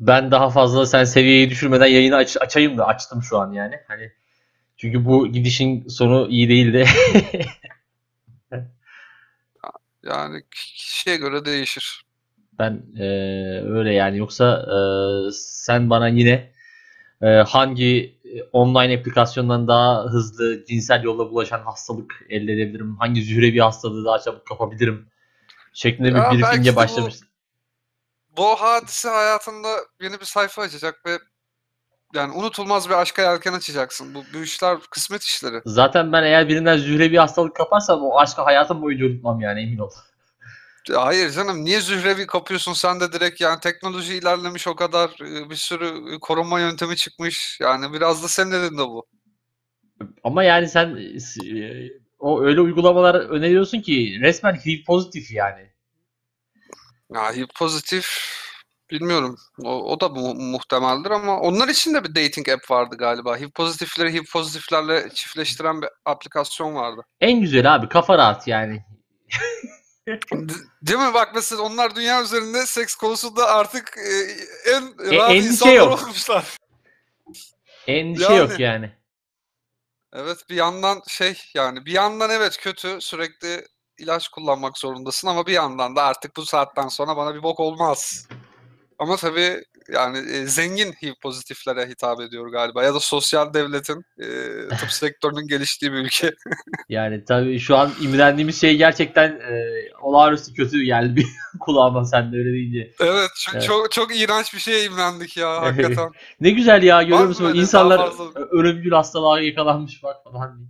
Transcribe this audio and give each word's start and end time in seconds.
ben 0.00 0.30
daha 0.30 0.50
fazla 0.50 0.86
sen 0.86 1.04
seviyeyi 1.04 1.50
düşürmeden 1.50 1.86
yayını 1.86 2.16
aç, 2.16 2.36
açayım 2.40 2.78
da 2.78 2.86
açtım 2.86 3.22
şu 3.22 3.38
an 3.38 3.52
yani. 3.52 3.74
Hani 3.88 4.12
çünkü 4.76 5.04
bu 5.04 5.28
gidişin 5.28 5.88
sonu 5.88 6.28
iyi 6.28 6.48
değildi. 6.48 6.86
Yani 10.02 10.42
kişiye 10.50 11.16
göre 11.16 11.44
değişir. 11.44 12.04
Ben 12.58 12.82
e, 12.98 13.04
öyle 13.66 13.92
yani 13.92 14.18
yoksa 14.18 14.66
e, 14.66 14.76
sen 15.32 15.90
bana 15.90 16.08
yine 16.08 16.52
e, 17.22 17.26
hangi 17.26 18.18
online 18.52 18.98
aplikasyondan 18.98 19.68
daha 19.68 20.04
hızlı 20.04 20.64
cinsel 20.64 21.02
yolla 21.02 21.30
bulaşan 21.30 21.60
hastalık 21.60 22.26
elde 22.28 22.52
edebilirim? 22.52 22.96
Hangi 22.96 23.22
zührevi 23.22 23.58
hastalığı 23.58 24.04
daha 24.04 24.18
çabuk 24.18 24.46
kapabilirim? 24.46 25.06
Şeklinde 25.72 26.08
Ya 26.08 26.32
bir 26.32 26.38
briefing'e 26.38 26.76
başlamıştım. 26.76 27.28
Bu 28.36 28.46
hadise 28.46 29.08
hayatında 29.08 29.68
yeni 30.00 30.20
bir 30.20 30.24
sayfa 30.24 30.62
açacak 30.62 31.06
ve 31.06 31.18
yani 32.14 32.32
unutulmaz 32.32 32.88
bir 32.88 32.94
aşka 32.94 33.22
yelken 33.22 33.52
açacaksın. 33.52 34.14
Bu, 34.14 34.24
bu 34.34 34.42
işler 34.42 34.78
kısmet 34.90 35.22
işleri. 35.22 35.62
Zaten 35.66 36.12
ben 36.12 36.22
eğer 36.22 36.48
birinden 36.48 36.76
zührevi 36.76 37.18
hastalık 37.18 37.56
kaparsam 37.56 38.02
o 38.02 38.18
aşkı 38.18 38.42
hayatım 38.42 38.82
boyunca 38.82 39.06
unutmam 39.06 39.40
yani 39.40 39.60
emin 39.60 39.78
ol. 39.78 39.90
Hayır 40.94 41.30
canım 41.30 41.64
niye 41.64 41.80
zührevi 41.80 42.26
kapıyorsun 42.26 42.72
sen 42.72 43.00
de 43.00 43.12
direkt 43.12 43.40
yani 43.40 43.60
teknoloji 43.60 44.14
ilerlemiş 44.14 44.68
o 44.68 44.74
kadar 44.76 45.10
e, 45.20 45.50
bir 45.50 45.56
sürü 45.56 46.18
korunma 46.20 46.60
yöntemi 46.60 46.96
çıkmış. 46.96 47.58
Yani 47.60 47.92
biraz 47.92 48.22
da 48.24 48.28
senin 48.28 48.52
elinde 48.52 48.82
bu. 48.82 49.06
Ama 50.24 50.44
yani 50.44 50.68
sen 50.68 50.96
e, 50.96 51.90
o 52.18 52.42
öyle 52.42 52.60
uygulamalar 52.60 53.14
öneriyorsun 53.14 53.80
ki 53.80 54.18
resmen 54.20 54.54
HIV 54.54 54.84
pozitif 54.86 55.30
yani. 55.32 55.70
Ya 57.14 57.32
pozitif 57.54 58.36
bilmiyorum. 58.90 59.36
O, 59.64 59.92
o 59.92 60.00
da 60.00 60.08
mu- 60.08 60.34
muhtemeldir 60.34 61.10
ama 61.10 61.40
onlar 61.40 61.68
için 61.68 61.94
de 61.94 62.04
bir 62.04 62.14
dating 62.14 62.48
app 62.48 62.70
vardı 62.70 62.96
galiba. 62.96 63.36
HIV 63.36 63.50
pozitifleri 63.50 64.12
HIV 64.12 64.24
pozitiflerle 64.32 65.10
çiftleştiren 65.14 65.82
bir 65.82 65.88
aplikasyon 66.04 66.74
vardı. 66.74 67.02
En 67.20 67.40
güzel 67.40 67.74
abi 67.74 67.88
kafa 67.88 68.18
rahat 68.18 68.48
yani. 68.48 68.84
Değil 70.82 70.98
mi? 70.98 71.14
Bak 71.14 71.32
mesela 71.34 71.62
onlar 71.62 71.94
dünya 71.96 72.22
üzerinde 72.22 72.66
seks 72.66 72.94
konusunda 72.94 73.46
artık 73.46 73.96
e, 73.98 74.10
en 74.70 74.82
E, 74.82 75.16
rahat 75.16 75.30
endişe 75.30 75.46
insanlar 75.48 75.74
yok. 75.74 76.02
olmuşlar. 76.02 76.56
Endişe 77.86 78.24
Yani. 78.32 78.36
yok 78.50 78.60
yani. 78.60 78.92
Evet 80.12 80.38
bir 80.50 80.54
yandan 80.56 81.02
şey 81.08 81.42
yani 81.54 81.86
bir 81.86 81.92
yandan 81.92 82.30
evet 82.30 82.56
kötü 82.60 83.00
sürekli 83.00 83.66
ilaç 84.00 84.28
kullanmak 84.28 84.78
zorundasın 84.78 85.28
ama 85.28 85.46
bir 85.46 85.52
yandan 85.52 85.96
da 85.96 86.02
artık 86.02 86.36
bu 86.36 86.46
saatten 86.46 86.88
sonra 86.88 87.16
bana 87.16 87.34
bir 87.34 87.42
bok 87.42 87.60
olmaz. 87.60 88.28
Ama 88.98 89.16
tabii 89.16 89.64
yani 89.92 90.18
e, 90.18 90.46
zengin 90.46 90.92
HIV 90.92 91.12
pozitiflere 91.22 91.86
hitap 91.88 92.20
ediyor 92.20 92.52
galiba 92.52 92.84
ya 92.84 92.94
da 92.94 93.00
sosyal 93.00 93.54
devletin 93.54 94.04
e, 94.18 94.26
tıp 94.68 94.90
sektörünün 94.92 95.46
geliştiği 95.46 95.92
bir 95.92 95.96
ülke. 95.96 96.34
Yani 96.88 97.24
tabii 97.24 97.58
şu 97.58 97.76
an 97.76 97.92
imrendiğimiz 98.02 98.60
şey 98.60 98.76
gerçekten 98.76 99.28
e, 99.30 99.64
olağanüstü 100.02 100.54
kötü 100.54 100.82
geldi 100.82 101.16
bir 101.16 101.26
kulağıma 101.60 102.04
sen 102.04 102.32
de 102.32 102.36
öyle 102.36 102.52
deyince. 102.52 102.92
evet 103.00 103.30
çünkü 103.36 103.58
Evet. 103.58 103.66
çok 103.66 103.92
çok 103.92 104.16
iğrenç 104.16 104.54
bir 104.54 104.58
şeye 104.58 104.84
imrendik 104.84 105.36
ya 105.36 105.62
hakikaten. 105.62 106.10
Ne 106.40 106.50
güzel 106.50 106.82
ya 106.82 107.02
görüyor 107.02 107.26
musun? 107.26 107.54
İnsanlar 107.54 108.10
ölümcül 108.50 108.90
hastalığa 108.92 109.40
yakalanmış 109.40 110.02
bak 110.02 110.16
falan. 110.24 110.66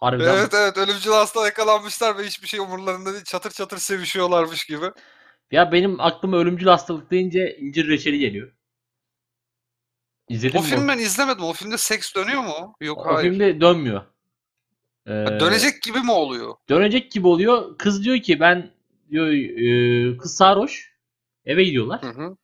Harbiden 0.00 0.36
Evet 0.36 0.54
evet 0.54 0.78
ölümcül 0.78 1.10
hasta 1.10 1.44
yakalanmışlar 1.44 2.18
ve 2.18 2.22
hiçbir 2.26 2.48
şey 2.48 2.60
umurlarında 2.60 3.12
değil 3.12 3.24
çatır 3.24 3.50
çatır 3.50 3.78
sevişiyorlarmış 3.78 4.64
gibi. 4.64 4.86
Ya 5.50 5.72
benim 5.72 6.00
aklıma 6.00 6.36
ölümcül 6.36 6.66
hastalık 6.66 7.10
deyince 7.10 7.56
incir 7.60 7.88
reçeli 7.88 8.18
geliyor. 8.18 8.52
İzledin 10.28 10.58
O 10.58 10.62
mi? 10.62 10.66
filmi 10.68 10.88
ben 10.88 10.98
izlemedim. 10.98 11.44
O 11.44 11.52
filmde 11.52 11.78
seks 11.78 12.14
dönüyor 12.14 12.42
mu? 12.42 12.74
Yok 12.80 12.98
O 12.98 13.14
hayır. 13.14 13.30
filmde 13.30 13.60
dönmüyor. 13.60 14.02
Ee, 15.06 15.10
Dönecek 15.40 15.82
gibi 15.82 15.98
mi 15.98 16.10
oluyor? 16.12 16.54
dönecek 16.68 17.10
gibi 17.12 17.26
oluyor. 17.26 17.78
Kız 17.78 18.04
diyor 18.04 18.18
ki 18.18 18.40
ben 18.40 18.70
diyor 19.10 19.26
e, 19.26 20.16
kız 20.16 20.34
sarhoş. 20.36 20.90
Eve 21.44 21.64
gidiyorlar. 21.64 22.02
Hı 22.02 22.08
hı. 22.08 22.36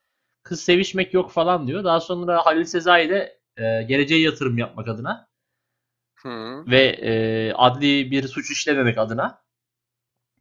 Kız 0.42 0.60
sevişmek 0.60 1.14
yok 1.14 1.30
falan 1.30 1.66
diyor. 1.66 1.84
Daha 1.84 2.00
sonra 2.00 2.46
Halil 2.46 2.64
Sezai 2.64 3.08
de 3.08 3.40
e, 3.56 3.82
geleceğe 3.82 4.20
yatırım 4.20 4.58
yapmak 4.58 4.88
adına 4.88 5.28
Hı. 6.26 6.64
ve 6.66 6.82
e, 6.82 7.52
adli 7.52 8.10
bir 8.10 8.28
suç 8.28 8.50
işlememek 8.50 8.98
adına 8.98 9.42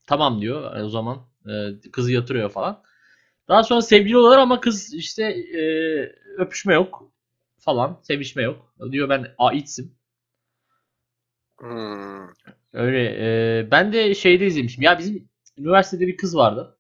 tamam 0.08 0.42
diyor. 0.42 0.78
E, 0.78 0.84
o 0.84 0.90
zaman 0.90 1.18
e, 1.48 1.92
kızı 1.92 2.12
yatırıyor 2.12 2.50
falan. 2.50 2.84
Daha 3.48 3.64
sonra 3.64 3.82
sevgili 3.82 4.18
oluyorlar 4.18 4.40
ama 4.40 4.60
kız 4.62 4.94
işte 4.94 5.24
e, 5.24 5.62
öpüşme 6.38 6.74
yok 6.74 7.12
falan, 7.60 8.00
sevişme 8.04 8.44
yok. 8.44 8.74
Diyor 8.92 9.10
ben 9.10 9.28
aitsim. 9.38 9.96
Öyle. 12.74 13.04
e, 13.60 13.72
ben 13.72 13.94
de 13.94 14.16
şeyde 14.16 14.46
izlemişim. 14.48 14.84
Ya 14.84 15.00
bizim 15.00 15.30
üniversitede 15.58 16.08
bir 16.08 16.18
kız 16.18 16.36
vardı. 16.38 16.78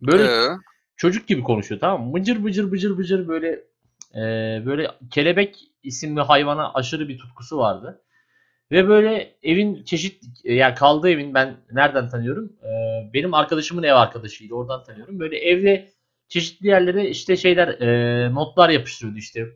Böyle 0.00 0.24
Ee, 0.24 0.48
çocuk 0.96 1.28
gibi 1.28 1.42
konuşuyor 1.42 1.80
tamam 1.80 2.06
mı? 2.08 2.14
Bıcır 2.14 2.44
bıcır 2.44 2.72
bıcır 2.72 2.98
bıcır 2.98 3.28
böyle 3.28 3.48
e, 4.14 4.22
böyle 4.66 4.90
kelebek 5.10 5.70
isimli 5.82 6.20
hayvana 6.20 6.72
aşırı 6.74 7.08
bir 7.08 7.18
tutkusu 7.18 7.58
vardı. 7.58 8.02
Ve 8.70 8.88
böyle 8.88 9.34
evin 9.42 9.84
çeşit 9.84 10.24
yani 10.44 10.74
kaldığı 10.74 11.10
evin 11.10 11.34
ben 11.34 11.56
nereden 11.72 12.08
tanıyorum? 12.08 12.52
E, 12.62 12.68
benim 13.14 13.34
arkadaşımın 13.34 13.82
ev 13.82 13.94
arkadaşıydı. 13.94 14.54
Oradan 14.54 14.84
tanıyorum. 14.84 15.20
Böyle 15.20 15.38
evde 15.38 15.88
çeşitli 16.28 16.66
yerlere 16.66 17.08
işte 17.08 17.36
şeyler 17.36 17.68
e, 17.68 18.34
notlar 18.34 18.68
yapıştırıyordu 18.68 19.18
işte. 19.18 19.48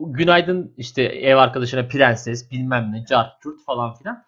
Günaydın 0.00 0.74
işte 0.76 1.02
ev 1.02 1.36
arkadaşına 1.36 1.88
prenses 1.88 2.50
bilmem 2.50 2.92
ne 2.92 3.04
cart 3.08 3.40
curt 3.42 3.64
falan 3.64 3.94
filan. 3.94 4.24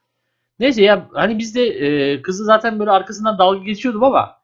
Neyse 0.58 0.82
ya 0.82 1.08
hani 1.12 1.38
biz 1.38 1.54
de 1.54 1.62
e, 1.66 2.22
kızı 2.22 2.44
zaten 2.44 2.78
böyle 2.78 2.90
arkasından 2.90 3.38
dalga 3.38 3.64
geçiyordum 3.64 4.04
ama 4.04 4.36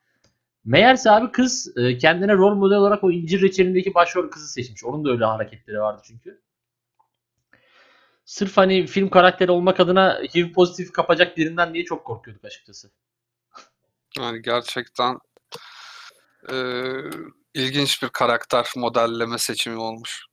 meğerse 0.64 1.10
abi 1.10 1.32
kız 1.32 1.76
e, 1.76 1.98
kendine 1.98 2.34
rol 2.34 2.54
model 2.54 2.76
olarak 2.78 3.04
o 3.04 3.10
incir 3.10 3.42
reçelindeki 3.42 3.94
başrol 3.94 4.30
kızı 4.30 4.48
seçmiş. 4.52 4.84
Onun 4.84 5.04
da 5.04 5.10
öyle 5.10 5.24
hareketleri 5.24 5.80
vardı 5.80 6.02
çünkü. 6.04 6.40
Sırf 8.30 8.56
hani 8.56 8.86
film 8.86 9.10
karakteri 9.10 9.50
olmak 9.50 9.80
adına 9.80 10.20
HIV 10.34 10.52
pozitif 10.52 10.92
kapacak 10.92 11.36
birinden 11.36 11.74
diye 11.74 11.84
çok 11.84 12.04
korkuyorduk 12.04 12.44
açıkçası. 12.44 12.90
yani 14.18 14.42
gerçekten 14.42 15.18
e, 16.52 16.56
ilginç 17.54 18.02
bir 18.02 18.08
karakter 18.08 18.66
modelleme 18.76 19.38
seçimi 19.38 19.76
olmuş. 19.76 20.26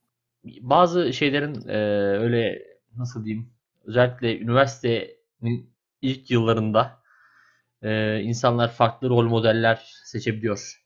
Bazı 0.44 1.13
şeylerin 1.13 1.68
e, 1.68 1.78
öyle 2.18 2.68
nasıl 2.97 3.25
diyeyim 3.25 3.50
özellikle 3.85 4.40
üniversitenin 4.40 5.74
ilk 6.02 6.31
yıllarında 6.31 7.00
e, 7.81 8.19
insanlar 8.19 8.74
farklı 8.74 9.09
rol 9.09 9.25
modeller 9.25 9.91
seçebiliyor. 10.06 10.84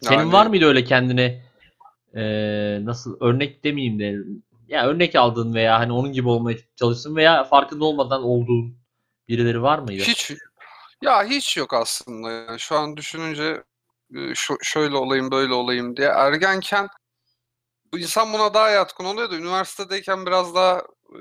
Senin 0.00 0.18
Yani- 0.18 0.32
var 0.32 0.46
mıydı 0.46 0.64
öyle 0.64 0.84
kendine 0.84 1.42
e, 2.14 2.22
nasıl 2.84 3.16
örnek 3.20 3.64
demeyeyim 3.64 3.98
de 3.98 4.16
ya 4.68 4.86
örnek 4.86 5.16
aldığın 5.16 5.54
veya 5.54 5.78
hani 5.78 5.92
onun 5.92 6.12
gibi 6.12 6.28
olmaya 6.28 6.58
çalıştın 6.76 7.16
veya 7.16 7.44
farkında 7.44 7.84
olmadan 7.84 8.22
olduğun 8.22 8.78
birileri 9.28 9.62
var 9.62 9.78
mıydı? 9.78 10.02
Hiç 10.02 10.32
ya 11.02 11.24
hiç 11.24 11.56
yok 11.56 11.74
aslında. 11.74 12.30
Yani 12.30 12.60
şu 12.60 12.76
an 12.76 12.96
düşününce 12.96 13.62
e, 14.14 14.18
şöyle 14.62 14.96
olayım 14.96 15.30
böyle 15.30 15.54
olayım 15.54 15.96
diye 15.96 16.08
ergenken 16.08 16.88
bu 17.92 17.98
insan 17.98 18.32
buna 18.32 18.54
daha 18.54 18.70
yatkın 18.70 19.04
oluyor 19.04 19.30
da 19.30 19.36
üniversitedeyken 19.36 20.26
biraz 20.26 20.54
daha 20.54 20.78
e, 21.12 21.20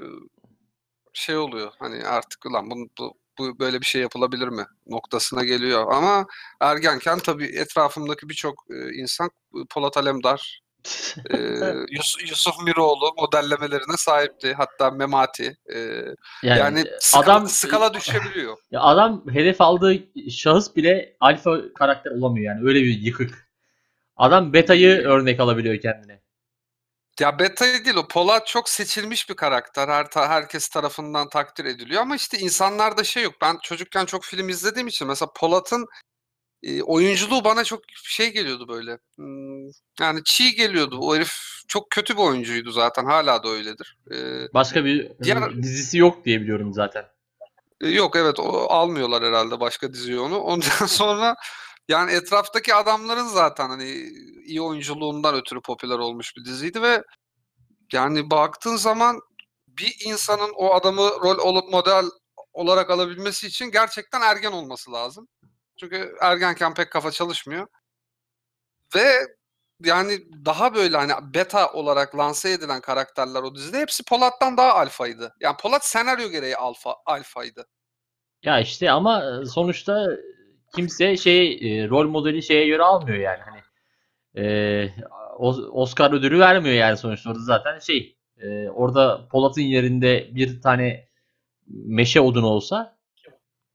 şey 1.14 1.38
oluyor. 1.38 1.72
Hani 1.80 2.06
artık 2.08 2.46
ulan 2.46 2.72
bu, 2.72 2.76
bu, 3.00 3.14
bu 3.38 3.60
böyle 3.60 3.82
bir 3.82 3.86
şey 3.86 4.02
yapılabilir 4.02 4.48
mi 4.48 4.66
noktasına 4.88 5.44
geliyor. 5.44 5.92
Ama 5.92 6.26
ergenken 6.62 7.20
tabii 7.20 7.46
etrafımdaki 7.46 8.30
birçok 8.30 8.66
e, 8.70 8.94
insan 8.94 9.30
Polat 9.70 9.98
Alemdar, 9.98 10.62
e, 11.30 11.38
Yus- 11.90 12.30
Yusuf 12.30 12.56
Miroğlu 12.64 13.14
modellemelerine 13.18 13.98
sahipti. 13.98 14.54
Hatta 14.54 14.92
Memati. 14.92 15.58
E, 15.74 15.78
yani, 16.44 16.60
yani 16.60 16.86
skala, 17.00 17.24
adam 17.24 17.48
skala 17.48 17.94
düşebiliyor. 17.94 18.58
ya 18.72 18.82
adam 18.82 19.24
hedef 19.34 19.62
aldığı 19.62 20.00
şahıs 20.32 20.76
bile 20.76 21.16
alfa 21.20 21.74
karakter 21.74 22.12
olamıyor 22.12 22.56
yani 22.56 22.70
öyle 22.70 22.82
bir 22.82 23.00
yıkık. 23.00 23.48
Adam 24.16 24.54
betayı 24.54 24.98
örnek 24.98 25.40
alabiliyor 25.40 25.82
kendine. 25.82 26.22
Ya 27.20 27.40
Beta'yı 27.40 27.86
değil 27.86 27.96
o 27.96 28.08
Polat 28.08 28.48
çok 28.48 28.70
seçilmiş 28.70 29.30
bir 29.30 29.36
karakter. 29.36 29.88
Her 29.88 30.10
ta- 30.12 30.30
herkes 30.30 30.68
tarafından 30.70 31.30
takdir 31.30 31.66
ediliyor 31.66 32.02
ama 32.02 32.16
işte 32.16 32.38
insanlarda 32.38 33.04
şey 33.04 33.24
yok. 33.24 33.34
Ben 33.42 33.58
çocukken 33.64 34.06
çok 34.06 34.24
film 34.24 34.50
izlediğim 34.50 34.88
için 34.88 35.08
mesela 35.08 35.32
Polat'ın 35.36 35.86
e, 36.68 36.82
oyunculuğu 36.84 37.44
bana 37.44 37.64
çok 37.64 37.80
şey 38.04 38.34
geliyordu 38.34 38.68
böyle. 38.68 38.98
Yani 40.00 40.24
çiğ 40.26 40.56
geliyordu. 40.56 40.98
O 41.02 41.16
herif 41.16 41.32
çok 41.68 41.90
kötü 41.90 42.14
bir 42.18 42.22
oyuncuydu 42.22 42.72
zaten. 42.72 43.06
Hala 43.06 43.44
da 43.44 43.50
öyledir. 43.50 43.98
E, 44.12 44.18
Başka 44.54 44.86
bir 44.86 45.12
Diğer- 45.24 45.64
dizisi 45.64 45.98
yok 45.98 46.26
diye 46.26 46.42
biliyorum 46.42 46.74
zaten. 46.74 47.06
e, 47.82 47.88
yok 47.90 48.16
evet 48.16 48.40
o 48.40 48.44
almıyorlar 48.70 49.24
herhalde 49.24 49.60
başka 49.60 49.94
diziyi 49.94 50.20
onu. 50.20 50.38
Ondan 50.40 50.86
sonra 50.88 51.36
Yani 51.90 52.12
etraftaki 52.12 52.74
adamların 52.76 53.28
zaten 53.28 53.70
hani 53.70 53.86
iyi 54.46 54.62
oyunculuğundan 54.62 55.36
ötürü 55.36 55.62
popüler 55.62 55.98
olmuş 55.98 56.34
bir 56.38 56.46
diziydi 56.46 56.82
ve 56.82 57.04
yani 57.94 58.32
baktığın 58.32 58.76
zaman 58.76 59.20
bir 59.68 59.96
insanın 60.06 60.52
o 60.56 60.74
adamı 60.74 61.02
rol 61.02 61.38
olup 61.38 61.72
model 61.72 62.06
olarak 62.54 62.90
alabilmesi 62.90 63.48
için 63.48 63.66
gerçekten 63.72 64.22
ergen 64.22 64.52
olması 64.52 64.92
lazım. 64.92 65.28
Çünkü 65.80 66.16
ergenken 66.22 66.74
pek 66.74 66.92
kafa 66.92 67.12
çalışmıyor. 67.12 67.68
Ve 68.96 69.08
yani 69.84 70.20
daha 70.46 70.76
böyle 70.76 70.98
hani 70.98 71.34
beta 71.34 71.74
olarak 71.74 72.18
lanse 72.18 72.52
edilen 72.52 72.82
karakterler 72.82 73.44
o 73.44 73.56
dizide 73.56 73.80
hepsi 73.80 74.04
Polat'tan 74.04 74.58
daha 74.58 74.74
alfaydı. 74.74 75.36
Yani 75.40 75.58
Polat 75.58 75.86
senaryo 75.86 76.30
gereği 76.30 76.58
alfa 76.58 76.96
alfaydı. 77.06 77.68
Ya 78.44 78.60
işte 78.60 78.92
ama 78.92 79.46
sonuçta 79.46 80.08
kimse 80.76 81.18
şey 81.18 81.52
e, 81.52 81.90
rol 81.90 82.08
modeli 82.08 82.44
şeye 82.44 82.68
göre 82.68 82.84
almıyor 82.84 83.18
yani 83.18 83.40
hani 83.42 83.62
e, 84.46 84.94
Oscar 85.72 86.12
ödülü 86.12 86.40
vermiyor 86.40 86.76
yani 86.76 86.98
sonuçta 86.98 87.30
orada 87.30 87.44
zaten 87.44 87.80
şey 87.80 88.18
e, 88.38 88.70
orada 88.70 89.28
Polat'ın 89.32 89.62
yerinde 89.62 90.30
bir 90.32 90.62
tane 90.62 91.08
meşe 91.68 92.22
odunu 92.22 92.48
olsa 92.48 92.98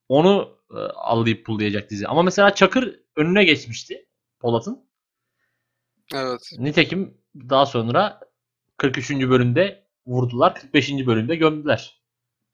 onu 0.09 0.59
e, 0.73 0.79
allayıp 0.79 1.47
pullayacak 1.47 1.91
dizi. 1.91 2.09
Ama 2.09 2.23
mesela 2.23 2.55
Çakır 2.55 3.01
önüne 3.17 3.45
geçmişti 3.45 4.07
Polat'ın. 4.41 4.85
Evet. 6.15 6.41
Nitekim 6.59 7.19
daha 7.37 7.67
sonra 7.67 8.21
43. 8.77 9.11
bölümde 9.11 9.87
vurdular. 10.07 10.55
45. 10.55 10.91
bölümde 11.07 11.37
gömdüler. 11.37 12.03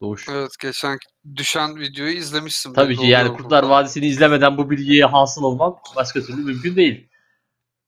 Doğuş. 0.00 0.28
Evet 0.28 0.50
geçen 0.60 0.98
düşen 1.36 1.76
videoyu 1.76 2.12
izlemişsin. 2.12 2.72
Tabii 2.72 2.96
ki 2.96 3.06
yani 3.06 3.36
Kurtlar 3.36 3.62
Vadisi'ni 3.62 4.06
izlemeden 4.06 4.56
bu 4.56 4.70
bilgiye 4.70 5.04
hasıl 5.04 5.42
olmam 5.42 5.78
başka 5.96 6.20
türlü 6.20 6.42
mümkün 6.42 6.76
değil. 6.76 7.08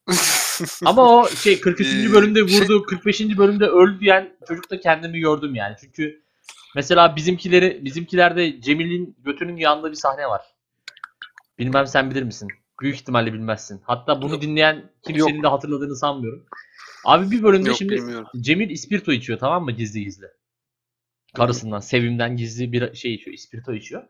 Ama 0.85 1.03
o 1.03 1.29
şey 1.29 1.61
43. 1.61 1.87
Ee, 1.87 2.13
bölümde 2.13 2.49
şey 2.49 2.61
vurdu, 2.61 2.85
şey... 2.91 2.99
45. 2.99 3.21
bölümde 3.39 3.67
öldü 3.67 4.01
diyen 4.01 4.37
çocuk 4.49 4.71
da 4.71 4.81
kendimi 4.81 5.21
gördüm 5.21 5.55
yani. 5.55 5.77
Çünkü 5.81 6.23
mesela 6.75 7.17
bizimkileri 7.17 7.85
bizimkilerde 7.85 8.61
Cemil'in 8.61 9.17
götünün 9.19 9.57
yanında 9.57 9.91
bir 9.91 9.97
sahne 9.97 10.27
var. 10.27 10.43
Bilmem 11.59 11.87
sen 11.87 12.11
bilir 12.11 12.23
misin? 12.23 12.49
Büyük 12.81 12.97
ihtimalle 12.97 13.33
bilmezsin. 13.33 13.81
Hatta 13.85 14.23
bunu 14.23 14.41
dinleyen 14.41 14.93
kimsenin 15.07 15.35
Yok. 15.35 15.45
de 15.45 15.49
hatırladığını 15.49 15.97
sanmıyorum. 15.97 16.47
Abi 17.05 17.31
bir 17.31 17.43
bölümde 17.43 17.69
Yok, 17.69 17.79
şimdi 17.79 17.93
bilmiyorum. 17.93 18.27
Cemil 18.41 18.71
ispirto 18.71 19.13
içiyor 19.13 19.39
tamam 19.39 19.65
mı 19.65 19.73
gizli 19.73 20.05
gizli. 20.05 20.27
Karısından, 21.35 21.81
Sevim'den 21.81 22.37
gizli 22.37 22.73
bir 22.73 22.95
şey 22.95 23.15
içiyor, 23.15 23.35
ispirto 23.35 23.75
içiyor. 23.75 24.03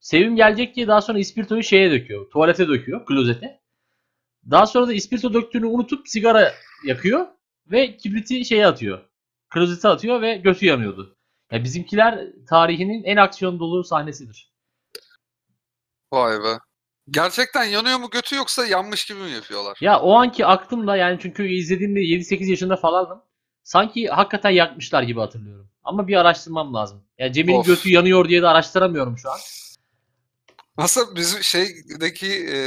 Sevim 0.00 0.36
gelecek 0.36 0.76
diye 0.76 0.86
daha 0.86 1.00
sonra 1.00 1.18
ispirtoyu 1.18 1.62
şeye 1.62 1.90
döküyor. 1.90 2.30
Tuvalete 2.30 2.68
döküyor, 2.68 3.06
klozete. 3.06 3.60
Daha 4.50 4.66
sonra 4.66 4.88
da 4.88 4.92
ispirto 4.92 5.34
döktüğünü 5.34 5.66
unutup 5.66 6.08
sigara 6.08 6.52
yakıyor 6.84 7.26
ve 7.70 7.96
kibriti 7.96 8.44
şeye 8.44 8.66
atıyor. 8.66 9.00
Klozete 9.48 9.88
atıyor 9.88 10.22
ve 10.22 10.36
götü 10.36 10.66
yanıyordu. 10.66 11.15
Yani 11.52 11.64
bizimkiler 11.64 12.26
tarihinin 12.48 13.04
en 13.04 13.16
aksiyon 13.16 13.58
dolu 13.58 13.84
sahnesidir. 13.84 14.52
Vay 16.12 16.42
be. 16.44 16.58
Gerçekten 17.10 17.64
yanıyor 17.64 17.98
mu 17.98 18.10
götü 18.10 18.36
yoksa 18.36 18.66
yanmış 18.66 19.04
gibi 19.04 19.18
mi 19.18 19.30
yapıyorlar? 19.30 19.78
Ya 19.80 20.00
o 20.00 20.14
anki 20.14 20.46
aklımda 20.46 20.96
yani 20.96 21.18
çünkü 21.22 21.48
izlediğimde 21.48 22.00
7-8 22.00 22.50
yaşında 22.50 22.76
falandım. 22.76 23.22
Sanki 23.62 24.08
hakikaten 24.08 24.50
yakmışlar 24.50 25.02
gibi 25.02 25.20
hatırlıyorum. 25.20 25.70
Ama 25.84 26.08
bir 26.08 26.16
araştırmam 26.16 26.74
lazım. 26.74 27.04
Ya 27.18 27.32
Cemil'in 27.32 27.62
götü 27.62 27.90
yanıyor 27.90 28.28
diye 28.28 28.42
de 28.42 28.48
araştıramıyorum 28.48 29.18
şu 29.18 29.30
an. 29.30 29.38
Nasıl 30.78 31.16
bizim 31.16 31.42
şeydeki 31.42 32.46
e, 32.52 32.58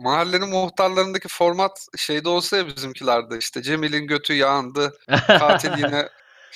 mahallenin 0.00 0.48
muhtarlarındaki 0.48 1.28
format 1.28 1.86
şeyde 1.96 2.28
olsa 2.28 2.56
ya 2.56 2.66
bizimkilerde 2.66 3.38
işte 3.38 3.62
Cemil'in 3.62 4.06
götü 4.06 4.34
yandı, 4.34 4.98
katil 5.26 5.78
yine 5.78 6.08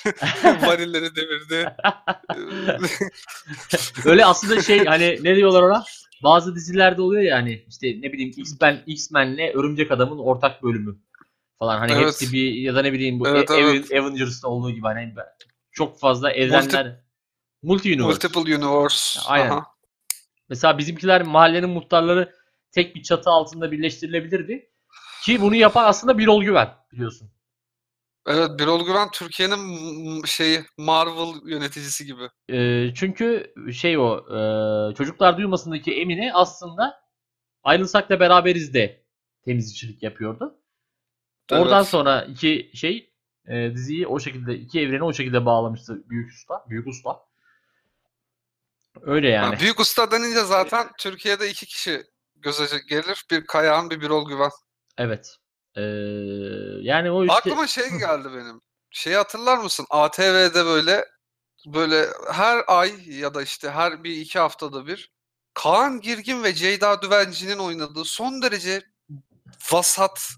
varilleri 0.65 1.15
devirdi. 1.15 1.75
Öyle 4.05 4.25
aslında 4.25 4.61
şey 4.61 4.85
hani 4.85 5.19
ne 5.21 5.35
diyorlar 5.35 5.61
ona? 5.61 5.83
Bazı 6.23 6.55
dizilerde 6.55 7.01
oluyor 7.01 7.21
ya 7.21 7.37
hani 7.37 7.65
işte 7.67 7.87
ne 7.87 8.13
bileyim 8.13 8.33
X-Men 8.37 8.83
X-Men'le 8.85 9.53
Örümcek 9.53 9.91
Adam'ın 9.91 10.19
ortak 10.19 10.63
bölümü 10.63 10.97
falan. 11.59 11.79
Hani 11.79 11.91
evet. 11.91 12.05
hepsi 12.05 12.33
bir 12.33 12.53
ya 12.53 12.75
da 12.75 12.81
ne 12.81 12.93
bileyim 12.93 13.19
bu 13.19 13.27
evet, 13.27 13.51
evet. 13.51 13.91
Avengers'ta 13.91 14.47
olduğu 14.47 14.71
gibi 14.71 14.87
hani 14.87 15.13
çok 15.71 15.99
fazla 15.99 16.31
evrenler 16.31 16.99
multi, 17.63 17.89
universe. 17.89 18.27
Multiple 18.27 18.55
universe. 18.55 19.19
Aynen. 19.27 19.49
Aha. 19.49 19.65
Mesela 20.49 20.77
bizimkiler 20.77 21.21
mahallenin 21.21 21.69
muhtarları 21.69 22.33
tek 22.71 22.95
bir 22.95 23.03
çatı 23.03 23.29
altında 23.29 23.71
birleştirilebilirdi. 23.71 24.69
Ki 25.23 25.41
bunu 25.41 25.55
yapan 25.55 25.85
aslında 25.85 26.17
Birol 26.17 26.43
Güven 26.43 26.69
biliyorsun. 26.91 27.31
Evet 28.27 28.59
Birol 28.59 28.85
Güven 28.85 29.11
Türkiye'nin 29.11 30.25
şeyi 30.25 30.65
Marvel 30.77 31.49
yöneticisi 31.49 32.05
gibi. 32.05 32.23
E, 32.49 32.93
çünkü 32.93 33.53
şey 33.73 33.97
o 33.97 34.17
e, 34.17 34.95
çocuklar 34.95 35.37
duymasındaki 35.37 35.93
Emine 35.93 36.33
aslında 36.33 37.03
ayrılsak 37.63 38.09
da 38.09 38.19
beraberiz 38.19 38.73
de 38.73 39.03
temizlikçilik 39.45 40.03
yapıyordu. 40.03 40.59
Evet. 41.51 41.61
Oradan 41.61 41.83
sonra 41.83 42.21
iki 42.21 42.71
şey 42.73 43.13
e, 43.47 43.71
diziyi 43.73 44.07
o 44.07 44.19
şekilde 44.19 44.55
iki 44.55 44.79
evreni 44.79 45.03
o 45.03 45.13
şekilde 45.13 45.45
bağlamıştı 45.45 46.09
büyük 46.09 46.31
usta, 46.31 46.65
büyük 46.69 46.87
usta. 46.87 47.27
Öyle 49.01 49.29
yani. 49.29 49.45
yani 49.45 49.59
büyük 49.59 49.79
usta 49.79 50.11
denince 50.11 50.41
zaten 50.41 50.87
Türkiye'de 50.99 51.49
iki 51.49 51.65
kişi 51.65 52.03
göze 52.35 52.65
gelir. 52.89 53.25
Bir 53.31 53.45
Kayahan, 53.45 53.89
bir 53.89 54.01
Birol 54.01 54.29
Güven. 54.29 54.51
Evet. 54.97 55.37
Ee, 55.77 55.81
yani 56.81 57.11
o 57.11 57.23
işte... 57.23 57.35
Aklıma 57.35 57.67
şey 57.67 57.89
geldi 57.89 58.27
benim. 58.35 58.61
Şeyi 58.91 59.15
hatırlar 59.15 59.57
mısın? 59.57 59.85
ATV'de 59.89 60.65
böyle 60.65 61.05
böyle 61.65 62.05
her 62.31 62.63
ay 62.67 63.19
ya 63.19 63.33
da 63.33 63.41
işte 63.41 63.69
her 63.69 64.03
bir 64.03 64.11
iki 64.11 64.39
haftada 64.39 64.87
bir 64.87 65.11
Kaan 65.53 66.01
Girgin 66.01 66.43
ve 66.43 66.53
Ceyda 66.53 67.01
Düvenci'nin 67.01 67.57
oynadığı 67.57 68.05
son 68.05 68.41
derece 68.41 68.81
vasat, 69.71 70.29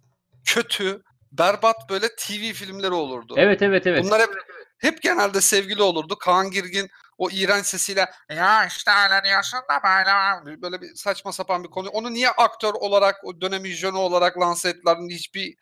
kötü, 0.46 1.02
berbat 1.32 1.90
böyle 1.90 2.08
TV 2.16 2.54
filmleri 2.54 2.94
olurdu. 2.94 3.34
Evet 3.38 3.62
evet 3.62 3.88
evet. 3.88 4.06
Bunlar 4.06 4.22
hep 4.22 4.30
hep 4.78 5.02
genelde 5.02 5.42
sevgili 5.42 5.82
olurdu. 5.82 6.18
Kaan 6.18 6.52
Girgin 6.52 6.90
o 7.20 7.30
iğrenç 7.30 7.66
sesiyle 7.66 8.06
ya 8.30 8.66
işte 8.66 8.92
öyle 8.92 9.24
diyorsun 9.24 9.60
da 9.60 9.84
böyle 10.46 10.62
böyle 10.62 10.82
bir 10.82 10.96
saçma 10.96 11.32
sapan 11.32 11.64
bir 11.64 11.70
konu. 11.70 11.90
Onu 11.90 12.14
niye 12.14 12.30
aktör 12.30 12.74
olarak 12.74 13.16
o 13.24 13.42
dönemin 13.42 13.72
jönü 13.72 13.98
olarak 13.98 14.40
lanse 14.40 14.70
ettiler? 14.70 14.98
Hiçbir 15.10 15.56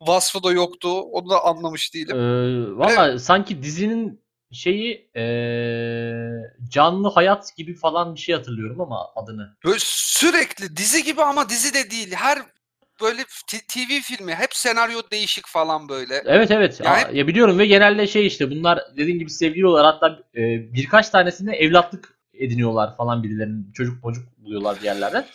vasfı 0.00 0.42
da 0.42 0.52
yoktu. 0.52 1.00
Onu 1.00 1.30
da 1.30 1.44
anlamış 1.44 1.94
değilim. 1.94 2.16
Ee, 2.16 2.78
Valla 2.78 3.18
sanki 3.18 3.62
dizinin 3.62 4.24
şeyi 4.52 5.10
ee, 5.16 6.30
canlı 6.68 7.08
hayat 7.08 7.56
gibi 7.56 7.74
falan 7.74 8.14
bir 8.14 8.20
şey 8.20 8.34
hatırlıyorum 8.34 8.80
ama 8.80 9.08
adını. 9.16 9.56
Böyle 9.64 9.78
sürekli 9.80 10.76
dizi 10.76 11.04
gibi 11.04 11.22
ama 11.22 11.48
dizi 11.48 11.74
de 11.74 11.90
değil. 11.90 12.12
Her 12.14 12.38
böyle 13.00 13.24
TV 13.68 14.00
filmi 14.02 14.34
hep 14.34 14.54
senaryo 14.54 15.00
değişik 15.12 15.46
falan 15.46 15.88
böyle. 15.88 16.22
Evet 16.26 16.50
evet 16.50 16.80
yani... 16.84 17.18
ya 17.18 17.26
biliyorum 17.26 17.58
ve 17.58 17.66
genelde 17.66 18.06
şey 18.06 18.26
işte 18.26 18.50
bunlar 18.50 18.80
dediğin 18.96 19.18
gibi 19.18 19.30
sevgili 19.30 19.66
olarak 19.66 19.94
hatta 19.94 20.18
e, 20.34 20.40
birkaç 20.74 21.08
tanesinde 21.08 21.52
evlatlık 21.52 22.18
ediniyorlar 22.34 22.96
falan 22.96 23.22
birilerinin 23.22 23.72
çocuk 23.72 24.02
çocuk 24.02 24.38
buluyorlar 24.38 24.76
bir 24.80 24.84
yerlerden. 24.84 25.26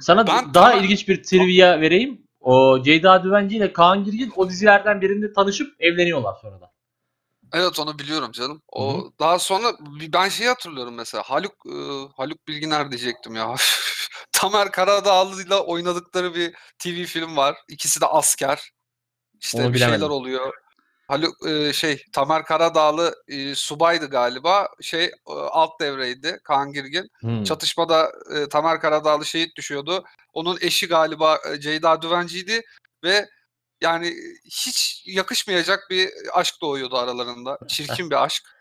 Sana 0.00 0.26
ben 0.26 0.54
daha 0.54 0.70
tamam. 0.70 0.84
ilginç 0.84 1.08
bir 1.08 1.22
trivia 1.22 1.80
vereyim. 1.80 2.22
O 2.40 2.82
Ceyda 2.82 3.24
Düvenci 3.24 3.56
ile 3.56 3.72
Kaan 3.72 4.04
Girgin 4.04 4.32
o 4.36 4.48
dizilerden 4.48 5.00
birinde 5.00 5.32
tanışıp 5.32 5.76
evleniyorlar 5.80 6.34
sonra 6.42 6.60
da. 6.60 6.74
Evet 7.52 7.80
onu 7.80 7.98
biliyorum 7.98 8.32
canım. 8.32 8.62
O 8.68 8.98
Hı-hı. 8.98 9.10
daha 9.20 9.38
sonra 9.38 9.72
ben 10.12 10.28
şeyi 10.28 10.48
hatırlıyorum 10.48 10.94
mesela 10.94 11.22
Haluk 11.26 11.54
e, 11.66 11.76
Haluk 12.16 12.48
Bilginer 12.48 12.90
diyecektim 12.90 13.34
ya. 13.34 13.48
Tamer 14.32 14.72
Karadağlı 14.72 15.42
ile 15.42 15.54
oynadıkları 15.54 16.34
bir 16.34 16.54
TV 16.78 17.04
film 17.04 17.36
var. 17.36 17.56
İkisi 17.68 18.00
de 18.00 18.06
asker. 18.06 18.70
İşte 19.40 19.58
Onu 19.58 19.68
bir 19.68 19.74
bilemedim. 19.74 19.94
şeyler 20.00 20.10
oluyor. 20.10 20.52
Haluk 21.08 21.48
e, 21.48 21.72
şey 21.72 22.02
Tamer 22.12 22.44
Karadağlı 22.44 23.14
e, 23.28 23.54
subaydı 23.54 24.10
galiba. 24.10 24.68
Şey 24.80 25.04
e, 25.04 25.10
alt 25.32 25.80
devreydi 25.80 26.40
Kaan 26.44 26.72
Girgin. 26.72 27.10
Hmm. 27.20 27.44
Çatışmada 27.44 28.12
e, 28.34 28.48
Tamer 28.48 28.80
Karadağlı 28.80 29.24
şehit 29.24 29.56
düşüyordu. 29.56 30.04
Onun 30.32 30.58
eşi 30.60 30.88
galiba 30.88 31.38
e, 31.52 31.60
Ceyda 31.60 32.02
Düvenci'ydi 32.02 32.62
ve 33.04 33.28
yani 33.80 34.14
hiç 34.44 35.02
yakışmayacak 35.06 35.86
bir 35.90 36.10
aşk 36.32 36.54
doğuyordu 36.62 36.96
aralarında. 36.96 37.58
Çirkin 37.68 38.10
bir 38.10 38.24
aşk. 38.24 38.42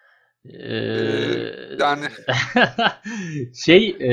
Ee, 0.45 1.77
yani 1.79 2.05
şey 3.65 3.89
e, 3.89 4.11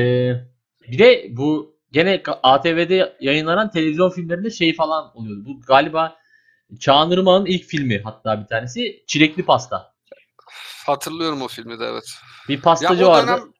bir 0.92 0.98
de 0.98 1.26
bu 1.30 1.76
gene 1.92 2.22
ATV'de 2.42 3.16
yayınlanan 3.20 3.70
televizyon 3.70 4.10
filmlerinde 4.10 4.50
şey 4.50 4.74
falan 4.74 5.16
oluyordu. 5.16 5.42
Bu 5.46 5.60
galiba 5.60 6.16
Çağan 6.80 7.10
Irmak'ın 7.10 7.46
ilk 7.46 7.64
filmi 7.64 8.00
hatta 8.04 8.40
bir 8.42 8.46
tanesi. 8.46 9.04
Çilekli 9.06 9.44
Pasta. 9.44 9.94
Hatırlıyorum 10.86 11.42
o 11.42 11.48
filmi 11.48 11.78
de 11.78 11.84
evet. 11.84 12.04
Bir 12.48 12.60
pastacı 12.60 13.02
ya 13.02 13.08
vardı. 13.08 13.26
Dönem, 13.26 13.52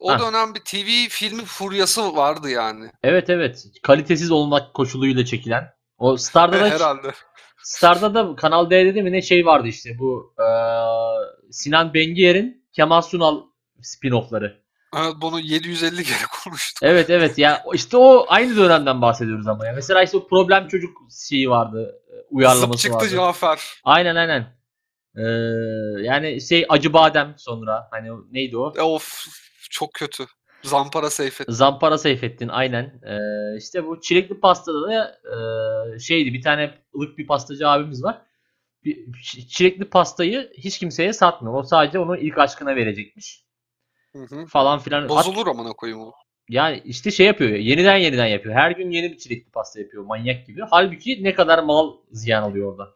O 0.00 0.10
Ha. 0.12 0.18
dönem 0.18 0.54
bir 0.54 0.60
TV 0.60 1.08
filmi 1.10 1.44
furyası 1.44 2.16
vardı 2.16 2.50
yani. 2.50 2.90
Evet 3.02 3.30
evet. 3.30 3.64
Kalitesiz 3.82 4.30
olmak 4.30 4.74
koşuluyla 4.74 5.24
çekilen. 5.24 5.64
O 5.98 6.16
Star'da 6.16 6.60
da 6.60 6.68
Herhalde. 6.70 7.12
Star'da 7.62 8.14
da 8.14 8.36
Kanal 8.36 8.70
D'de 8.70 8.94
de 8.94 9.02
mi 9.02 9.12
ne 9.12 9.22
şey 9.22 9.46
vardı 9.46 9.68
işte 9.68 9.90
bu 9.98 10.34
eee, 10.38 10.44
Sinan 11.50 11.94
Bengiyer'in 11.94 12.66
Kemal 12.72 13.02
Sunal 13.02 13.42
spin-off'ları. 13.82 14.63
Evet, 14.98 15.14
bunu 15.20 15.40
750 15.40 16.04
kere 16.04 16.16
konuştuk. 16.44 16.78
Evet 16.82 17.10
evet 17.10 17.38
ya 17.38 17.64
işte 17.74 17.96
o 17.96 18.24
aynı 18.28 18.56
dönemden 18.56 19.02
bahsediyoruz 19.02 19.48
ama 19.48 19.66
ya. 19.66 19.72
Mesela 19.72 20.02
işte 20.02 20.16
o 20.16 20.28
problem 20.28 20.68
çocuk 20.68 20.98
şeyi 21.28 21.50
vardı. 21.50 21.94
e, 22.08 22.14
Uyarlaması 22.30 22.82
çıktı 22.82 22.96
vardı. 22.96 23.08
Cafer. 23.10 23.60
Aynen 23.84 24.16
aynen. 24.16 24.54
Eee, 25.16 25.24
yani 26.04 26.40
şey 26.40 26.66
Acı 26.68 26.92
Badem 26.92 27.34
sonra 27.38 27.88
hani 27.90 28.08
neydi 28.32 28.56
o? 28.56 28.74
E, 28.76 28.82
of 28.82 29.26
çok 29.70 29.94
kötü. 29.94 30.24
Zampara 30.62 31.10
Seyfet. 31.10 31.46
Zampara 31.50 31.98
Seyfettin 31.98 32.48
aynen. 32.48 33.00
Eee 33.06 33.58
işte 33.58 33.86
bu 33.86 34.00
çilekli 34.00 34.40
pastada 34.40 34.82
da 34.88 35.18
eee, 35.24 35.98
şeydi 35.98 36.32
bir 36.32 36.42
tane 36.42 36.74
ılık 36.96 37.18
bir 37.18 37.26
pastacı 37.26 37.68
abimiz 37.68 38.04
var. 38.04 38.22
Bir, 38.84 39.12
çilekli 39.48 39.84
pastayı 39.84 40.52
hiç 40.58 40.78
kimseye 40.78 41.12
satmıyor. 41.12 41.54
O 41.58 41.62
sadece 41.62 41.98
onun 41.98 42.16
ilk 42.16 42.38
aşkına 42.38 42.76
verecekmiş. 42.76 43.44
Hı 44.16 44.22
hı. 44.22 44.46
Falan 44.46 44.78
filan. 44.78 45.08
Bozulur 45.08 45.46
amına 45.46 45.72
koyayım 45.72 46.02
o. 46.02 46.12
yani 46.48 46.82
işte 46.84 47.10
şey 47.10 47.26
yapıyor. 47.26 47.50
Yeniden 47.50 47.96
yeniden 47.96 48.26
yapıyor. 48.26 48.54
Her 48.54 48.70
gün 48.70 48.90
yeni 48.90 49.12
bir 49.12 49.18
çilekli 49.18 49.50
pasta 49.50 49.80
yapıyor. 49.80 50.04
Manyak 50.04 50.46
gibi. 50.46 50.60
Halbuki 50.70 51.24
ne 51.24 51.34
kadar 51.34 51.62
mal 51.62 51.92
ziyan 52.12 52.42
alıyor 52.42 52.72
orada. 52.72 52.90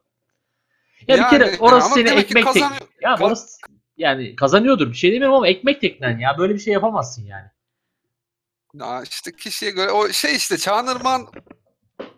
Ya 1.09 1.17
bir 1.17 1.21
Yani, 1.21 1.31
kere 1.31 1.57
orası 1.59 2.05
ki 2.05 2.11
ekmek 2.15 2.53
tek. 2.55 2.63
Ya 3.03 3.15
Ka- 3.15 3.23
orası 3.25 3.59
yani 3.97 4.37
kazanıyordur 4.37 4.89
bir 4.91 4.97
şey 4.97 5.13
demiyorum 5.13 5.37
ama 5.37 5.49
ekmek 5.49 5.81
teknen 5.81 6.19
ya. 6.19 6.39
Böyle 6.39 6.55
bir 6.55 6.59
şey 6.59 6.73
yapamazsın 6.75 7.27
yani. 7.27 7.47
Ya 8.75 9.03
işte 9.03 9.33
kişiye 9.37 9.71
göre 9.71 9.91
o 9.91 10.09
şey 10.09 10.37
işte 10.37 10.59
Çağınırman 10.59 11.27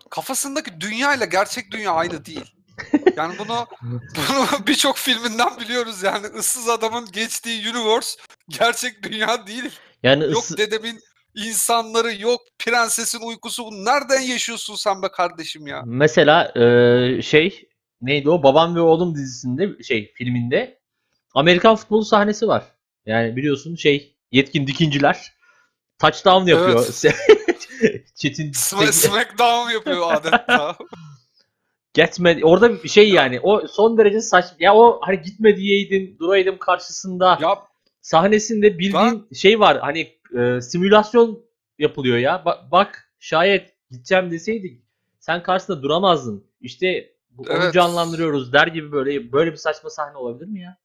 kafasındaki 0.09 0.81
dünya 0.81 1.15
ile 1.15 1.25
gerçek 1.25 1.71
dünya 1.71 1.91
aynı 1.91 2.25
değil. 2.25 2.53
Yani 3.15 3.35
bunu 3.39 3.67
bunu 4.15 4.47
birçok 4.67 4.97
filminden 4.97 5.59
biliyoruz 5.59 6.03
yani 6.03 6.25
ıssız 6.25 6.69
adamın 6.69 7.11
geçtiği 7.11 7.69
universe 7.69 8.19
gerçek 8.59 9.03
dünya 9.03 9.47
değil. 9.47 9.71
Yani 10.03 10.23
Yok 10.23 10.43
ısı- 10.43 10.57
dedemin 10.57 10.99
insanları 11.35 12.21
yok 12.21 12.41
prensesin 12.59 13.19
uykusu 13.21 13.69
nereden 13.71 14.21
yaşıyorsun 14.21 14.75
sen 14.75 15.01
be 15.01 15.07
kardeşim 15.11 15.67
ya? 15.67 15.81
Mesela 15.85 16.51
eee, 16.55 17.21
şey 17.21 17.69
neydi 18.01 18.29
o? 18.29 18.43
Babam 18.43 18.75
ve 18.75 18.79
Oğlum 18.81 19.15
dizisinde 19.15 19.83
şey 19.83 20.13
filminde 20.13 20.79
Amerikan 21.35 21.75
futbolu 21.75 22.05
sahnesi 22.05 22.47
var. 22.47 22.63
Yani 23.05 23.35
biliyorsun 23.35 23.75
şey 23.75 24.15
yetkin 24.31 24.67
dikinciler 24.67 25.33
touchdown 25.99 26.47
yapıyor. 26.47 26.85
Çetin 28.15 28.51
Sma- 28.51 28.91
Smackdown 28.91 29.69
yapıyor 29.71 30.13
adeta. 30.13 30.77
Getme 31.93 32.39
orada 32.43 32.83
bir 32.83 32.89
şey 32.89 33.09
yani 33.09 33.39
o 33.39 33.67
son 33.67 33.97
derece 33.97 34.21
saç 34.21 34.45
ya 34.59 34.75
o 34.75 34.99
hani 35.03 35.21
gitme 35.21 35.57
diyeydim 35.57 36.17
duraydım 36.19 36.57
karşısında 36.57 37.37
ya 37.41 37.59
sahnesinde 38.01 38.79
bildiğin 38.79 39.27
şey 39.33 39.59
var 39.59 39.79
hani 39.79 40.17
e, 40.39 40.61
simülasyon 40.61 41.45
yapılıyor 41.79 42.17
ya 42.17 42.35
Ba- 42.45 42.71
bak 42.71 43.13
şayet 43.19 43.75
gideceğim 43.91 44.31
deseydik 44.31 44.83
sen 45.19 45.43
karşısında 45.43 45.83
duramazdın 45.83 46.45
işte 46.61 47.13
bu- 47.29 47.43
onu 47.43 47.63
Evet. 47.63 47.73
canlandırıyoruz 47.73 48.53
der 48.53 48.67
gibi 48.67 48.91
böyle 48.91 49.31
böyle 49.31 49.51
bir 49.51 49.57
saçma 49.57 49.89
sahne 49.89 50.17
olabilir 50.17 50.47
mi 50.47 50.61
ya? 50.61 50.77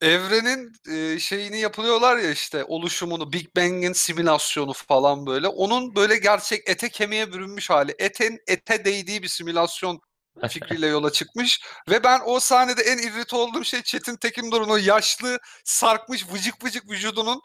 evrenin 0.00 0.72
e, 0.90 1.18
şeyini 1.18 1.58
yapılıyorlar 1.60 2.16
ya 2.16 2.30
işte 2.30 2.64
oluşumunu 2.64 3.32
Big 3.32 3.56
Bang'in 3.56 3.92
simülasyonu 3.92 4.72
falan 4.72 5.26
böyle. 5.26 5.48
Onun 5.48 5.94
böyle 5.96 6.16
gerçek 6.18 6.68
ete 6.70 6.88
kemiğe 6.88 7.32
bürünmüş 7.32 7.70
hali. 7.70 7.94
Etin 7.98 8.38
ete 8.46 8.84
değdiği 8.84 9.22
bir 9.22 9.28
simülasyon 9.28 10.00
fikriyle 10.48 10.86
yola 10.86 11.12
çıkmış. 11.12 11.60
Ve 11.90 12.04
ben 12.04 12.20
o 12.24 12.40
sahnede 12.40 12.82
en 12.82 12.98
irrit 12.98 13.34
olduğum 13.34 13.64
şey 13.64 13.82
Çetin 13.82 14.16
Tekindor'un 14.16 14.68
o 14.68 14.76
yaşlı 14.76 15.38
sarkmış 15.64 16.26
vıcık 16.32 16.64
vıcık 16.64 16.90
vücudunun 16.90 17.42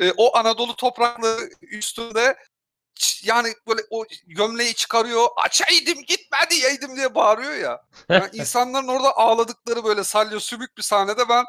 e, 0.00 0.12
o 0.16 0.36
Anadolu 0.36 0.76
topraklı 0.76 1.48
üstünde 1.62 2.36
yani 3.22 3.54
böyle 3.68 3.80
o 3.90 4.04
gömleği 4.26 4.74
çıkarıyor 4.74 5.26
açaydım 5.44 6.02
gitme 6.02 6.38
diyeydim 6.50 6.96
diye 6.96 7.14
bağırıyor 7.14 7.54
ya. 7.54 7.82
Yani 8.08 8.28
insanların 8.32 8.88
orada 8.88 9.16
ağladıkları 9.16 9.84
böyle 9.84 10.04
salya 10.04 10.40
sümük 10.40 10.76
bir 10.76 10.82
sahnede 10.82 11.28
ben 11.28 11.44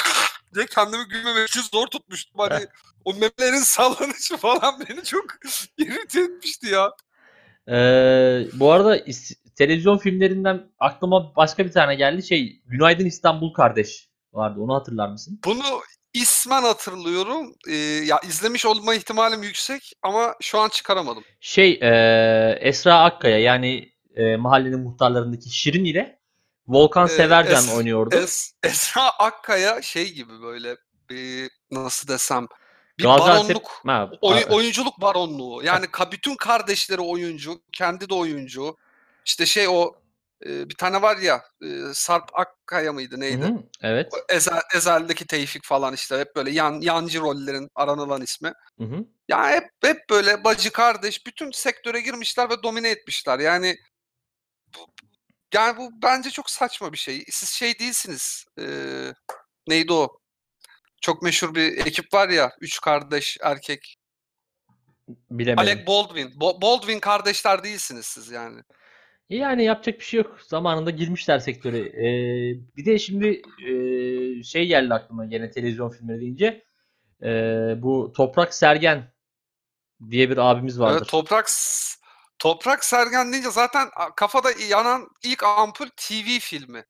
diye 0.54 0.66
kendimi 0.66 1.04
gülmemek 1.04 1.48
için 1.48 1.62
zor 1.72 1.86
tutmuştum. 1.86 2.38
Hani 2.38 2.66
o 3.04 3.14
memelerin 3.14 3.58
sallanışı 3.62 4.36
falan 4.36 4.80
beni 4.80 5.04
çok 5.04 5.24
irrit 5.78 6.16
etmişti 6.16 6.66
ya. 6.66 6.90
Ee, 7.68 8.46
bu 8.52 8.72
arada 8.72 8.96
televizyon 9.56 9.98
filmlerinden 9.98 10.70
aklıma 10.78 11.36
başka 11.36 11.64
bir 11.66 11.72
tane 11.72 11.94
geldi 11.94 12.22
şey 12.22 12.62
Günaydın 12.66 13.06
İstanbul 13.06 13.52
Kardeş 13.52 14.08
vardı 14.32 14.60
onu 14.60 14.74
hatırlar 14.74 15.08
mısın? 15.08 15.40
Bunu 15.44 15.80
ismen 16.14 16.62
hatırlıyorum. 16.62 17.54
Ee, 17.68 17.74
ya 17.76 18.20
izlemiş 18.28 18.66
olma 18.66 18.94
ihtimalim 18.94 19.42
yüksek 19.42 19.92
ama 20.02 20.34
şu 20.40 20.58
an 20.58 20.68
çıkaramadım. 20.68 21.24
Şey 21.40 21.78
e, 21.82 22.58
Esra 22.60 22.98
Akkaya 23.04 23.38
yani 23.38 23.92
e, 24.16 24.36
mahallenin 24.36 24.80
muhtarlarındaki 24.80 25.50
Şirin 25.50 25.84
ile 25.84 26.18
Volkan 26.68 27.06
Ee, 27.06 27.10
Severcan 27.10 27.64
Es- 27.64 27.76
oynuyordu. 27.76 28.14
Es- 28.14 28.52
Esra 28.62 29.10
Akkaya 29.10 29.82
şey 29.82 30.12
gibi 30.12 30.42
böyle 30.42 30.76
bir 31.10 31.50
nasıl 31.70 32.08
desem 32.08 32.46
bir 32.98 33.04
Gaziantep 33.04 33.56
baronluk 33.56 33.70
ha, 33.86 34.10
Oy- 34.20 34.46
oyunculuk 34.50 35.00
baronluğu. 35.00 35.62
Yani 35.64 35.86
bütün 36.12 36.36
kardeşleri 36.36 37.00
oyuncu, 37.00 37.62
kendi 37.72 38.08
de 38.08 38.14
oyuncu. 38.14 38.76
İşte 39.26 39.46
şey 39.46 39.68
o 39.68 39.94
e, 40.46 40.68
bir 40.68 40.74
tane 40.74 41.02
var 41.02 41.16
ya 41.16 41.44
e, 41.62 41.94
Sarp 41.94 42.38
Akkaya 42.38 42.92
mıydı 42.92 43.20
neydi? 43.20 43.44
hı, 43.44 43.62
evet. 43.82 44.12
Ezel, 44.28 44.60
Ezel'deki 44.76 45.26
Tevfik 45.26 45.64
falan 45.64 45.94
işte 45.94 46.18
hep 46.18 46.36
böyle 46.36 46.50
yan, 46.50 46.80
yancı 46.80 47.20
rollerin 47.20 47.68
aranılan 47.74 48.22
ismi. 48.22 48.52
Hı 48.78 48.84
hı. 48.84 49.04
Ya 49.28 49.50
hep 49.50 49.68
hep 49.82 50.10
böyle 50.10 50.44
bacı 50.44 50.72
kardeş 50.72 51.26
bütün 51.26 51.50
sektöre 51.50 52.00
girmişler 52.00 52.50
ve 52.50 52.62
domine 52.62 52.88
etmişler. 52.88 53.38
Yani 53.38 53.76
bu, 54.76 54.86
yani 55.54 55.76
bu 55.76 55.90
bence 56.02 56.30
çok 56.30 56.50
saçma 56.50 56.92
bir 56.92 56.98
şey. 56.98 57.24
Siz 57.30 57.48
şey 57.50 57.78
değilsiniz. 57.78 58.44
e, 58.58 58.64
neydi 59.68 59.92
o? 59.92 60.18
Çok 61.00 61.22
meşhur 61.22 61.54
bir 61.54 61.86
ekip 61.86 62.14
var 62.14 62.28
ya. 62.28 62.52
Üç 62.60 62.80
kardeş 62.80 63.38
erkek. 63.42 63.96
Bilemedim. 65.30 65.58
Alec 65.58 65.86
Baldwin. 65.86 66.28
Bo- 66.28 66.62
Baldwin 66.62 67.00
kardeşler 67.00 67.64
değilsiniz 67.64 68.06
siz 68.06 68.30
yani. 68.30 68.62
Yani 69.36 69.64
yapacak 69.64 70.00
bir 70.00 70.04
şey 70.04 70.18
yok. 70.18 70.38
Zamanında 70.46 70.90
girmişler 70.90 71.38
sektöre. 71.38 71.78
Ee, 71.78 72.56
bir 72.76 72.84
de 72.84 72.98
şimdi 72.98 73.42
e, 73.66 73.72
şey 74.42 74.66
geldi 74.66 74.94
aklıma 74.94 75.24
gene 75.24 75.50
televizyon 75.50 75.90
filmleri 75.90 76.20
deyince. 76.20 76.64
Ee, 77.22 77.74
bu 77.76 78.12
Toprak 78.16 78.54
Sergen 78.54 79.12
diye 80.10 80.30
bir 80.30 80.36
abimiz 80.36 80.80
vardır. 80.80 80.96
Evet, 80.98 81.08
toprak 81.08 81.46
Toprak 82.38 82.84
Sergen 82.84 83.32
deyince 83.32 83.50
zaten 83.50 83.88
kafada 84.16 84.48
yanan 84.70 85.08
ilk 85.24 85.42
ampul 85.44 85.86
TV 85.86 86.38
filmi. 86.40 86.84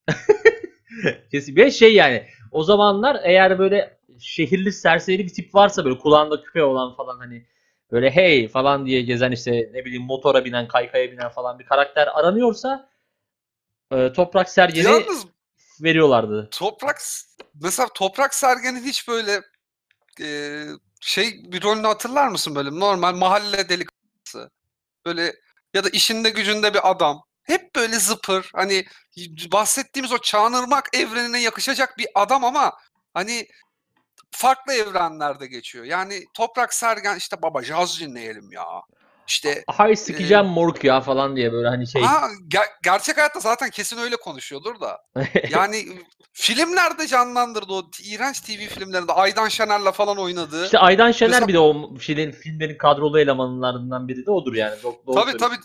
Kesin. 1.30 1.56
Ve 1.56 1.70
şey 1.70 1.94
yani 1.94 2.26
o 2.50 2.62
zamanlar 2.62 3.20
eğer 3.24 3.58
böyle 3.58 3.98
şehirli 4.20 4.72
serseri 4.72 5.24
bir 5.24 5.32
tip 5.32 5.54
varsa 5.54 5.84
böyle 5.84 5.98
kulağında 5.98 6.42
küpe 6.42 6.62
olan 6.62 6.96
falan 6.96 7.18
hani 7.18 7.46
böyle 7.92 8.10
hey! 8.10 8.48
falan 8.48 8.86
diye 8.86 9.02
gezen 9.02 9.30
işte 9.30 9.70
ne 9.72 9.84
bileyim 9.84 10.02
motora 10.02 10.44
binen 10.44 10.68
kaykaya 10.68 11.12
binen 11.12 11.28
falan 11.28 11.58
bir 11.58 11.64
karakter 11.64 12.08
aranıyorsa 12.18 12.88
e, 13.92 14.12
Toprak 14.12 14.48
Sergen'i 14.48 14.84
Yalnız 14.84 15.26
veriyorlardı. 15.80 16.48
Toprak 16.50 17.00
mesela 17.62 17.88
Toprak 17.94 18.34
Sergen'in 18.34 18.84
hiç 18.84 19.08
böyle 19.08 19.40
e, 20.20 20.66
şey 21.00 21.42
bir 21.52 21.62
rolünü 21.62 21.86
hatırlar 21.86 22.28
mısın 22.28 22.54
böyle? 22.54 22.70
Normal 22.70 23.14
mahalle 23.14 23.68
delikanlısı. 23.68 24.50
Böyle 25.06 25.34
ya 25.74 25.84
da 25.84 25.88
işinde 25.88 26.30
gücünde 26.30 26.74
bir 26.74 26.90
adam. 26.90 27.22
Hep 27.42 27.74
böyle 27.76 27.98
zıpır. 27.98 28.50
Hani 28.54 28.84
bahsettiğimiz 29.52 30.12
o 30.12 30.18
Çağınırmak 30.18 30.88
evrenine 30.96 31.42
yakışacak 31.42 31.98
bir 31.98 32.06
adam 32.14 32.44
ama 32.44 32.72
hani 33.14 33.48
farklı 34.32 34.72
evrenlerde 34.72 35.46
geçiyor. 35.46 35.84
Yani 35.84 36.24
Toprak 36.34 36.74
Sergen 36.74 37.16
işte 37.16 37.42
baba 37.42 37.62
jaz 37.62 38.00
dinleyelim 38.00 38.52
ya. 38.52 38.64
İşte 39.28 39.64
Hay 39.70 39.96
sikeceğim 39.96 40.46
moruk 40.46 40.84
ya 40.84 41.00
falan 41.00 41.36
diye 41.36 41.52
böyle 41.52 41.68
hani 41.68 41.86
şey. 41.86 42.02
ha, 42.02 42.28
ger- 42.48 42.70
gerçek 42.82 43.16
hayatta 43.16 43.40
zaten 43.40 43.70
kesin 43.70 43.98
öyle 43.98 44.16
konuşuyordur 44.16 44.80
da. 44.80 44.98
Yani 45.50 45.86
filmlerde 46.32 47.06
canlandırdı 47.06 47.72
o 47.72 47.90
iğrenç 48.04 48.40
TV 48.40 48.68
filmlerinde 48.68 49.12
Aydan 49.12 49.48
Şener'le 49.48 49.92
falan 49.92 50.18
oynadı. 50.18 50.64
İşte 50.64 50.78
Aydan 50.78 51.12
Şener 51.12 51.30
Mesela- 51.30 51.48
bir 51.48 51.54
de 51.54 51.58
o 51.58 51.98
şeylerin, 52.00 52.32
filmlerin 52.32 52.78
kadrolu 52.78 53.20
elemanlarından 53.20 54.08
biri 54.08 54.26
de 54.26 54.30
odur 54.30 54.54
yani. 54.54 54.74
Do- 54.74 55.06
doğru 55.06 55.14
Tabii 55.14 55.36
tabii 55.36 55.56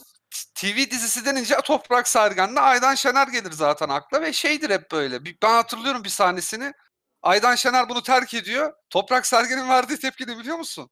TV 0.55 0.91
dizisi 0.91 1.25
denince 1.25 1.55
Toprak 1.63 2.07
Sergen'le 2.07 2.55
Aydan 2.55 2.95
Şener 2.95 3.27
gelir 3.27 3.51
zaten 3.51 3.89
akla 3.89 4.21
ve 4.21 4.33
şeydir 4.33 4.69
hep 4.69 4.91
böyle. 4.91 5.25
Ben 5.25 5.49
hatırlıyorum 5.49 6.03
bir 6.03 6.09
sahnesini. 6.09 6.73
Aydan 7.27 7.55
Şener 7.55 7.89
bunu 7.89 8.03
terk 8.03 8.33
ediyor. 8.33 8.73
Toprak 8.89 9.25
Sergen'in 9.25 9.69
verdiği 9.69 9.99
tepki 9.99 10.27
ne 10.27 10.37
biliyor 10.37 10.57
musun? 10.57 10.89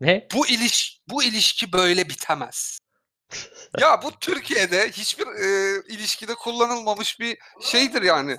Ne? 0.00 0.28
Bu 0.34 0.46
iliş 0.46 1.00
bu 1.08 1.22
ilişki 1.22 1.72
böyle 1.72 2.08
bitemez. 2.08 2.78
ya 3.80 4.02
bu 4.02 4.10
Türkiye'de 4.20 4.88
hiçbir 4.88 5.26
e, 5.26 5.82
ilişkide 5.88 6.34
kullanılmamış 6.34 7.20
bir 7.20 7.38
şeydir 7.62 8.02
yani. 8.02 8.36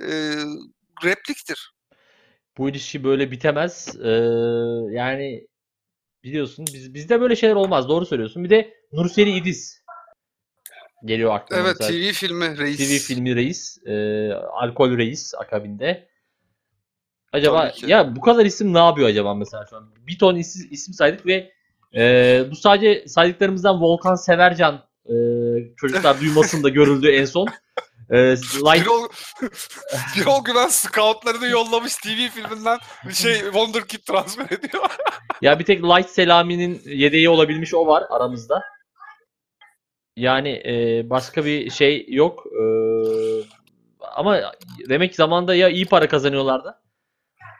E, 0.00 0.10
repliktir. 1.04 1.74
Bu 2.58 2.68
ilişki 2.68 3.04
böyle 3.04 3.30
bitemez. 3.30 3.96
Ee, 4.04 4.08
yani 4.90 5.46
biliyorsun 6.24 6.66
biz 6.74 6.94
bizde 6.94 7.20
böyle 7.20 7.36
şeyler 7.36 7.54
olmaz. 7.54 7.88
Doğru 7.88 8.06
söylüyorsun. 8.06 8.44
Bir 8.44 8.50
de 8.50 8.74
Nurseli 8.92 9.30
İdiz 9.30 9.84
geliyor 11.04 11.34
aklıma. 11.34 11.62
Evet 11.62 11.76
mesela. 11.80 12.10
TV 12.10 12.12
filmi 12.12 12.58
reis. 12.58 12.78
TV 12.78 13.06
filmi 13.06 13.36
reis, 13.36 13.78
e, 13.86 13.94
alkol 14.34 14.98
reis 14.98 15.34
akabinde. 15.34 16.13
Acaba 17.34 17.72
ya 17.86 18.16
bu 18.16 18.20
kadar 18.20 18.44
isim 18.44 18.74
ne 18.74 18.78
yapıyor 18.78 19.08
acaba 19.08 19.34
mesela 19.34 19.66
şu 19.70 19.76
an? 19.76 19.88
Bir 20.06 20.18
ton 20.18 20.36
isim, 20.36 20.68
isim 20.70 20.94
saydık 20.94 21.26
ve 21.26 21.52
e, 21.94 22.44
bu 22.50 22.56
sadece 22.56 23.08
saydıklarımızdan 23.08 23.80
Volkan 23.80 24.14
Severcan 24.14 24.82
e, 25.06 25.14
çocuklar 25.76 26.20
duymasında 26.20 26.68
görüldü 26.68 27.08
en 27.08 27.24
son. 27.24 27.48
E, 28.10 28.16
Light, 28.36 28.84
Birol, 28.84 29.08
Birol 30.16 30.44
Güven 30.44 30.68
scoutlarını 30.68 31.46
yollamış 31.46 31.94
TV 31.96 32.28
filminden 32.34 32.78
bir 33.08 33.14
şey 33.14 33.34
Wonderkid 33.34 34.00
transfer 34.06 34.44
ediyor. 34.44 34.84
ya 35.42 35.58
bir 35.58 35.64
tek 35.64 35.84
Light 35.84 36.10
Selami'nin 36.10 36.82
yedeği 36.84 37.28
olabilmiş 37.28 37.74
o 37.74 37.86
var 37.86 38.04
aramızda. 38.10 38.62
Yani 40.16 40.62
e, 40.66 41.02
başka 41.10 41.44
bir 41.44 41.70
şey 41.70 42.06
yok. 42.08 42.46
E, 42.46 42.64
ama 44.14 44.40
demek 44.88 45.10
ki 45.10 45.16
zamanda 45.16 45.54
ya 45.54 45.68
iyi 45.68 45.86
para 45.86 46.08
kazanıyorlardı. 46.08 46.83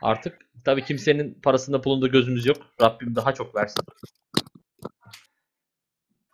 Artık 0.05 0.39
tabii 0.65 0.85
kimsenin 0.85 1.41
parasında 1.43 1.81
pulunda 1.81 2.07
gözümüz 2.07 2.47
yok. 2.47 2.57
Rabbim 2.81 3.17
daha 3.17 3.35
çok 3.35 3.55
versin. 3.55 3.85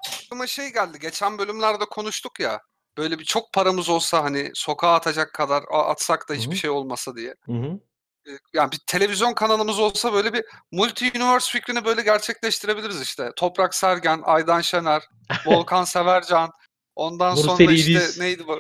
Aklıma 0.09 0.47
şey 0.47 0.73
geldi. 0.73 0.99
Geçen 1.01 1.39
bölümlerde 1.39 1.85
konuştuk 1.85 2.41
ya. 2.41 2.61
Böyle 2.99 3.19
bir 3.19 3.25
çok 3.25 3.53
paramız 3.53 3.89
olsa 3.89 4.25
hani 4.25 4.51
sokağa 4.55 4.95
atacak 4.95 5.33
kadar 5.35 5.65
atsak 5.71 6.29
da 6.29 6.35
hiçbir 6.35 6.53
hı. 6.53 6.57
şey 6.57 6.71
olmasa 6.71 7.17
diye. 7.17 7.35
Hı 7.47 7.53
hı. 7.53 7.81
E, 8.27 8.31
Yani 8.55 8.73
bir 8.73 8.81
televizyon 8.87 9.35
kanalımız 9.35 9.79
olsa 9.79 10.13
böyle 10.13 10.33
bir 10.33 10.45
multi-universe 10.73 11.53
fikrini 11.53 11.85
böyle 11.85 12.03
gerçekleştirebiliriz 12.03 13.01
işte. 13.01 13.33
Toprak 13.37 13.75
Sergen, 13.75 14.23
Aydan 14.25 14.61
Şener, 14.61 15.03
Volkan 15.47 15.85
Severcan. 15.85 16.51
Ondan 16.97 17.35
sonra 17.35 17.73
işte 17.73 17.93
İdiz. 17.93 18.19
neydi 18.19 18.47
bu? 18.47 18.59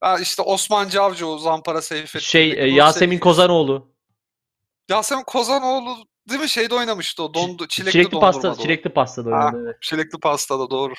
Ha 0.00 0.18
işte 0.18 0.42
Osman 0.42 0.88
Cavcıoğlu, 0.88 1.38
Zampara 1.38 1.82
Seyfettin. 1.82 2.18
Şey 2.18 2.50
e, 2.50 2.54
Nurseli 2.54 2.74
Yasemin. 2.74 3.18
Kozanoğlu. 3.18 3.97
Yasemin 4.88 5.22
Kozanoğlu 5.22 5.96
değil 6.28 6.40
mi? 6.40 6.48
Şeyde 6.48 6.74
oynamıştı 6.74 7.22
o. 7.22 7.34
Dondu, 7.34 7.68
çilekli, 7.68 7.92
Çilekli 7.92 8.20
pasta, 8.20 8.54
çilekli 8.54 8.90
pastada 8.90 9.30
Ha. 9.36 9.46
oynadı. 9.46 9.62
Evet. 9.66 9.76
Çilekli 9.82 10.20
pastada 10.20 10.70
doğru. 10.70 10.94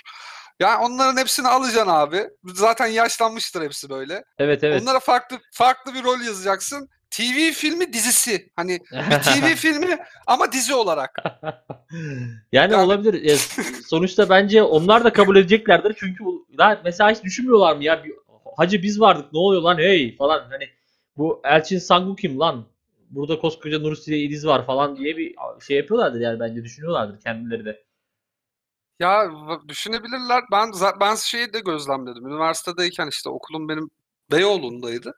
Yani 0.59 0.85
onların 0.85 1.17
hepsini 1.17 1.47
alacaksın 1.47 1.91
abi. 1.91 2.23
Zaten 2.45 2.87
yaşlanmıştır 2.87 3.61
hepsi 3.61 3.89
böyle. 3.89 4.23
Evet 4.37 4.63
evet. 4.63 4.81
Onlara 4.81 4.99
farklı 4.99 5.39
farklı 5.53 5.93
bir 5.93 6.03
rol 6.03 6.19
yazacaksın. 6.19 6.89
TV 7.11 7.51
filmi 7.53 7.93
dizisi. 7.93 8.51
Hani 8.55 8.79
bir 8.91 9.21
TV 9.21 9.45
filmi 9.55 9.97
ama 10.27 10.51
dizi 10.51 10.73
olarak. 10.75 11.23
yani 11.91 12.73
Yani- 12.73 12.75
olabilir. 12.75 13.39
Sonuçta 13.87 14.29
bence 14.29 14.63
onlar 14.63 15.03
da 15.03 15.13
kabul 15.13 15.35
edeceklerdir. 15.35 15.95
Çünkü 15.99 16.23
daha 16.57 16.81
mesela 16.85 17.11
hiç 17.11 17.23
düşünmüyorlar 17.23 17.75
mı 17.75 17.83
ya? 17.83 18.03
Hacı 18.57 18.83
biz 18.83 18.99
vardık 19.01 19.33
ne 19.33 19.39
oluyor 19.39 19.61
lan 19.61 19.77
hey 19.77 20.15
falan. 20.17 20.39
Hani 20.51 20.69
bu 21.17 21.41
Elçin 21.43 21.79
Sangu 21.79 22.15
kim 22.15 22.39
lan? 22.39 22.65
Burada 23.09 23.39
koskoca 23.39 23.79
Nursile 23.79 24.17
İdiz 24.17 24.45
var 24.45 24.65
falan 24.65 24.97
diye 24.97 25.17
bir 25.17 25.35
şey 25.67 25.77
yapıyorlardır 25.77 26.19
yani 26.19 26.39
bence 26.39 26.63
düşünüyorlardır 26.63 27.21
kendileri 27.21 27.65
de. 27.65 27.83
Ya 28.99 29.31
düşünebilirler. 29.67 30.43
Ben 30.51 30.71
ben 30.99 31.15
şeyi 31.15 31.53
de 31.53 31.59
gözlemledim. 31.59 32.27
Üniversitedeyken 32.27 33.07
işte 33.07 33.29
okulum 33.29 33.69
benim 33.69 33.89
Beyoğlu'ndaydı. 34.31 35.15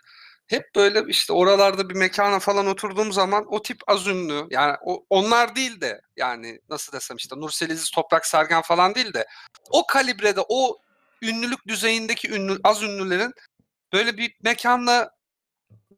Hep 0.47 0.75
böyle 0.75 1.03
işte 1.07 1.33
oralarda 1.33 1.89
bir 1.89 1.95
mekana 1.95 2.39
falan 2.39 2.67
oturduğum 2.67 3.11
zaman 3.11 3.45
o 3.49 3.61
tip 3.61 3.81
az 3.87 4.07
ünlü 4.07 4.47
yani 4.49 4.75
o, 4.85 5.05
onlar 5.09 5.55
değil 5.55 5.81
de 5.81 6.01
yani 6.17 6.59
nasıl 6.69 6.93
desem 6.93 7.17
işte 7.17 7.35
Nursel 7.35 7.69
İziz, 7.69 7.91
Toprak 7.91 8.25
Sergen 8.25 8.61
falan 8.61 8.95
değil 8.95 9.13
de 9.13 9.25
o 9.69 9.85
kalibrede 9.85 10.41
o 10.49 10.77
ünlülük 11.21 11.67
düzeyindeki 11.67 12.31
ünlü 12.31 12.57
az 12.63 12.83
ünlülerin 12.83 13.33
böyle 13.93 14.17
bir 14.17 14.35
mekanla 14.43 15.11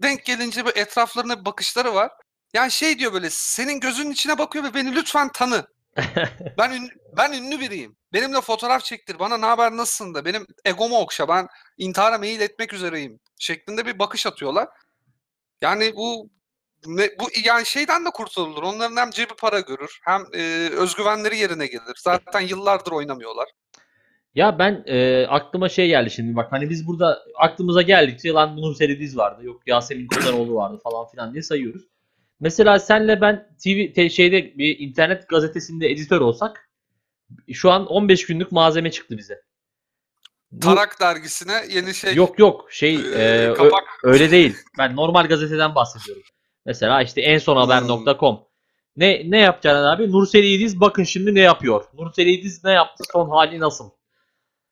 denk 0.02 0.26
gelince 0.26 0.66
böyle 0.66 0.80
etraflarına 0.80 1.40
bir 1.40 1.46
bakışları 1.46 1.94
var. 1.96 2.12
Yani 2.54 2.72
şey 2.72 3.00
diyor 3.00 3.14
böyle 3.14 3.30
senin 3.30 3.80
gözünün 3.80 4.12
içine 4.12 4.38
bakıyor 4.38 4.66
ve 4.66 4.74
beni 4.74 4.96
lütfen 4.96 5.32
tanı. 5.32 5.68
Ben 6.58 6.90
ben 7.18 7.32
ünlü 7.34 7.60
biriyim. 7.60 7.96
Benimle 8.14 8.42
fotoğraf 8.42 8.84
çektir. 8.84 9.20
Bana 9.20 9.38
ne 9.38 9.46
haber 9.46 9.72
nasılsın 9.72 10.14
da 10.14 10.26
benim 10.26 10.48
egomu 10.66 10.98
okşa. 11.00 11.28
Ben 11.28 11.48
intihara 11.78 12.18
meyil 12.18 12.42
etmek 12.42 12.74
üzereyim 12.74 13.20
şeklinde 13.40 13.86
bir 13.86 14.00
bakış 14.00 14.26
atıyorlar. 14.26 14.70
Yani 15.62 15.96
bu 15.96 16.30
ne, 16.86 17.10
bu 17.20 17.30
yani 17.44 17.66
şeyden 17.66 18.06
de 18.06 18.10
kurtulur. 18.10 18.64
Onların 18.64 18.98
hem 18.98 19.12
cebi 19.12 19.36
para 19.36 19.60
görür 19.60 20.00
hem 20.04 20.26
e, 20.34 20.70
özgüvenleri 20.70 21.38
yerine 21.38 21.68
gelir. 21.68 21.96
Zaten 22.04 22.42
yıllardır 22.42 22.92
oynamıyorlar. 22.92 23.50
Ya 24.36 24.60
ben 24.60 24.84
e, 24.88 25.26
aklıma 25.30 25.70
şey 25.70 25.88
geldi 25.88 26.12
şimdi 26.12 26.36
bak 26.36 26.52
hani 26.52 26.70
biz 26.70 26.88
burada 26.88 27.20
aklımıza 27.40 27.82
geldikçe 27.82 28.30
lan 28.30 28.58
Nursel 28.58 28.90
İdiz 28.90 29.18
vardı 29.18 29.44
yok 29.46 29.62
Yasemin 29.68 30.08
Kozanoğlu 30.08 30.56
vardı 30.56 30.80
falan 30.84 31.08
filan 31.08 31.34
diye 31.34 31.42
sayıyoruz. 31.44 31.82
Mesela 32.40 32.80
senle 32.80 33.22
ben 33.22 33.48
TV 33.64 33.94
te- 33.94 34.10
şeyde 34.10 34.58
bir 34.58 34.80
internet 34.80 35.30
gazetesinde 35.30 35.92
editör 35.92 36.22
olsak 36.22 36.70
şu 37.54 37.72
an 37.72 37.86
15 37.88 38.26
günlük 38.26 38.52
malzeme 38.52 38.92
çıktı 38.92 39.18
bize. 39.18 39.42
Bu- 40.52 40.60
Tarak 40.60 40.98
dergisine 41.02 41.54
yeni 41.70 41.94
şey 41.94 42.16
Yok 42.16 42.40
yok 42.40 42.68
şey 42.72 42.96
e, 42.96 43.00
e, 43.00 43.48
ö- 43.48 43.54
kapak 43.54 43.84
öyle 44.04 44.32
değil. 44.32 44.56
Ben 44.78 44.96
normal 44.96 45.28
gazeteden 45.28 45.76
bahsediyorum. 45.76 46.24
Mesela 46.66 47.02
işte 47.02 47.22
en 47.22 47.38
son 47.38 47.58
haber.com. 47.58 48.40
Ne 48.98 49.22
ne 49.32 49.38
yapacaksın 49.40 49.84
abi? 49.84 50.12
Nursel 50.12 50.44
İdiz 50.44 50.80
bakın 50.80 51.04
şimdi 51.04 51.36
ne 51.36 51.40
yapıyor. 51.42 51.84
Nursel 51.94 52.28
İdiz 52.28 52.64
ne 52.64 52.72
yaptı? 52.72 53.04
Son 53.14 53.30
hali 53.30 53.60
nasıl? 53.60 53.90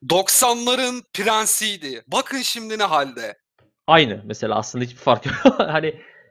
90'ların 0.10 1.04
prensiydi. 1.14 2.04
Bakın 2.08 2.42
şimdi 2.42 2.80
ne 2.80 2.84
halde. 2.84 3.38
Aynı 3.88 4.22
mesela 4.26 4.56
aslında 4.56 4.86
hiçbir 4.86 5.00
fark 5.00 5.26
yok. 5.26 5.36
hani 5.58 5.88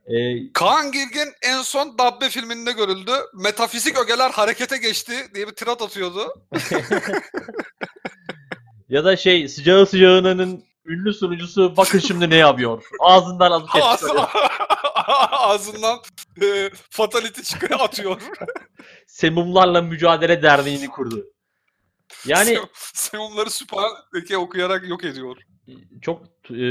e, 0.07 0.53
Kaan 0.53 0.93
Girgin 0.93 1.33
en 1.43 1.63
son 1.63 1.99
Dabbe 1.99 2.29
filminde 2.29 2.73
görüldü. 2.73 3.13
Metafizik 3.35 3.99
ögeler 3.99 4.31
harekete 4.31 4.77
geçti 4.77 5.13
diye 5.35 5.49
bir 5.49 5.53
tirat 5.53 5.83
atıyordu. 5.83 6.35
ya 8.89 9.05
da 9.05 9.17
şey 9.17 9.49
sıcağı 9.49 9.87
sıcağınının 9.87 10.65
ünlü 10.87 11.15
sunucusu 11.15 11.77
bakın 11.77 11.99
şimdi 11.99 12.31
ne 12.31 12.37
yapıyor. 12.37 12.83
Ağzından 13.01 13.51
alıp. 13.51 13.69
Ağzından 15.31 15.99
e, 16.43 16.71
fatality 16.91 17.43
çıkıyor 17.43 17.81
atıyor. 17.81 18.21
Semumlarla 19.07 19.83
Mücadele 19.83 20.43
Derneği'ni 20.43 20.89
kurdu. 20.89 21.27
Yani 22.27 22.51
Sem- 22.51 22.69
Semumları 22.95 23.51
süper 23.51 23.85
leke 24.15 24.39
okuyarak 24.39 24.89
yok 24.89 25.05
ediyor. 25.05 25.37
çok 26.03 26.23
e, 26.51 26.65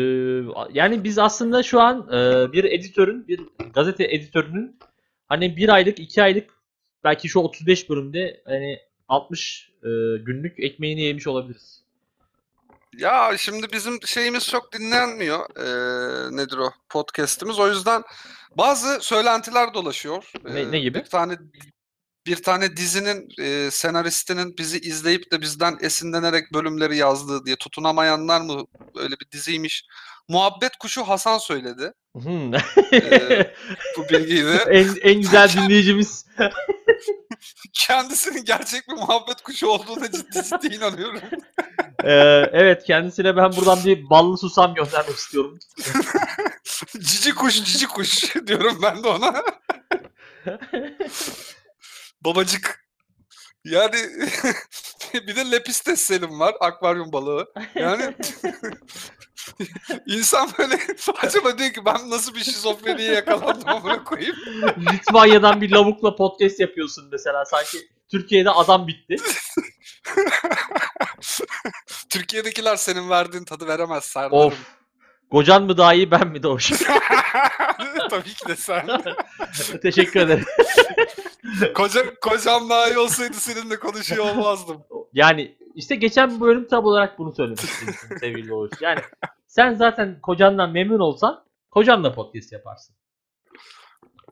yani 0.73 1.03
biz 1.03 1.17
aslında 1.19 1.63
şu 1.63 1.81
an 1.81 2.07
e, 2.13 2.51
bir 2.51 2.63
editörün 2.63 3.27
bir 3.27 3.41
gazete 3.73 4.03
editörünün 4.03 4.79
hani 5.27 5.57
bir 5.57 5.69
aylık 5.69 5.99
iki 5.99 6.23
aylık 6.23 6.49
belki 7.03 7.29
şu 7.29 7.39
35 7.39 7.89
bölümde 7.89 8.41
hani 8.45 8.79
60 9.07 9.69
e, 9.83 9.87
günlük 10.25 10.59
ekmeğini 10.59 11.01
yemiş 11.01 11.27
olabiliriz. 11.27 11.83
Ya 12.97 13.31
şimdi 13.37 13.67
bizim 13.73 13.99
şeyimiz 14.05 14.47
çok 14.49 14.73
dinlenmiyor. 14.73 15.39
Ee, 15.57 16.35
nedir 16.37 16.57
o 16.57 16.71
podcast'imiz. 16.89 17.59
O 17.59 17.67
yüzden 17.67 18.03
bazı 18.57 18.99
söylentiler 19.01 19.73
dolaşıyor. 19.73 20.31
Ne- 20.43 20.71
ne 20.71 20.79
gibi? 20.79 20.99
Bir 20.99 21.05
tane 21.05 21.37
bir 22.29 22.43
tane 22.43 22.77
dizinin 22.77 23.29
e, 23.41 23.71
senaristinin 23.71 24.57
bizi 24.57 24.79
izleyip 24.79 25.31
de 25.31 25.41
bizden 25.41 25.77
esinlenerek 25.81 26.53
bölümleri 26.53 26.97
yazdığı 26.97 27.45
diye 27.45 27.55
tutunamayanlar 27.55 28.41
mı 28.41 28.65
öyle 28.95 29.15
bir 29.19 29.31
diziymiş. 29.31 29.85
Muhabbet 30.27 30.77
Kuşu 30.77 31.03
Hasan 31.03 31.37
söyledi. 31.37 31.93
Ee, 32.93 33.53
bu 33.97 34.09
bilgiyi 34.09 34.45
de. 34.45 34.65
en, 34.69 34.95
en 35.01 35.21
güzel 35.21 35.49
dinleyicimiz. 35.49 36.25
Kendisinin 37.73 38.45
gerçek 38.45 38.87
bir 38.89 38.93
muhabbet 38.93 39.41
kuşu 39.41 39.67
olduğuna 39.67 40.11
ciddi 40.11 40.43
ciddi 40.43 40.75
inanıyorum. 40.75 41.21
Ee, 42.03 42.11
evet 42.53 42.83
kendisine 42.83 43.35
ben 43.37 43.55
buradan 43.55 43.79
bir 43.85 44.09
ballı 44.09 44.37
susam 44.37 44.73
göndermek 44.73 45.15
istiyorum. 45.15 45.59
cici 46.99 47.35
kuş 47.35 47.63
cici 47.63 47.87
kuş 47.87 48.35
diyorum 48.47 48.79
ben 48.81 49.03
de 49.03 49.07
ona. 49.07 49.43
Babacık. 52.21 52.89
Yani 53.65 53.95
bir 55.13 55.35
de 55.35 55.51
Lepistes 55.51 56.01
Selim 56.01 56.39
var. 56.39 56.55
Akvaryum 56.59 57.13
balığı. 57.13 57.53
Yani 57.75 58.15
İnsan 60.05 60.49
böyle 60.57 60.79
acaba 61.21 61.57
diyor 61.57 61.73
ki 61.73 61.85
ben 61.85 62.09
nasıl 62.09 62.35
bir 62.35 62.43
şizofreniye 62.43 63.13
yakalandım 63.13 63.69
amına 63.69 64.03
koyayım. 64.03 64.35
Litvanya'dan 64.93 65.61
bir 65.61 65.71
lavukla 65.71 66.15
podcast 66.15 66.59
yapıyorsun 66.59 67.09
mesela. 67.11 67.45
Sanki 67.45 67.77
Türkiye'de 68.11 68.49
adam 68.49 68.87
bitti. 68.87 69.15
Türkiye'dekiler 72.09 72.75
senin 72.75 73.09
verdiğin 73.09 73.43
tadı 73.43 73.67
veremez 73.67 74.03
Serdar'ım. 74.03 74.33
Of. 74.33 74.53
Kocan 75.31 75.63
mı 75.63 75.77
daha 75.77 75.93
iyi 75.93 76.11
ben 76.11 76.27
mi 76.27 76.43
Doğuş? 76.43 76.71
Tabii 78.09 78.33
ki 78.33 78.47
de 78.47 78.55
sen. 78.55 78.87
Teşekkür 79.81 80.19
ederim. 80.19 80.45
Koca, 81.75 82.19
kocam 82.19 82.69
iyi 82.69 82.97
olsaydı 82.97 83.33
seninle 83.33 83.79
konuşuyor 83.79 84.25
olmazdım. 84.25 84.83
Yani 85.13 85.57
işte 85.75 85.95
geçen 85.95 86.41
bölüm 86.41 86.67
tam 86.67 86.85
olarak 86.85 87.19
bunu 87.19 87.33
söylemiştim 87.35 87.95
sevgili 88.19 88.49
Doğuş. 88.49 88.71
Yani 88.81 88.99
sen 89.47 89.75
zaten 89.75 90.21
kocandan 90.21 90.71
memnun 90.71 90.99
olsan 90.99 91.45
kocanla 91.71 92.13
podcast 92.15 92.51
yaparsın. 92.51 92.95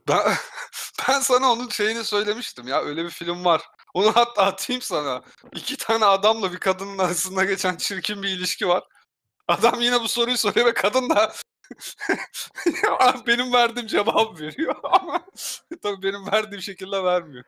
Ben, 0.08 0.20
ben 1.10 1.20
sana 1.20 1.52
onun 1.52 1.70
şeyini 1.70 2.04
söylemiştim 2.04 2.68
ya 2.68 2.82
öyle 2.82 3.06
bir 3.06 3.10
film 3.10 3.46
var. 3.46 3.62
Onu 3.94 4.16
hatta 4.16 4.44
atayım 4.44 4.82
sana. 4.82 5.22
İki 5.56 5.78
tane 5.78 6.06
adamla 6.06 6.52
bir 6.52 6.58
kadının 6.58 6.98
arasında 6.98 7.46
geçen 7.46 7.76
çirkin 7.76 8.24
bir 8.24 8.30
ilişki 8.30 8.68
var. 8.68 8.84
Adam 9.48 9.82
yine 9.82 10.02
bu 10.02 10.08
soruyu 10.08 10.38
soruyor 10.38 10.66
ve 10.66 10.74
kadın 10.74 11.10
da 11.10 11.34
benim 13.28 13.54
verdiğim 13.54 13.88
cevabı 13.88 14.40
veriyor 14.40 14.76
ama 14.84 15.22
tabii 15.84 16.04
benim 16.04 16.32
verdiğim 16.32 16.62
şekilde 16.62 17.04
vermiyor. 17.04 17.44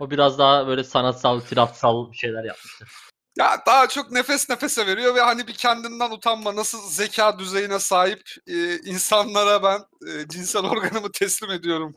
O 0.00 0.10
biraz 0.10 0.38
daha 0.38 0.66
böyle 0.66 0.84
sanatsal, 0.84 1.40
tiratsal 1.40 2.12
bir 2.12 2.16
şeyler 2.16 2.44
yapmıştır. 2.44 2.88
Ya 3.38 3.62
daha 3.66 3.88
çok 3.88 4.10
nefes 4.10 4.50
nefese 4.50 4.86
veriyor 4.86 5.14
ve 5.14 5.20
hani 5.20 5.46
bir 5.46 5.52
kendinden 5.52 6.10
utanma 6.10 6.56
nasıl 6.56 6.78
zeka 6.90 7.38
düzeyine 7.38 7.78
sahip 7.78 8.22
e, 8.46 8.76
insanlara 8.78 9.62
ben 9.62 9.78
e, 10.08 10.28
cinsel 10.28 10.64
organımı 10.70 11.12
teslim 11.12 11.50
ediyorum. 11.50 11.96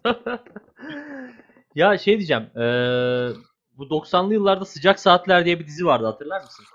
ya 1.75 1.97
şey 1.97 2.17
diyeceğim. 2.17 2.43
eee, 2.55 3.29
bu 3.71 3.83
90'lı 3.83 4.33
yıllarda 4.33 4.65
Sıcak 4.65 4.99
Saatler 4.99 5.45
diye 5.45 5.59
bir 5.59 5.67
dizi 5.67 5.85
vardı 5.85 6.05
hatırlar 6.05 6.41
mısın? 6.41 6.65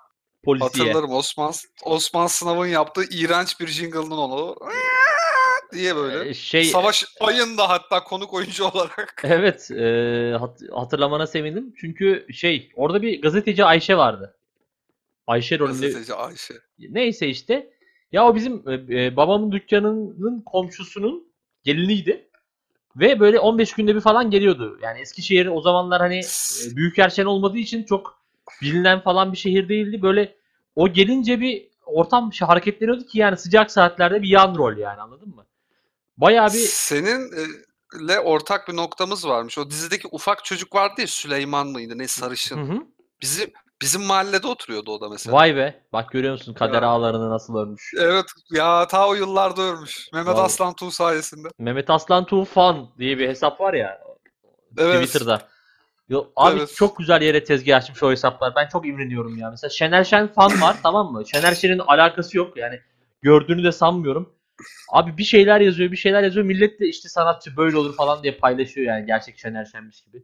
Polisiye. 0.44 0.86
Hatırlarım 0.86 1.12
Osman 1.16 1.52
Osman 1.84 2.26
Sınav'ın 2.26 2.66
yaptığı 2.66 3.04
iğrenç 3.10 3.60
bir 3.60 3.66
jingle'ın 3.66 4.10
onu 4.10 4.56
diye 5.72 5.96
böyle. 5.96 6.28
Ee, 6.30 6.34
şey 6.34 6.64
Savaş 6.64 7.04
ayında 7.20 7.68
hatta 7.68 8.04
konuk 8.04 8.34
oyuncu 8.34 8.64
olarak. 8.64 9.20
evet 9.24 9.70
eee, 9.70 10.36
hat- 10.40 10.60
hatırlamana 10.72 11.26
sevindim. 11.26 11.74
Çünkü 11.80 12.26
şey 12.32 12.70
orada 12.74 13.02
bir 13.02 13.22
gazeteci 13.22 13.64
Ayşe 13.64 13.96
vardı. 13.96 14.36
Ayşe 15.26 15.58
rolünde 15.58 15.86
Gazeteci 15.86 16.14
Ayşe. 16.14 16.54
neyse 16.78 17.28
işte. 17.28 17.72
Ya 18.12 18.26
o 18.26 18.34
bizim 18.34 18.62
e, 18.68 19.04
e, 19.04 19.16
babamın 19.16 19.52
dükkanının 19.52 20.40
komşusunun 20.40 21.32
geliniydi. 21.64 22.28
Ve 22.96 23.20
böyle 23.20 23.38
15 23.38 23.72
günde 23.72 23.94
bir 23.96 24.00
falan 24.00 24.30
geliyordu. 24.30 24.78
Yani 24.82 25.00
Eskişehir 25.00 25.46
o 25.46 25.60
zamanlar 25.60 26.00
hani 26.00 26.18
e, 26.18 26.76
büyük 26.76 26.98
erşen 26.98 27.24
olmadığı 27.24 27.58
için 27.58 27.84
çok 27.84 28.21
bilinen 28.62 29.00
falan 29.00 29.32
bir 29.32 29.38
şehir 29.38 29.68
değildi. 29.68 30.02
Böyle 30.02 30.34
o 30.76 30.88
gelince 30.92 31.40
bir 31.40 31.68
ortam 31.86 32.32
şey 32.32 32.46
hareketleniyordu 32.48 33.06
ki 33.06 33.18
yani 33.18 33.36
sıcak 33.36 33.70
saatlerde 33.70 34.22
bir 34.22 34.28
yan 34.28 34.54
rol 34.54 34.76
yani 34.76 35.00
anladın 35.00 35.28
mı? 35.28 35.46
Bayağı 36.16 36.46
bir 36.48 36.58
Seninle 36.58 38.20
ortak 38.24 38.68
bir 38.68 38.76
noktamız 38.76 39.28
varmış. 39.28 39.58
O 39.58 39.70
dizideki 39.70 40.08
ufak 40.10 40.44
çocuk 40.44 40.74
vardı 40.74 41.00
ya 41.00 41.06
Süleyman 41.06 41.66
mıydı 41.66 41.98
ne 41.98 42.02
Hı 42.02 42.08
sarışın. 42.08 42.56
hı. 42.74 42.82
Bizim 43.22 43.50
bizim 43.82 44.02
mahallede 44.02 44.46
oturuyordu 44.46 44.90
o 44.92 45.00
da 45.00 45.08
mesela. 45.08 45.36
Vay 45.36 45.56
be. 45.56 45.82
Bak 45.92 46.10
görüyor 46.12 46.32
musun 46.32 46.54
kader 46.54 46.82
Ya. 46.82 46.88
ağlarını 46.88 47.30
nasıl 47.30 47.56
örmüş. 47.56 47.92
Evet 47.98 48.24
ya 48.50 48.86
ta 48.86 49.08
o 49.08 49.14
yıllarda 49.14 49.62
ölmüş. 49.62 50.08
Mehmet 50.12 50.34
Vallahi. 50.34 50.44
Aslan 50.44 50.74
Tuğ 50.74 50.90
sayesinde. 50.90 51.48
Mehmet 51.58 51.90
Aslan 51.90 52.26
Tufan 52.26 52.88
diye 52.98 53.18
bir 53.18 53.28
hesap 53.28 53.60
var 53.60 53.74
ya 53.74 54.00
Evet. 54.78 55.04
Twitter'da. 55.04 55.48
Yo, 56.12 56.26
abi 56.36 56.58
Evet. 56.58 56.74
çok 56.76 56.98
güzel 56.98 57.22
yere 57.22 57.44
tezgah 57.44 57.76
açmış 57.76 58.02
o 58.02 58.10
hesaplar. 58.10 58.52
Ben 58.56 58.68
çok 58.68 58.86
imreniyorum 58.86 59.38
ya. 59.38 59.50
Mesela 59.50 59.70
Şener 59.70 60.04
Şen 60.04 60.32
fan 60.32 60.60
var 60.60 60.76
tamam 60.82 61.12
mı? 61.12 61.22
Şener 61.26 61.54
Şen'in 61.54 61.78
alakası 61.78 62.36
yok 62.36 62.56
yani. 62.56 62.80
Gördüğünü 63.22 63.64
de 63.64 63.72
sanmıyorum. 63.72 64.34
Abi 64.92 65.18
bir 65.18 65.24
şeyler 65.24 65.60
yazıyor, 65.60 65.92
bir 65.92 65.96
şeyler 65.96 66.22
yazıyor. 66.22 66.46
Millet 66.46 66.80
de 66.80 66.86
işte 66.86 67.08
sanatçı 67.08 67.56
böyle 67.56 67.76
olur 67.76 67.96
falan 67.96 68.22
diye 68.22 68.36
paylaşıyor 68.36 68.86
yani 68.86 69.06
gerçek 69.06 69.38
Şener 69.38 69.64
Şen'miş 69.64 70.00
gibi. 70.00 70.22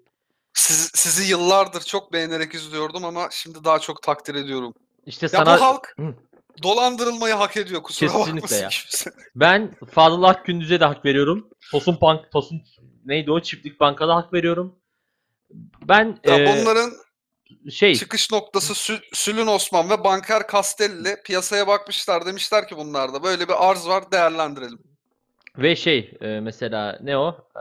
Siz, 0.54 0.90
sizi 0.94 1.30
yıllardır 1.30 1.80
çok 1.80 2.12
beğenerek 2.12 2.54
izliyordum 2.54 3.04
ama 3.04 3.28
şimdi 3.30 3.64
daha 3.64 3.78
çok 3.78 4.02
takdir 4.02 4.34
ediyorum. 4.34 4.74
İşte 5.06 5.26
Ya 5.26 5.28
sana 5.28 5.58
bu 5.58 5.60
halk 5.60 5.94
Hı. 5.98 6.14
dolandırılmayı 6.62 7.34
hak 7.34 7.56
ediyor 7.56 7.82
kusura 7.82 8.12
Kesinlikle 8.12 8.56
ya. 8.56 8.68
kimse. 8.68 9.10
ben 9.34 9.74
Fadıl 9.90 10.22
Akgündüz'e 10.22 10.80
de 10.80 10.84
hak 10.84 11.04
veriyorum. 11.04 11.48
Tosun 11.70 11.98
Bank, 12.00 12.32
Tosun 12.32 12.62
neydi 13.04 13.30
o? 13.30 13.40
Çiftlik 13.40 13.80
Bank'a 13.80 14.08
da 14.08 14.16
hak 14.16 14.32
veriyorum. 14.32 14.77
Ben 15.88 16.18
Ya 16.24 16.36
eee, 16.38 16.46
bunların 16.60 16.92
şey 17.70 17.94
çıkış 17.94 18.32
noktası 18.32 18.72
Sü- 18.72 19.02
Sülün 19.12 19.46
Osman 19.46 19.90
ve 19.90 20.04
Banker 20.04 20.42
Castelli 20.52 21.16
piyasaya 21.24 21.66
bakmışlar 21.66 22.26
demişler 22.26 22.68
ki 22.68 22.76
bunlarda 22.76 23.22
böyle 23.22 23.48
bir 23.48 23.70
arz 23.70 23.88
var 23.88 24.12
değerlendirelim. 24.12 24.78
Ve 25.58 25.76
şey 25.76 26.14
e, 26.20 26.40
mesela 26.40 26.98
ne 27.02 27.18
o? 27.18 27.48
Ee, 27.56 27.60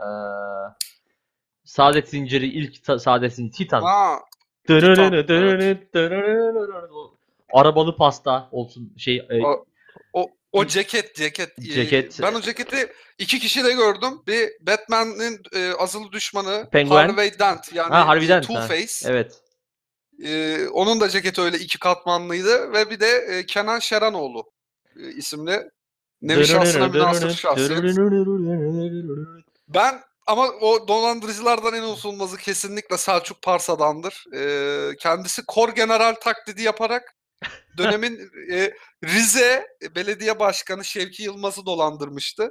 Saadet 1.64 2.08
Zinciri 2.08 2.46
ilk 2.46 2.84
ta- 2.84 2.98
Saadet 2.98 3.34
Zinciri 3.34 3.56
Titan. 3.56 3.82
Ha, 3.82 4.20
Dırırırı, 4.68 5.26
evet. 5.32 5.78
Arabalı 7.52 7.96
pasta 7.96 8.48
olsun 8.52 8.94
şey 8.96 9.16
e, 9.30 9.42
O- 9.42 9.64
o 10.12 10.26
o 10.52 10.66
ceket 10.66 11.14
ceket. 11.14 11.58
Ee, 11.58 11.62
Ceket. 11.62 12.18
Ben 12.22 12.34
o 12.34 12.40
ceketi 12.40 12.92
iki 13.18 13.38
kişide 13.38 13.72
gördüm. 13.72 14.22
Bir 14.26 14.50
Batman'in 14.60 15.40
e, 15.54 15.72
azılı 15.72 16.12
düşmanı 16.12 16.68
Penguen. 16.72 17.08
Harvey 17.08 17.38
Dent 17.38 17.72
yani 17.72 17.90
Ha, 17.94 18.08
Harvey 18.08 18.26
e, 18.26 18.28
Dent, 18.28 18.48
ha. 18.50 18.52
Two-Face. 18.52 19.10
evet. 19.10 19.40
Ee, 20.24 20.68
onun 20.72 21.00
da 21.00 21.08
ceketi 21.08 21.40
öyle 21.40 21.58
iki 21.58 21.78
katmanlıydı 21.78 22.72
ve 22.72 22.90
bir 22.90 23.00
de 23.00 23.08
e, 23.08 23.46
Kenan 23.46 23.78
Şeranoğlu 23.78 24.50
e, 24.96 25.08
isimli 25.08 25.70
nevi 26.22 26.46
şahsına 26.46 26.88
münasır 26.88 27.30
şahsiyet. 27.30 27.98
Ben 29.68 30.00
ama 30.26 30.46
o 30.48 30.88
dolandırıcılardan 30.88 31.74
en 31.74 31.82
unutulmazı 31.82 32.36
kesinlikle 32.36 32.98
Selçuk 32.98 33.42
Parsa'dandır. 33.42 34.24
Ee, 34.34 34.96
kendisi 34.96 35.42
kor 35.46 35.68
general 35.68 36.14
taklidi 36.14 36.62
yaparak 36.62 37.14
dönemin 37.78 38.30
e, 38.52 38.74
Rize 39.04 39.66
Belediye 39.94 40.38
Başkanı 40.38 40.84
Şevki 40.84 41.22
Yılmaz'ı 41.22 41.66
dolandırmıştı. 41.66 42.50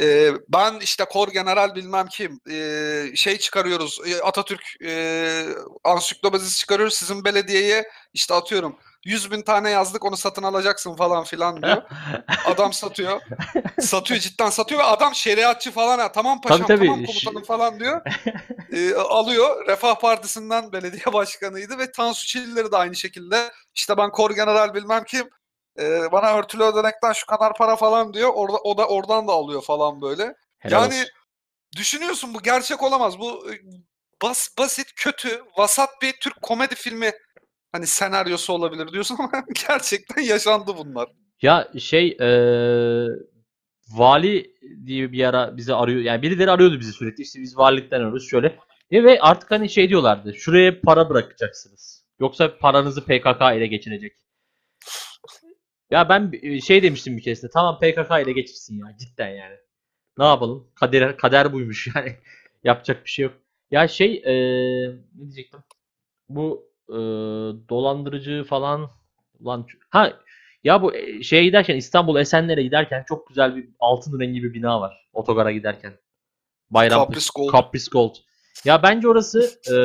Ee, 0.00 0.32
ben 0.48 0.80
işte 0.80 1.04
kor 1.04 1.28
general 1.28 1.74
bilmem 1.74 2.06
kim 2.06 2.40
ee, 2.50 3.04
şey 3.14 3.38
çıkarıyoruz 3.38 4.00
e, 4.06 4.22
Atatürk 4.22 4.62
e, 4.84 5.44
ansiklopedisi 5.84 6.58
çıkarıyoruz 6.58 6.94
sizin 6.94 7.24
belediyeye 7.24 7.88
işte 8.12 8.34
atıyorum 8.34 8.76
100 9.04 9.30
bin 9.30 9.42
tane 9.42 9.70
yazdık 9.70 10.04
onu 10.04 10.16
satın 10.16 10.42
alacaksın 10.42 10.96
falan 10.96 11.24
filan 11.24 11.62
diyor. 11.62 11.82
Adam 12.44 12.72
satıyor. 12.72 13.20
Satıyor 13.80 14.20
cidden 14.20 14.50
satıyor 14.50 14.80
ve 14.80 14.84
adam 14.84 15.14
şeriatçı 15.14 15.70
falan. 15.70 15.98
Ha, 15.98 16.12
tamam 16.12 16.40
paşam 16.40 16.66
Tabii, 16.66 16.78
tabii. 16.78 16.86
tamam 16.86 17.04
komutanım 17.04 17.42
falan 17.42 17.80
diyor. 17.80 18.00
Ee, 18.72 18.94
alıyor. 18.94 19.66
Refah 19.66 20.00
Partisi'nden 20.00 20.72
belediye 20.72 21.12
başkanıydı 21.12 21.78
ve 21.78 21.92
Tansu 21.92 22.26
Çillileri 22.26 22.72
de 22.72 22.76
aynı 22.76 22.96
şekilde. 22.96 23.50
İşte 23.74 23.96
ben 23.96 24.10
kor 24.10 24.30
general 24.30 24.74
bilmem 24.74 25.04
kim. 25.04 25.30
Ee, 25.80 26.12
bana 26.12 26.38
örtülü 26.38 26.62
ödenekten 26.62 27.12
şu 27.12 27.26
kadar 27.26 27.54
para 27.54 27.76
falan 27.76 28.14
diyor. 28.14 28.30
Orada 28.34 28.56
o 28.56 28.78
da 28.78 28.88
oradan 28.88 29.28
da 29.28 29.32
alıyor 29.32 29.62
falan 29.62 30.00
böyle. 30.02 30.34
Helal 30.58 30.82
yani 30.82 30.94
olsun. 30.94 31.08
düşünüyorsun 31.76 32.34
bu 32.34 32.42
gerçek 32.42 32.82
olamaz. 32.82 33.18
Bu 33.18 33.52
e, 33.52 33.54
bas, 34.22 34.48
basit, 34.58 34.92
kötü, 34.96 35.42
vasat 35.58 35.90
bir 36.02 36.12
Türk 36.12 36.42
komedi 36.42 36.74
filmi 36.74 37.10
hani 37.72 37.86
senaryosu 37.86 38.52
olabilir 38.52 38.92
diyorsun 38.92 39.16
ama 39.18 39.44
gerçekten 39.68 40.22
yaşandı 40.22 40.74
bunlar. 40.76 41.08
Ya 41.42 41.68
şey 41.78 42.16
e, 42.20 42.28
vali 43.88 44.54
diye 44.86 45.12
bir 45.12 45.24
ara 45.24 45.56
bizi 45.56 45.74
arıyor. 45.74 46.00
Yani 46.00 46.22
birileri 46.22 46.50
arıyordu 46.50 46.80
bizi 46.80 46.92
sürekli. 46.92 47.22
İşte 47.22 47.40
biz 47.40 47.58
valilikten 47.58 47.98
arıyoruz 47.98 48.28
şöyle. 48.30 48.58
E, 48.90 49.04
ve 49.04 49.20
artık 49.20 49.50
hani 49.50 49.70
şey 49.70 49.88
diyorlardı. 49.88 50.34
Şuraya 50.34 50.80
para 50.80 51.10
bırakacaksınız. 51.10 52.04
Yoksa 52.20 52.58
paranızı 52.58 53.04
PKK 53.04 53.56
ile 53.56 53.66
geçirecek. 53.66 54.12
Ya 55.90 56.08
ben 56.08 56.32
bir- 56.32 56.60
şey 56.60 56.82
demiştim 56.82 57.16
bir 57.16 57.22
keresinde. 57.22 57.50
Tamam 57.50 57.78
PKK 57.78 58.20
ile 58.22 58.32
geçirsin 58.32 58.78
ya. 58.78 58.96
Cidden 58.98 59.28
yani. 59.28 59.56
Ne 60.18 60.24
yapalım? 60.24 60.68
Kader 60.74 61.16
kader 61.16 61.52
buymuş 61.52 61.88
yani. 61.96 62.16
Yapacak 62.64 63.04
bir 63.04 63.10
şey 63.10 63.22
yok. 63.22 63.34
Ya 63.70 63.88
şey 63.88 64.22
e, 64.24 64.32
ne 65.14 65.20
diyecektim? 65.22 65.60
Bu 66.28 66.68
e, 66.88 66.96
dolandırıcı 67.68 68.44
falan 68.48 68.90
lan 69.46 69.66
ha 69.90 70.12
ya 70.64 70.82
bu 70.82 70.94
e, 70.96 71.22
şeye 71.22 71.44
giderken 71.44 71.76
İstanbul 71.76 72.16
Esenler'e 72.16 72.62
giderken 72.62 73.04
çok 73.08 73.28
güzel 73.28 73.56
bir 73.56 73.68
altın 73.78 74.20
rengi 74.20 74.42
bir 74.42 74.54
bina 74.54 74.80
var. 74.80 75.08
Otogara 75.12 75.52
giderken. 75.52 75.92
Bayram 76.70 77.00
Caprice 77.00 77.28
Gold. 77.34 77.52
Caprice 77.52 77.86
Gold. 77.92 78.14
Ya 78.64 78.82
bence 78.82 79.08
orası 79.08 79.50
e, 79.72 79.76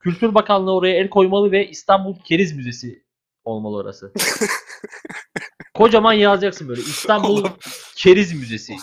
Kültür 0.00 0.34
Bakanlığı 0.34 0.72
oraya 0.74 0.96
el 0.96 1.08
koymalı 1.10 1.52
ve 1.52 1.68
İstanbul 1.68 2.14
Keriz 2.24 2.56
Müzesi 2.56 3.03
olmalı 3.44 3.76
orası. 3.76 4.12
Kocaman 5.74 6.12
yazacaksın 6.12 6.68
böyle 6.68 6.80
İstanbul 6.80 7.28
Oğlum. 7.28 7.52
Keriz 7.96 8.32
Müzesi. 8.32 8.76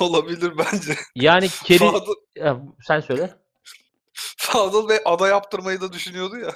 Olabilir 0.00 0.52
bence. 0.58 0.94
Yani 1.14 1.48
keri 1.64 1.78
Fadıl, 1.78 2.14
Ya, 2.36 2.60
sen 2.86 3.00
söyle. 3.00 3.34
Fadıl 4.36 4.88
Bey 4.88 4.98
ada 5.04 5.28
yaptırmayı 5.28 5.80
da 5.80 5.92
düşünüyordu 5.92 6.36
ya. 6.36 6.50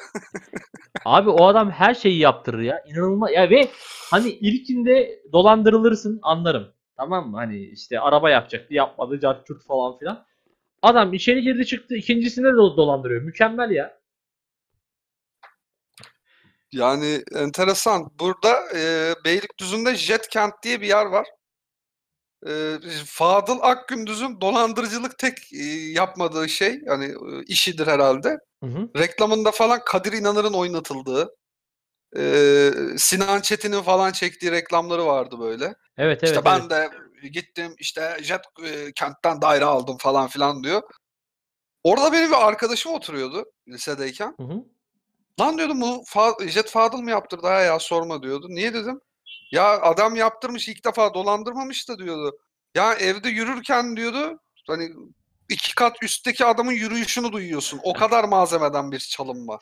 Abi 1.04 1.30
o 1.30 1.46
adam 1.46 1.70
her 1.70 1.94
şeyi 1.94 2.18
yaptırır 2.18 2.60
ya. 2.62 2.84
İnanılmaz. 2.86 3.30
Ya 3.32 3.50
ve 3.50 3.68
hani 4.10 4.28
ilkinde 4.28 5.22
dolandırılırsın 5.32 6.18
anlarım. 6.22 6.72
Tamam 6.96 7.30
mı? 7.30 7.36
Hani 7.36 7.58
işte 7.58 8.00
araba 8.00 8.30
yapacaktı 8.30 8.74
yapmadı 8.74 9.20
cartçurt 9.20 9.66
falan 9.66 9.98
filan. 9.98 10.24
Adam 10.82 11.14
içeri 11.14 11.42
girdi 11.42 11.66
çıktı 11.66 11.94
ikincisinde 11.94 12.48
de 12.48 12.56
dolandırıyor. 12.56 13.22
Mükemmel 13.22 13.70
ya. 13.70 13.98
Yani 16.72 17.24
enteresan. 17.34 18.10
Burada 18.20 18.76
e, 18.76 19.14
Beylikdüzü'nde 19.24 19.94
Jetkent 19.94 20.54
diye 20.62 20.80
bir 20.80 20.86
yer 20.86 21.06
var. 21.06 21.26
E, 22.46 22.78
Fadıl 23.06 23.58
Akgündüz'ün 23.60 24.40
dolandırıcılık 24.40 25.18
tek 25.18 25.52
e, 25.52 25.64
yapmadığı 25.92 26.48
şey 26.48 26.84
hani 26.86 27.04
e, 27.04 27.44
işidir 27.46 27.86
herhalde. 27.86 28.38
Hı 28.62 28.66
hı. 28.66 28.88
Reklamında 28.96 29.50
falan 29.50 29.80
Kadir 29.84 30.12
İnanır'ın 30.12 30.52
oynatıldığı, 30.52 31.34
e, 32.16 32.70
Sinan 32.96 33.40
Çetin'in 33.40 33.82
falan 33.82 34.12
çektiği 34.12 34.52
reklamları 34.52 35.06
vardı 35.06 35.36
böyle. 35.40 35.64
Evet 35.64 35.74
evet. 35.98 36.22
işte 36.22 36.34
evet. 36.34 36.44
ben 36.44 36.70
de 36.70 36.90
gittim 37.28 37.74
işte 37.78 38.16
Jet 38.22 38.40
e, 38.64 38.92
kentten 38.92 39.42
daire 39.42 39.64
aldım 39.64 39.96
falan 39.98 40.28
filan 40.28 40.64
diyor. 40.64 40.82
Orada 41.84 42.12
benim 42.12 42.30
bir 42.30 42.48
arkadaşım 42.48 42.92
oturuyordu 42.92 43.44
lisedeyken. 43.68 44.34
Hı 44.40 44.42
hı. 44.42 44.64
Lan 45.40 45.58
diyordum 45.58 45.80
bunu 45.80 46.02
Fa- 46.06 46.48
Jet 46.48 46.70
Fadıl 46.70 46.98
mı 46.98 47.10
yaptırdı 47.10 47.46
ha 47.46 47.60
ya 47.60 47.78
sorma 47.78 48.22
diyordu. 48.22 48.46
Niye 48.48 48.74
dedim? 48.74 49.00
Ya 49.52 49.80
adam 49.80 50.16
yaptırmış 50.16 50.68
ilk 50.68 50.84
defa 50.84 51.14
dolandırmamış 51.14 51.88
da 51.88 51.98
diyordu. 51.98 52.38
Ya 52.74 52.94
evde 52.94 53.28
yürürken 53.28 53.96
diyordu 53.96 54.40
hani 54.66 54.90
iki 55.48 55.74
kat 55.74 56.02
üstteki 56.02 56.44
adamın 56.44 56.72
yürüyüşünü 56.72 57.32
duyuyorsun. 57.32 57.80
O 57.82 57.92
kadar 57.94 58.24
malzemeden 58.24 58.92
bir 58.92 58.98
çalınma. 58.98 59.58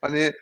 Hani 0.00 0.32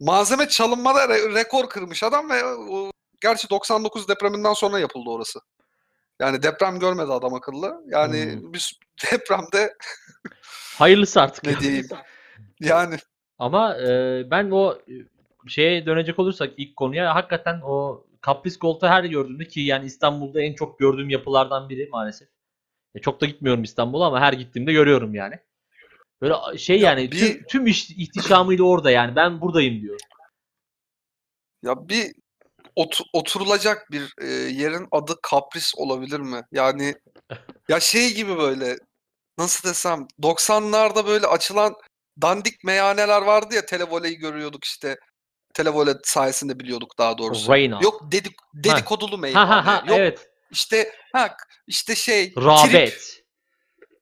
malzeme 0.00 0.48
çalınmada 0.48 1.04
re- 1.04 1.34
rekor 1.34 1.68
kırmış 1.68 2.02
adam 2.02 2.30
ve 2.30 2.44
o, 2.44 2.90
gerçi 3.20 3.50
99 3.50 4.08
depreminden 4.08 4.52
sonra 4.52 4.78
yapıldı 4.78 5.10
orası. 5.10 5.40
Yani 6.20 6.42
deprem 6.42 6.78
görmedi 6.78 7.12
adam 7.12 7.34
akıllı. 7.34 7.82
Yani 7.86 8.38
biz 8.42 8.72
depremde 9.12 9.74
Hayırlısı 10.78 11.20
artık. 11.20 11.44
ne 11.44 11.60
diyeyim. 11.60 11.88
Yani 12.60 12.96
Ama 13.40 13.76
e, 13.78 14.22
ben 14.30 14.50
o 14.50 14.78
şeye 15.48 15.86
dönecek 15.86 16.18
olursak 16.18 16.50
ilk 16.56 16.76
konuya 16.76 17.14
hakikaten 17.14 17.60
o 17.64 18.04
Kapris 18.20 18.58
Gold'u 18.58 18.86
her 18.86 19.04
gördüğümde 19.04 19.48
ki 19.48 19.60
yani 19.60 19.86
İstanbul'da 19.86 20.42
en 20.42 20.54
çok 20.54 20.78
gördüğüm 20.78 21.10
yapılardan 21.10 21.68
biri 21.68 21.88
maalesef. 21.92 22.28
E, 22.94 23.00
çok 23.00 23.20
da 23.20 23.26
gitmiyorum 23.26 23.62
İstanbul'a 23.62 24.06
ama 24.06 24.20
her 24.20 24.32
gittiğimde 24.32 24.72
görüyorum 24.72 25.14
yani. 25.14 25.34
Böyle 26.20 26.58
şey 26.58 26.80
Ya 26.80 26.90
yani 26.90 27.12
bir- 27.12 27.18
tüm, 27.18 27.44
tüm 27.44 27.66
iş, 27.66 27.90
ihtişamıyla 27.90 28.64
orada 28.64 28.90
yani 28.90 29.16
ben 29.16 29.40
buradayım 29.40 29.82
diyor. 29.82 29.98
Ya 31.62 31.88
bir 31.88 32.12
ot- 32.76 33.06
oturulacak 33.12 33.90
bir 33.90 34.14
e, 34.22 34.26
yerin 34.32 34.88
adı 34.92 35.14
Kapris 35.22 35.72
olabilir 35.76 36.20
mi? 36.20 36.42
Yani 36.52 36.94
ya 37.68 37.80
şey 37.80 38.14
gibi 38.14 38.38
böyle 38.38 38.76
nasıl 39.38 39.68
desem 39.68 40.06
90'larda 40.22 41.06
böyle 41.06 41.26
açılan 41.26 41.74
dandik 42.22 42.64
meyhaneler 42.64 43.22
vardı 43.22 43.54
ya 43.54 43.66
televoleyi 43.66 44.16
görüyorduk 44.16 44.64
işte. 44.64 44.98
Televole 45.54 45.94
sayesinde 46.04 46.60
biliyorduk 46.60 46.98
daha 46.98 47.18
doğrusu. 47.18 47.52
Reyna. 47.52 47.80
Yok 47.82 48.00
dedik 48.12 48.36
dedikodulu 48.54 49.16
Ha 49.16 49.20
meyhane. 49.20 49.46
ha 49.46 49.66
ha 49.66 49.84
Yok 49.86 49.98
evet. 49.98 50.30
işte 50.50 50.92
ha 51.12 51.36
işte 51.66 51.94
şey 51.94 52.34
trip, 52.34 52.44
Rağbet. 52.44 53.22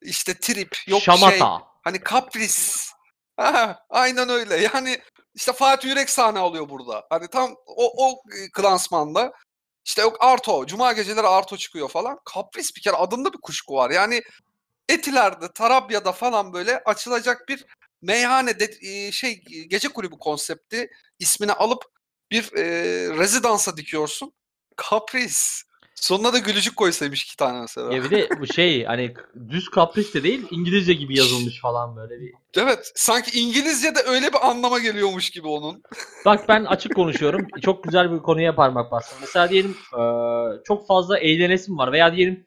işte 0.02 0.35
trip 0.35 0.76
yok 0.87 1.02
şey 1.02 1.14
Şamata. 1.16 1.62
Hani 1.85 1.98
kapris. 2.00 2.88
Ha, 3.37 3.78
aynen 3.90 4.28
öyle. 4.28 4.57
Yani 4.57 4.98
işte 5.35 5.52
Fatih 5.52 5.88
Yürek 5.88 6.11
sahne 6.11 6.38
alıyor 6.38 6.68
burada. 6.68 7.07
Hani 7.11 7.28
tam 7.28 7.54
o, 7.66 8.07
o 8.07 8.11
e, 8.12 8.50
klansmanda. 8.52 9.33
İşte 9.85 10.02
yok 10.02 10.16
Arto. 10.20 10.66
Cuma 10.66 10.92
geceleri 10.92 11.26
Arto 11.26 11.57
çıkıyor 11.57 11.88
falan. 11.88 12.18
Kapris 12.24 12.76
bir 12.76 12.81
kere 12.81 12.96
adında 12.96 13.33
bir 13.33 13.38
kuşku 13.42 13.74
var. 13.74 13.90
Yani 13.90 14.22
Etiler'de, 14.88 15.52
Tarabya'da 15.52 16.12
falan 16.12 16.52
böyle 16.52 16.83
açılacak 16.85 17.48
bir 17.48 17.64
meyhane 18.02 18.61
de, 18.61 18.70
e, 18.82 19.12
şey 19.12 19.40
gece 19.68 19.88
kulübü 19.88 20.14
konsepti 20.20 20.90
ismini 21.18 21.52
alıp 21.52 21.82
bir 22.30 22.52
e, 22.56 22.64
rezidansa 23.18 23.76
dikiyorsun. 23.76 24.32
Kapris. 24.76 25.62
Sonuna 25.94 26.32
da 26.32 26.38
gülücük 26.38 26.76
koysaymış 26.76 27.22
iki 27.22 27.37
tane 27.37 27.61
mesela. 27.61 27.94
Ya 27.94 28.04
bir 28.04 28.11
de 28.11 28.28
bu 28.40 28.46
şey 28.46 28.84
hani 28.84 29.14
düz 29.48 29.68
kapris 29.68 30.14
de 30.14 30.22
değil 30.22 30.46
İngilizce 30.50 30.94
gibi 30.94 31.18
yazılmış 31.18 31.61
falan 31.61 31.96
böyle 31.96 32.20
bir. 32.20 32.34
Evet. 32.56 32.92
Sanki 32.94 33.40
İngilizce'de 33.40 33.98
öyle 34.06 34.28
bir 34.32 34.48
anlama 34.48 34.78
geliyormuş 34.78 35.30
gibi 35.30 35.48
onun. 35.48 35.82
Bak 36.24 36.48
ben 36.48 36.64
açık 36.64 36.94
konuşuyorum. 36.94 37.46
Çok 37.62 37.84
güzel 37.84 38.12
bir 38.12 38.18
konuya 38.18 38.54
parmak 38.54 38.90
bastım. 38.92 39.18
Mesela 39.20 39.50
diyelim 39.50 39.76
eee, 39.98 40.61
çok 40.64 40.87
fazla 40.87 41.18
eğlenesim 41.18 41.78
var 41.78 41.92
veya 41.92 42.16
diyelim 42.16 42.46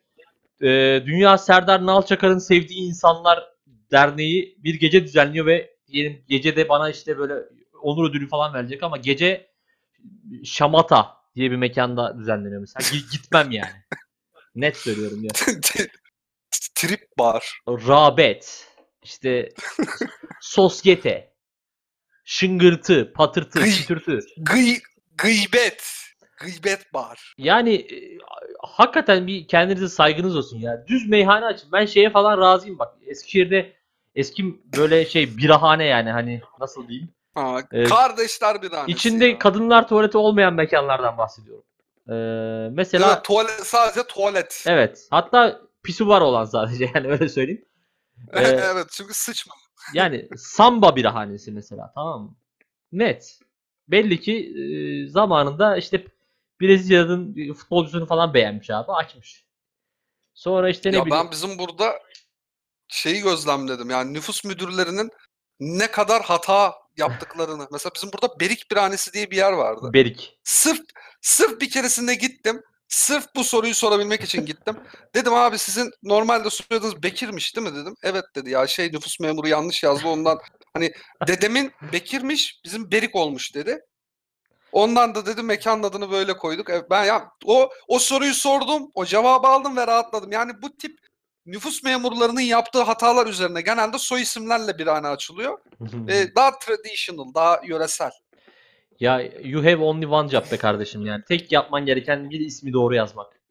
eee, 0.60 1.02
Dünya 1.06 1.38
Serdar 1.38 1.86
Nalçakar'ın 1.86 2.38
sevdiği 2.38 2.80
insanlar 2.88 3.51
derneği 3.92 4.56
bir 4.58 4.74
gece 4.74 5.04
düzenliyor 5.04 5.46
ve 5.46 5.76
diyelim 5.88 6.24
gecede 6.28 6.68
bana 6.68 6.90
işte 6.90 7.18
böyle 7.18 7.34
onur 7.82 8.10
ödülü 8.10 8.28
falan 8.28 8.54
verecek 8.54 8.82
ama 8.82 8.96
gece 8.96 9.52
Şamata 10.44 11.16
diye 11.34 11.50
bir 11.50 11.56
mekanda 11.56 12.18
düzenleniyor 12.18 12.60
mesela. 12.60 12.82
Gi- 12.88 13.12
Gitmem 13.12 13.50
yani. 13.50 13.72
Net 14.54 14.76
söylüyorum 14.76 15.24
ya. 15.24 15.30
Trip 16.74 17.18
bar. 17.18 17.60
Rağbet, 17.68 18.68
işte 19.02 19.48
sosyete, 20.40 21.32
şıngırtı, 22.24 23.12
patırtı, 23.12 23.60
Gıy. 23.60 23.72
kütürtü. 23.72 24.20
Gıy, 24.36 24.76
gıybet. 25.18 26.02
Gıybet 26.36 26.94
bar. 26.94 27.34
Yani 27.38 27.74
e, 27.74 28.18
hakikaten 28.62 29.26
bir 29.26 29.48
kendinize 29.48 29.88
saygınız 29.88 30.36
olsun 30.36 30.58
ya. 30.58 30.84
Düz 30.86 31.08
meyhane 31.08 31.44
açın. 31.44 31.72
Ben 31.72 31.86
şeye 31.86 32.10
falan 32.10 32.40
razıyım 32.40 32.78
bak. 32.78 32.94
Eskişehir'de 33.06 33.72
eski 34.14 34.60
böyle 34.78 35.06
şey 35.06 35.36
birahane 35.36 35.84
yani 35.84 36.10
hani 36.10 36.42
nasıl 36.60 36.88
diyeyim. 36.88 37.08
Ha, 37.34 37.60
Evet. 37.72 37.88
Kardeşler 37.88 38.62
bir 38.62 38.68
tanesi. 38.70 38.92
İçinde 38.92 39.26
ya. 39.26 39.38
kadınlar 39.38 39.88
tuvaleti 39.88 40.18
olmayan 40.18 40.54
mekanlardan 40.54 41.18
bahsediyorum. 41.18 41.64
Ee, 42.08 42.12
mesela 42.72 43.08
Ya, 43.08 43.22
tuvalet, 43.22 43.50
sadece 43.66 44.06
tuvalet. 44.06 44.64
evet. 44.68 45.06
Hatta 45.10 45.60
pisuvar 45.82 46.20
olan 46.20 46.44
sadece 46.44 46.90
yani 46.94 47.06
öyle 47.08 47.28
söyleyeyim. 47.28 47.64
Ee, 48.32 48.40
evet 48.42 48.86
çünkü 48.90 49.14
sıçma. 49.14 49.54
Yani 49.94 50.28
samba 50.36 50.96
birahanesi 50.96 51.52
mesela 51.52 51.92
tamam 51.94 52.22
mı? 52.22 52.34
Net. 52.92 53.38
Belli 53.88 54.20
ki 54.20 54.34
e, 54.36 54.62
zamanında 55.10 55.76
işte 55.76 56.04
Brezilya'nın 56.60 57.52
futbolcusunu 57.54 58.06
falan 58.06 58.34
beğenmiş 58.34 58.70
abi 58.70 58.92
açmış. 58.92 59.44
Sonra 60.34 60.68
işte 60.70 60.92
ne 60.92 60.96
Ya 60.96 61.06
bileyim 61.06 61.24
ben 61.24 61.30
bizim 61.30 61.58
burada 61.58 62.00
şeyi 62.92 63.22
gözlemledim. 63.22 63.90
Yani 63.90 64.12
nüfus 64.12 64.44
müdürlerinin 64.44 65.10
ne 65.60 65.90
kadar 65.90 66.22
hata 66.22 66.74
yaptıklarını. 66.96 67.68
Mesela 67.72 67.92
bizim 67.94 68.12
burada 68.12 68.40
Berik 68.40 68.70
Birhanesi 68.70 69.12
diye 69.12 69.30
bir 69.30 69.36
yer 69.36 69.52
vardı. 69.52 69.90
Berik. 69.92 70.38
Sırf 70.44 70.80
sırf 71.20 71.60
bir 71.60 71.70
keresinde 71.70 72.14
gittim. 72.14 72.62
Sırf 72.88 73.26
bu 73.36 73.44
soruyu 73.44 73.74
sorabilmek 73.74 74.22
için 74.22 74.46
gittim. 74.46 74.76
Dedim 75.14 75.34
abi 75.34 75.58
sizin 75.58 75.90
normalde 76.02 76.50
soyadınız 76.50 77.02
Bekir'miş 77.02 77.56
değil 77.56 77.68
mi 77.68 77.74
dedim. 77.74 77.94
Evet 78.02 78.24
dedi 78.34 78.50
ya 78.50 78.66
şey 78.66 78.92
nüfus 78.92 79.20
memuru 79.20 79.48
yanlış 79.48 79.82
yazdı 79.82 80.08
ondan. 80.08 80.38
Hani 80.74 80.92
dedemin 81.28 81.72
Bekir'miş 81.92 82.60
bizim 82.64 82.90
Berik 82.90 83.16
olmuş 83.16 83.54
dedi. 83.54 83.80
Ondan 84.72 85.14
da 85.14 85.26
dedim 85.26 85.46
mekanın 85.46 85.82
adını 85.82 86.10
böyle 86.10 86.36
koyduk. 86.36 86.70
Evet, 86.70 86.84
ben 86.90 87.04
ya 87.04 87.30
o 87.44 87.70
o 87.88 87.98
soruyu 87.98 88.34
sordum, 88.34 88.90
o 88.94 89.04
cevabı 89.04 89.46
aldım 89.46 89.76
ve 89.76 89.86
rahatladım. 89.86 90.32
Yani 90.32 90.62
bu 90.62 90.76
tip 90.76 90.98
nüfus 91.46 91.82
memurlarının 91.82 92.40
yaptığı 92.40 92.82
hatalar 92.82 93.26
üzerine 93.26 93.60
genelde 93.60 93.98
soy 93.98 94.22
isimlerle 94.22 94.78
bir 94.78 94.86
hane 94.86 95.08
açılıyor. 95.08 95.58
Ve 95.80 96.34
daha 96.34 96.58
traditional, 96.58 97.34
daha 97.34 97.60
yöresel. 97.64 98.10
ya 99.00 99.20
you 99.44 99.64
have 99.64 99.76
only 99.76 100.06
one 100.06 100.28
job 100.28 100.52
be 100.52 100.56
kardeşim 100.56 101.06
yani. 101.06 101.24
Tek 101.28 101.52
yapman 101.52 101.86
gereken 101.86 102.30
bir 102.30 102.40
ismi 102.40 102.72
doğru 102.72 102.94
yazmak. 102.94 103.42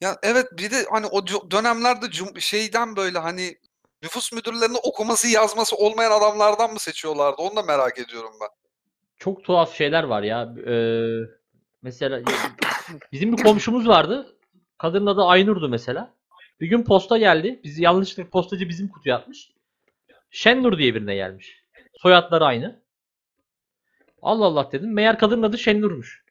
Ya 0.00 0.18
evet 0.22 0.46
bir 0.58 0.70
de 0.70 0.84
hani 0.90 1.06
o 1.06 1.26
dönemlerde 1.50 2.06
cum- 2.06 2.40
şeyden 2.40 2.96
böyle 2.96 3.18
hani 3.18 3.58
nüfus 4.02 4.32
müdürlerinin 4.32 4.78
okuması 4.82 5.28
yazması 5.28 5.76
olmayan 5.76 6.10
adamlardan 6.10 6.72
mı 6.72 6.78
seçiyorlardı? 6.78 7.42
Onu 7.42 7.56
da 7.56 7.62
merak 7.62 7.98
ediyorum 7.98 8.32
ben. 8.40 8.48
Çok 9.18 9.44
tuhaf 9.44 9.74
şeyler 9.74 10.04
var 10.04 10.22
ya. 10.22 10.54
Ee, 10.66 11.08
mesela 11.82 12.20
bizim 13.12 13.36
bir 13.36 13.42
komşumuz 13.42 13.88
vardı. 13.88 14.36
Kadının 14.78 15.06
adı 15.06 15.22
Aynur'du 15.22 15.68
mesela. 15.68 16.14
Bir 16.60 16.66
gün 16.66 16.84
posta 16.84 17.18
geldi. 17.18 17.60
Biz 17.64 17.78
yanlışlıkla 17.78 18.30
postacı 18.30 18.68
bizim 18.68 18.88
kutuya 18.88 19.16
atmış. 19.16 19.52
Şennur 20.30 20.78
diye 20.78 20.94
birine 20.94 21.14
gelmiş. 21.14 21.64
Soyadları 21.94 22.44
aynı. 22.44 22.82
Allah 24.22 24.44
Allah 24.44 24.72
dedim. 24.72 24.92
Meğer 24.94 25.18
kadının 25.18 25.42
adı 25.42 25.58
Şennur'muş. 25.58 26.24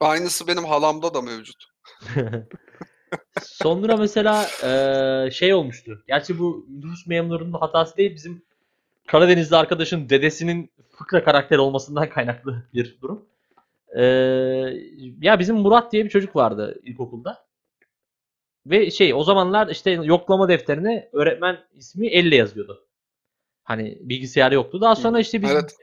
Aynısı 0.00 0.46
benim 0.46 0.64
halamda 0.64 1.14
da 1.14 1.22
mevcut. 1.22 1.64
Sonra 3.42 3.96
mesela 3.96 4.46
eee, 4.62 5.30
şey 5.30 5.54
olmuştu. 5.54 6.04
Gerçi 6.06 6.38
bu 6.38 6.66
nüfus 6.68 7.06
memurunun 7.06 7.52
hatası 7.60 7.96
değil. 7.96 8.14
Bizim 8.14 8.42
Karadenizli 9.06 9.56
arkadaşın 9.56 10.08
dedesinin 10.08 10.70
fıkra 10.90 11.24
karakter 11.24 11.58
olmasından 11.58 12.08
kaynaklı 12.08 12.62
bir 12.74 12.98
durum. 13.02 13.28
Eee, 13.96 14.02
ya 15.20 15.38
bizim 15.38 15.56
Murat 15.56 15.92
diye 15.92 16.04
bir 16.04 16.10
çocuk 16.10 16.36
vardı 16.36 16.80
ilkokulda. 16.82 17.47
Ve 18.70 18.90
şey 18.90 19.14
o 19.14 19.22
zamanlar 19.22 19.68
işte 19.68 19.90
yoklama 19.90 20.48
defterine 20.48 21.08
öğretmen 21.12 21.58
ismi 21.74 22.06
elle 22.06 22.36
yazıyordu. 22.36 22.86
Hani 23.62 23.98
bilgisayar 24.00 24.52
yoktu. 24.52 24.80
Daha 24.80 24.96
sonra 24.96 25.20
işte 25.20 25.42
biz 25.42 25.50
Evet. 25.50 25.76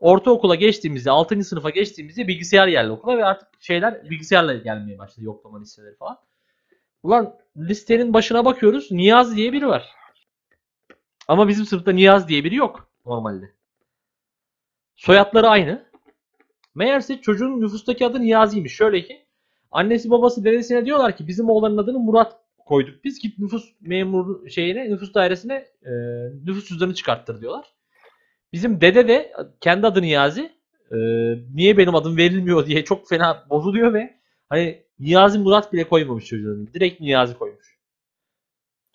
ortaokula 0.00 0.54
geçtiğimizde 0.54 1.10
6. 1.10 1.44
sınıfa 1.44 1.70
geçtiğimizde 1.70 2.28
bilgisayar 2.28 2.68
geldi 2.68 2.90
okula 2.90 3.18
ve 3.18 3.24
artık 3.24 3.48
şeyler 3.60 4.10
bilgisayarla 4.10 4.54
gelmeye 4.54 4.98
başladı 4.98 5.24
yoklama 5.24 5.60
listeleri 5.60 5.96
falan. 5.96 6.18
Ulan 7.02 7.38
listenin 7.56 8.14
başına 8.14 8.44
bakıyoruz 8.44 8.92
Niyaz 8.92 9.36
diye 9.36 9.52
biri 9.52 9.66
var. 9.66 9.88
Ama 11.28 11.48
bizim 11.48 11.66
sınıfta 11.66 11.92
Niyaz 11.92 12.28
diye 12.28 12.44
biri 12.44 12.54
yok 12.54 12.88
normalde. 13.06 13.50
Soyadları 14.96 15.48
aynı. 15.48 15.86
Meğerse 16.74 17.20
çocuğun 17.20 17.60
nüfustaki 17.60 18.06
adı 18.06 18.20
Niyazi'ymiş. 18.20 18.76
Şöyle 18.76 19.02
ki 19.02 19.25
annesi 19.76 20.10
babası 20.10 20.44
dedesine 20.44 20.86
diyorlar 20.86 21.16
ki 21.16 21.28
bizim 21.28 21.50
oğlanın 21.50 21.78
adını 21.78 21.98
Murat 21.98 22.40
koyduk. 22.58 23.04
Biz 23.04 23.18
git 23.18 23.38
nüfus 23.38 23.72
memuru 23.80 24.50
şeyine 24.50 24.90
nüfus 24.90 25.14
dairesine 25.14 25.54
e, 25.82 25.92
nüfus 26.44 26.68
cüzdanı 26.68 26.94
çıkarttır 26.94 27.40
diyorlar. 27.40 27.74
Bizim 28.52 28.80
dede 28.80 29.08
de 29.08 29.32
kendi 29.60 29.86
adı 29.86 30.02
Niyazi. 30.02 30.56
e, 30.92 30.96
niye 31.54 31.78
benim 31.78 31.94
adım 31.94 32.16
verilmiyor 32.16 32.66
diye 32.66 32.84
çok 32.84 33.08
fena 33.08 33.46
bozuluyor 33.50 33.94
ve 33.94 34.14
hani 34.48 34.82
Niyazi 34.98 35.38
Murat 35.38 35.72
bile 35.72 35.88
koymamış 35.88 36.24
çocuğun. 36.24 36.70
Direkt 36.74 37.00
Niyazi 37.00 37.38
koymuş. 37.38 37.78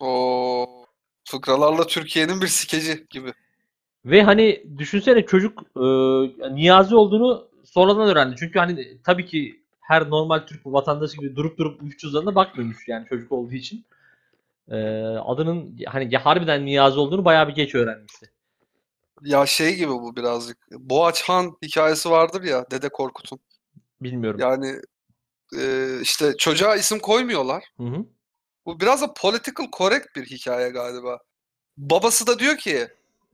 O 0.00 0.84
fıkralarla 1.24 1.86
Türkiye'nin 1.86 2.40
bir 2.40 2.46
skeci 2.46 3.06
gibi. 3.10 3.32
Ve 4.04 4.22
hani 4.22 4.64
düşünsene 4.78 5.26
çocuk 5.26 5.62
e, 5.76 5.84
Niyazi 6.54 6.94
olduğunu 6.96 7.48
sonradan 7.64 8.08
öğrendi. 8.08 8.36
Çünkü 8.38 8.58
hani 8.58 9.02
tabii 9.04 9.26
ki 9.26 9.61
her 9.82 10.10
normal 10.10 10.38
Türk 10.38 10.66
vatandaşı 10.66 11.16
gibi 11.16 11.36
durup 11.36 11.58
durup 11.58 11.82
nüfus 11.82 11.98
cüzdanına 11.98 12.34
bakmıyormuş 12.34 12.88
yani 12.88 13.06
çocuk 13.08 13.32
olduğu 13.32 13.54
için. 13.54 13.84
E, 14.68 14.76
adının 15.24 15.78
hani 15.86 16.16
harbiden 16.16 16.66
Niyazi 16.66 16.98
olduğunu 16.98 17.24
bayağı 17.24 17.48
bir 17.48 17.54
geç 17.54 17.74
öğrenmişti. 17.74 18.30
Ya 19.22 19.46
şey 19.46 19.76
gibi 19.76 19.90
bu 19.90 20.16
birazcık. 20.16 20.58
Boğaç 20.72 21.22
Han 21.22 21.56
hikayesi 21.62 22.10
vardır 22.10 22.42
ya 22.42 22.66
Dede 22.70 22.88
Korkut'un. 22.88 23.40
Bilmiyorum. 24.00 24.40
Yani 24.40 24.80
e, 25.58 25.88
işte 26.02 26.36
çocuğa 26.38 26.76
isim 26.76 26.98
koymuyorlar. 26.98 27.64
Hı 27.76 27.82
hı. 27.82 28.06
Bu 28.66 28.80
biraz 28.80 29.02
da 29.02 29.14
political 29.14 29.66
correct 29.78 30.16
bir 30.16 30.26
hikaye 30.26 30.68
galiba. 30.68 31.18
Babası 31.76 32.26
da 32.26 32.38
diyor 32.38 32.56
ki 32.56 32.88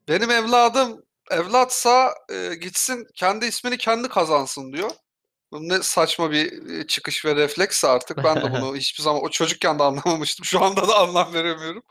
benim 0.08 0.30
evladım 0.30 1.02
evlatsa 1.30 2.14
e, 2.32 2.54
gitsin 2.54 3.06
kendi 3.14 3.46
ismini 3.46 3.78
kendi 3.78 4.08
kazansın 4.08 4.72
diyor. 4.72 4.90
Ne 5.52 5.82
saçma 5.82 6.30
bir 6.30 6.87
çıkış 6.87 7.24
ve 7.24 7.37
refleks 7.37 7.84
artık. 7.84 8.16
Ben 8.16 8.37
de 8.37 8.52
bunu 8.52 8.76
hiçbir 8.76 9.02
zaman 9.02 9.22
o 9.22 9.30
çocukken 9.30 9.78
de 9.78 9.82
anlamamıştım. 9.82 10.44
Şu 10.44 10.64
anda 10.64 10.88
da 10.88 10.98
anlam 10.98 11.34
veremiyorum. 11.34 11.82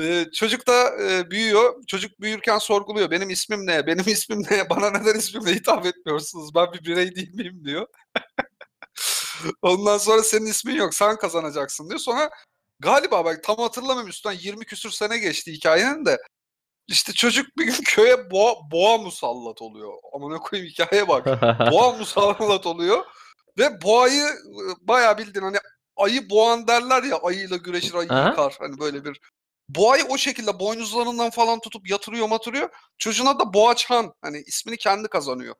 E, 0.00 0.26
çocuk 0.34 0.66
da 0.66 1.02
e, 1.02 1.30
büyüyor. 1.30 1.84
Çocuk 1.86 2.20
büyürken 2.20 2.58
sorguluyor. 2.58 3.10
Benim 3.10 3.30
ismim 3.30 3.66
ne? 3.66 3.86
Benim 3.86 4.04
ismim 4.06 4.42
ne? 4.50 4.70
Bana 4.70 4.90
neden 4.90 5.18
ismimle 5.18 5.54
hitap 5.54 5.86
etmiyorsunuz? 5.86 6.54
Ben 6.54 6.72
bir 6.72 6.84
birey 6.84 7.14
değil 7.14 7.34
miyim 7.34 7.64
diyor. 7.64 7.86
Ondan 9.62 9.98
sonra 9.98 10.22
senin 10.22 10.46
ismin 10.46 10.74
yok. 10.74 10.94
Sen 10.94 11.16
kazanacaksın 11.16 11.88
diyor. 11.88 12.00
Sonra 12.00 12.30
galiba 12.80 13.24
bak 13.24 13.42
tam 13.44 13.56
hatırlamıyorum 13.56 14.08
üstten 14.08 14.32
20 14.32 14.64
küsür 14.64 14.90
sene 14.90 15.18
geçti 15.18 15.52
hikayenin 15.52 16.06
de. 16.06 16.18
İşte 16.88 17.12
çocuk 17.12 17.58
bir 17.58 17.64
gün 17.64 17.82
köye 17.84 18.30
boğa, 18.30 18.54
boğa 18.70 18.98
musallat 18.98 19.62
oluyor. 19.62 19.92
Amına 20.12 20.38
koyayım 20.38 20.70
hikayeye 20.70 21.08
bak. 21.08 21.26
Boğa 21.72 21.92
musallat 21.92 22.66
oluyor. 22.66 23.04
Ve 23.58 23.82
boğayı 23.82 24.24
bayağı 24.80 25.18
bildiğin 25.18 25.44
hani 25.44 25.56
ayı 25.96 26.30
boğan 26.30 26.68
derler 26.68 27.02
ya 27.02 27.16
ayıyla 27.16 27.56
güreşir 27.56 27.94
ayı 27.94 28.08
Aha. 28.10 28.28
yıkar. 28.28 28.56
Hani 28.58 28.78
böyle 28.78 29.04
bir 29.04 29.20
boğayı 29.68 30.04
o 30.08 30.18
şekilde 30.18 30.58
boynuzlarından 30.58 31.30
falan 31.30 31.60
tutup 31.60 31.90
yatırıyor 31.90 32.28
matırıyor. 32.28 32.68
Çocuğuna 32.98 33.38
da 33.38 33.54
Boğaçhan 33.54 34.14
hani 34.22 34.38
ismini 34.46 34.76
kendi 34.76 35.08
kazanıyor. 35.08 35.54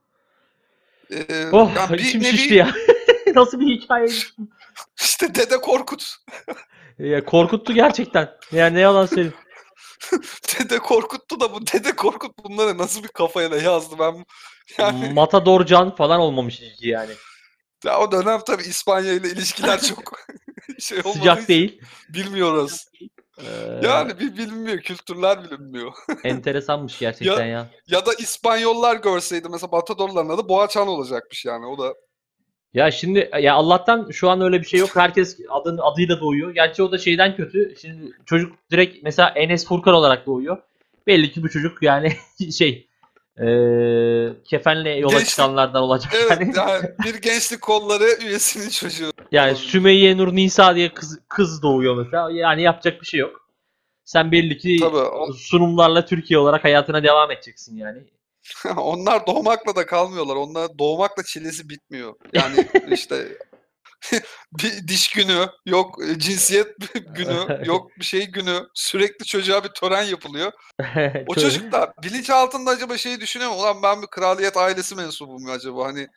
Ee, 1.13 1.47
oh 1.53 1.71
yani 1.77 1.99
bir 1.99 2.21
nevi 2.21 2.37
şişti 2.37 2.55
ya. 2.55 2.75
Nasıl 3.35 3.61
bir 3.61 3.67
hikaye? 3.67 4.09
işte 5.01 5.35
Dede 5.35 5.61
Korkut. 5.61 6.17
Ya, 6.99 7.25
korkuttu 7.25 7.73
gerçekten. 7.73 8.31
Yani 8.53 8.75
ne 8.75 8.81
yalan 8.81 9.07
söyleyeyim. 9.07 9.35
Dede 10.59 10.79
Korkut'tu 10.79 11.41
da 11.41 11.53
bu 11.55 11.67
Dede 11.73 11.97
Korkut 11.97 12.45
bunları 12.45 12.79
nasıl 12.79 13.03
bir 13.03 13.09
kafayla 13.09 13.57
yazdı 13.57 13.97
ben 13.99 14.25
yani 14.79 15.13
Matador 15.13 15.67
Can 15.67 15.95
falan 15.95 16.21
olmamış 16.21 16.61
ilgi 16.61 16.89
yani. 16.89 17.13
ya 17.85 18.01
o 18.01 18.13
dönem 18.13 18.41
tabii 18.47 18.63
İspanya 18.63 19.13
ile 19.13 19.29
ilişkiler 19.31 19.81
çok 19.89 20.13
şey 20.79 21.03
Sıcak 21.03 21.49
değil. 21.49 21.81
bilmiyoruz. 22.09 22.85
Ee, 23.41 23.81
Yani 23.83 24.19
bir 24.21 24.37
bilinmiyor, 24.37 24.79
kültürler 24.81 25.45
bilinmiyor. 25.45 25.93
enteresanmış 26.25 26.99
gerçekten 26.99 27.47
ya. 27.47 27.71
ya 27.87 28.07
da 28.07 28.15
İspanyollar 28.15 28.97
görseydi 28.97 29.49
mesela 29.51 29.69
Matadorların 29.73 30.29
adı 30.29 30.49
Boğaçan 30.49 30.89
olacakmış 30.89 31.45
yani 31.45 31.67
o 31.67 31.79
da. 31.79 31.95
Ya 32.77 32.91
şimdi 32.91 33.31
ya 33.43 33.55
Allah'tan 33.55 34.11
şu 34.11 34.31
an 34.31 34.41
öyle 34.41 34.61
bir 34.61 34.67
şey 34.67 34.81
yok. 34.81 34.97
Herkes 34.97 35.39
adın 35.51 35.79
adıyla 35.83 36.21
doğuyor. 36.21 36.51
Gerçi 36.55 36.83
o 36.83 36.93
da 36.93 36.99
şeyden 36.99 37.37
kötü. 37.37 37.75
Şimdi 37.81 38.13
çocuk 38.27 38.53
direkt 38.71 39.03
mesela 39.03 39.29
Enes 39.29 39.67
Furkan 39.67 39.95
olarak 39.95 40.27
doğuyor. 40.27 40.59
Belli 41.07 41.33
ki 41.33 41.43
bu 41.43 41.49
çocuk 41.51 41.83
yani 41.83 42.13
şey 42.59 42.89
eee 43.41 44.33
kefenle 44.45 44.91
yola 44.91 45.13
Gençlik- 45.13 45.29
çıkanlardan 45.29 45.83
olacak. 45.83 46.13
Evet 46.17 46.31
yani. 46.41 46.53
yani 46.57 46.83
bir 47.05 47.15
gençlik 47.15 47.61
kolları 47.63 48.05
üyesinin 48.27 48.69
çocuğu. 48.69 49.11
Yani 49.33 49.57
Sümeyye 49.57 50.17
Nur 50.17 50.33
Nisa 50.37 50.75
diye 50.77 50.89
kız, 50.95 51.19
kız 51.29 51.63
doğuyor 51.63 51.97
mesela. 52.05 52.31
Yani 52.31 52.63
yapacak 52.63 53.01
bir 53.01 53.07
şey 53.07 53.21
yok. 53.21 53.47
Sen 54.05 54.33
belli 54.33 54.59
ki 54.59 54.77
Tabii 54.81 54.97
o- 54.97 55.33
sunumlarla 55.33 56.05
Türkiye 56.07 56.39
olarak 56.39 56.65
hayatına 56.65 57.03
devam 57.03 57.31
edeceksin 57.31 57.77
yani. 57.77 57.99
onlar 58.77 59.27
doğmakla 59.27 59.77
da 59.77 59.87
kalmıyorlar. 59.87 60.37
Onlar 60.37 60.79
doğmakla 60.79 61.23
çilesi 61.23 61.69
bitmiyor. 61.69 62.15
Yani 62.33 62.69
işte 62.91 63.39
bir 64.53 64.89
diş 64.89 65.11
günü, 65.11 65.47
yok 65.67 65.99
e, 66.09 66.19
cinsiyet 66.19 66.69
günü, 67.15 67.67
yok 67.67 67.91
bir 67.99 68.05
şey 68.05 68.27
günü. 68.27 68.61
Sürekli 68.75 69.25
çocuğa 69.25 69.65
bir 69.65 69.69
tören 69.69 70.03
yapılıyor. 70.03 70.53
O 71.27 71.35
çocuk 71.35 71.73
da 71.73 71.95
bilinçaltında 72.03 72.71
acaba 72.71 72.97
şeyi 72.99 73.21
düşünüyor 73.21 73.51
mu? 73.51 73.57
Ulan 73.57 73.83
ben 73.83 74.03
bir 74.03 74.07
kraliyet 74.07 74.57
ailesi 74.57 74.95
mensubum 74.95 75.43
mu 75.43 75.51
acaba? 75.51 75.85
Hani 75.87 76.09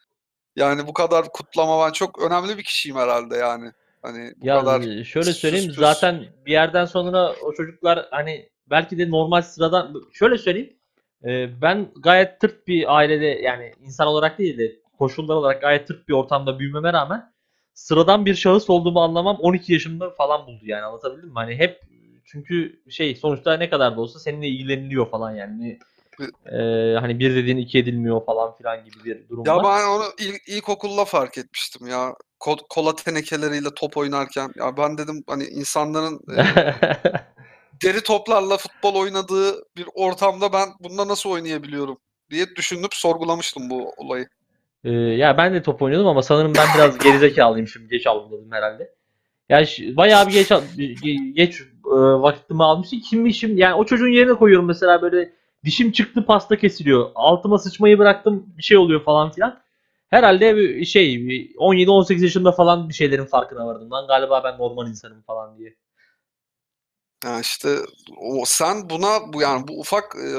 yani 0.56 0.88
bu 0.88 0.94
kadar 0.94 1.32
kutlama 1.32 1.86
ben 1.88 1.92
çok 1.92 2.22
önemli 2.22 2.58
bir 2.58 2.63
kişiyim 2.63 2.98
herhalde 2.98 3.38
yani. 3.38 3.72
Hani 4.02 4.34
bu 4.38 4.48
Ya 4.48 4.60
kadar 4.60 4.82
e, 4.82 5.04
şöyle 5.04 5.34
söyleyeyim 5.34 5.68
pus. 5.68 5.80
zaten 5.80 6.26
bir 6.46 6.52
yerden 6.52 6.86
sonra 6.86 7.34
o 7.34 7.54
çocuklar 7.54 8.08
hani 8.12 8.50
belki 8.70 8.98
de 8.98 9.10
normal 9.10 9.42
sıradan 9.42 9.94
şöyle 10.13 10.38
söyleyeyim 10.38 10.79
e, 11.25 11.62
ben 11.62 11.88
gayet 11.95 12.41
tırt 12.41 12.67
bir 12.67 12.97
ailede 12.97 13.25
yani 13.25 13.73
insan 13.82 14.08
olarak 14.08 14.39
değil 14.39 14.58
de 14.58 14.75
koşullar 14.97 15.36
olarak 15.36 15.62
gayet 15.62 15.88
tırt 15.88 16.08
bir 16.08 16.13
ortamda 16.13 16.60
büyümeme 16.60 16.93
rağmen 16.93 17.34
sıradan 17.73 18.25
bir 18.25 18.36
şahıs 18.36 18.69
olduğumu 18.69 19.01
anlamam 19.01 19.38
12 19.39 19.73
yaşımda 19.73 20.10
falan 20.12 20.47
buldu 20.47 20.62
yani 20.63 20.82
anlatabildim 20.82 21.29
mi? 21.29 21.36
Hani 21.36 21.55
hep 21.55 21.82
çünkü 22.25 22.82
şey 22.89 23.15
sonuçta 23.15 23.58
ne 23.58 23.69
kadar 23.69 23.97
da 23.97 24.01
olsa 24.01 24.19
seninle 24.19 24.47
ilgileniliyor 24.47 25.10
falan 25.10 25.32
yani. 25.32 25.79
E, 26.45 26.58
hani 26.99 27.19
bir 27.19 27.36
dediğin 27.36 27.58
iki 27.58 27.79
edilmiyor 27.79 28.25
falan 28.25 28.58
filan 28.58 28.86
gibi 28.86 29.05
bir 29.05 29.29
durum 29.29 29.45
Ya 29.45 29.55
var. 29.55 29.63
ben 29.63 29.88
onu 29.88 30.03
ilk, 30.19 30.47
ilkokulda 30.47 31.05
fark 31.05 31.38
etmiştim 31.38 31.88
ya. 31.88 32.13
Ko- 32.39 32.65
kola 32.69 32.95
tenekeleriyle 32.95 33.67
top 33.76 33.97
oynarken. 33.97 34.49
Ya 34.55 34.78
ben 34.78 34.97
dedim 34.97 35.24
hani 35.28 35.43
insanların 35.43 36.20
e, 36.38 36.41
deri 37.84 38.03
toplarla 38.03 38.57
futbol 38.57 38.95
oynadığı 38.95 39.63
bir 39.77 39.86
ortamda 39.93 40.53
ben 40.53 40.69
bunda 40.80 41.07
nasıl 41.07 41.30
oynayabiliyorum 41.30 41.97
diye 42.32 42.45
düşünüp 42.55 42.93
sorgulamıştım 42.93 43.69
bu 43.69 43.93
olayı. 43.97 44.27
Ee, 44.84 44.89
ya 44.91 45.38
ben 45.38 45.53
de 45.53 45.61
top 45.61 45.82
oynuyordum 45.82 46.07
ama 46.07 46.21
sanırım 46.21 46.53
ben 46.57 46.67
biraz 46.75 46.97
gerizekalıymışım. 46.97 47.88
Geç 47.88 48.07
algıladım 48.07 48.51
herhalde. 48.51 48.93
Yani 49.49 49.67
bayağı 49.97 50.27
bir 50.27 50.34
geç 50.34 50.51
geç 51.36 51.61
e, 51.61 51.95
vaktimi 51.95 52.63
almıştı. 52.63 52.95
Kimmişim 53.09 53.57
yani 53.57 53.73
o 53.73 53.86
çocuğun 53.86 54.07
yerine 54.07 54.34
koyuyorum 54.34 54.67
mesela 54.67 55.01
böyle 55.01 55.34
dişim 55.65 55.91
çıktı 55.91 56.25
pasta 56.25 56.57
kesiliyor. 56.57 57.11
Altıma 57.15 57.57
sıçmayı 57.57 57.97
bıraktım 57.99 58.45
bir 58.57 58.63
şey 58.63 58.77
oluyor 58.77 59.03
falan 59.03 59.32
filan. 59.32 59.59
Herhalde 60.09 60.86
şey 60.86 61.27
bir 61.27 61.55
17-18 61.55 62.23
yaşında 62.23 62.51
falan 62.51 62.89
bir 62.89 62.93
şeylerin 62.93 63.25
farkına 63.25 63.67
vardım. 63.67 63.91
Lan 63.91 64.07
galiba 64.07 64.43
ben 64.43 64.57
normal 64.57 64.88
insanım 64.88 65.21
falan 65.21 65.57
diye. 65.57 65.75
Ya 67.24 67.39
işte 67.39 67.78
o 68.17 68.43
sen 68.45 68.89
buna 68.89 69.34
bu 69.34 69.41
yani 69.41 69.67
bu 69.67 69.80
ufak 69.80 70.15
e, 70.15 70.38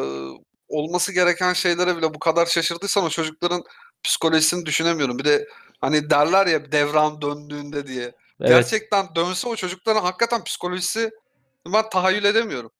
olması 0.68 1.12
gereken 1.12 1.53
şeylere 1.53 1.97
bile 1.97 2.14
bu 2.14 2.18
kadar 2.18 2.47
şaşırdıysan 2.47 3.05
o 3.05 3.09
çocukların 3.09 3.62
psikolojisini 4.05 4.66
düşünemiyorum. 4.66 5.18
Bir 5.18 5.24
de 5.24 5.47
Hani 5.81 6.11
derler 6.11 6.47
ya 6.47 6.72
devran 6.72 7.22
döndüğünde 7.22 7.87
diye. 7.87 8.03
Evet. 8.41 8.51
Gerçekten 8.51 9.14
dönse 9.14 9.49
o 9.49 9.57
çocukların 9.57 10.01
hakikaten 10.01 10.45
psikolojisi 10.45 11.11
ben 11.74 11.89
tahayyül 11.91 12.24
edemiyorum. 12.24 12.70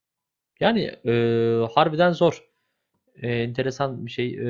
Yani 0.61 0.83
e, 0.85 1.13
harbiden 1.75 2.13
zor. 2.13 2.45
E, 3.23 3.29
enteresan 3.29 4.07
bir 4.07 4.11
şey. 4.11 4.27
E, 4.27 4.49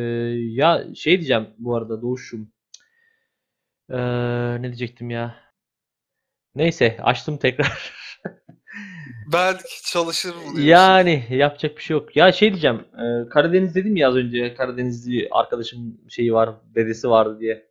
ya 0.54 0.84
şey 0.94 1.16
diyeceğim 1.16 1.48
bu 1.58 1.76
arada 1.76 2.02
Doğuş'um. 2.02 2.52
E, 3.90 3.98
ne 4.62 4.62
diyecektim 4.62 5.10
ya? 5.10 5.36
Neyse 6.54 6.96
açtım 7.02 7.38
tekrar. 7.38 7.92
Belki 9.32 9.92
çalışır 9.92 10.34
mı 10.34 10.40
diyorsun? 10.42 10.62
Yani 10.62 11.26
yapacak 11.30 11.76
bir 11.76 11.82
şey 11.82 11.94
yok. 11.96 12.16
Ya 12.16 12.32
şey 12.32 12.50
diyeceğim. 12.50 12.76
e, 12.76 13.28
Karadeniz 13.28 13.74
dedim 13.74 13.96
ya 13.96 14.08
az 14.08 14.16
önce. 14.16 14.54
Karadenizli 14.54 15.28
arkadaşım 15.30 16.00
şeyi 16.08 16.32
var, 16.32 16.50
dedesi 16.74 17.10
vardı 17.10 17.40
diye. 17.40 17.70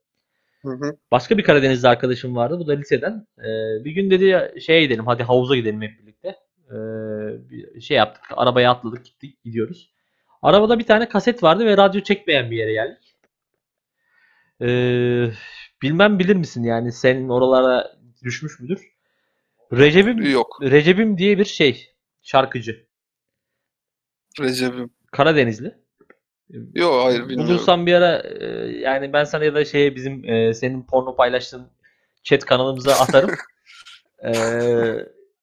Hı 0.61 0.69
hı. 0.69 0.97
Başka 1.11 1.37
bir 1.37 1.43
Karadenizli 1.43 1.87
arkadaşım 1.87 2.35
vardı. 2.35 2.59
Bu 2.59 2.67
da 2.67 2.73
liseden. 2.73 3.27
E, 3.39 3.49
bir 3.85 3.91
gün 3.91 4.11
dedi 4.11 4.25
ya, 4.25 4.51
şeye 4.59 4.81
gidelim 4.81 5.05
hadi 5.07 5.23
havuza 5.23 5.55
gidelim 5.55 5.81
hep 5.81 5.91
birlikte. 6.01 6.27
E, 6.71 6.75
bir 7.49 7.81
şey 7.81 7.97
yaptık. 7.97 8.23
Arabaya 8.35 8.71
atladık 8.71 9.05
gittik 9.05 9.43
gidiyoruz. 9.43 9.93
Arabada 10.41 10.79
bir 10.79 10.85
tane 10.85 11.09
kaset 11.09 11.43
vardı 11.43 11.65
ve 11.65 11.77
radyo 11.77 12.01
çekmeyen 12.01 12.51
bir 12.51 12.57
yere 12.57 12.73
geldik. 12.73 13.15
E, 14.61 14.67
bilmem 15.81 16.19
bilir 16.19 16.35
misin 16.35 16.63
yani 16.63 16.91
senin 16.91 17.29
oralara 17.29 17.91
düşmüş 18.23 18.59
müdür? 18.59 18.98
Recep'im 19.71 20.31
Yok. 20.31 20.59
Recep'im 20.61 21.17
diye 21.17 21.37
bir 21.37 21.45
şey 21.45 21.89
şarkıcı. 22.21 22.85
Recep'im. 24.39 24.89
Karadenizli. 25.11 25.75
Yok 26.75 27.05
hayır 27.05 27.29
bilmiyorum. 27.29 27.47
Bulursam 27.47 27.85
bir 27.85 27.93
ara 27.93 28.23
e, 28.39 28.45
yani 28.79 29.13
ben 29.13 29.23
sana 29.23 29.43
ya 29.43 29.55
da 29.55 29.65
şeye 29.65 29.95
bizim 29.95 30.29
e, 30.29 30.53
senin 30.53 30.83
porno 30.83 31.15
paylaştığın 31.15 31.67
chat 32.23 32.45
kanalımıza 32.45 32.91
atarım. 32.93 33.31
E, 34.25 34.31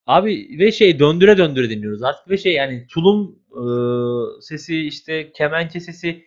abi 0.07 0.57
ve 0.59 0.73
şey 0.73 0.99
döndüre 0.99 1.39
döndüre 1.39 1.71
dinliyoruz 1.71 2.03
artık 2.03 2.31
ve 2.31 2.37
şey 2.37 2.53
yani 2.53 2.87
tulum 2.87 3.39
e, 3.51 3.63
sesi 4.41 4.87
işte 4.87 5.33
kemençe 5.33 5.81
sesi 5.81 6.25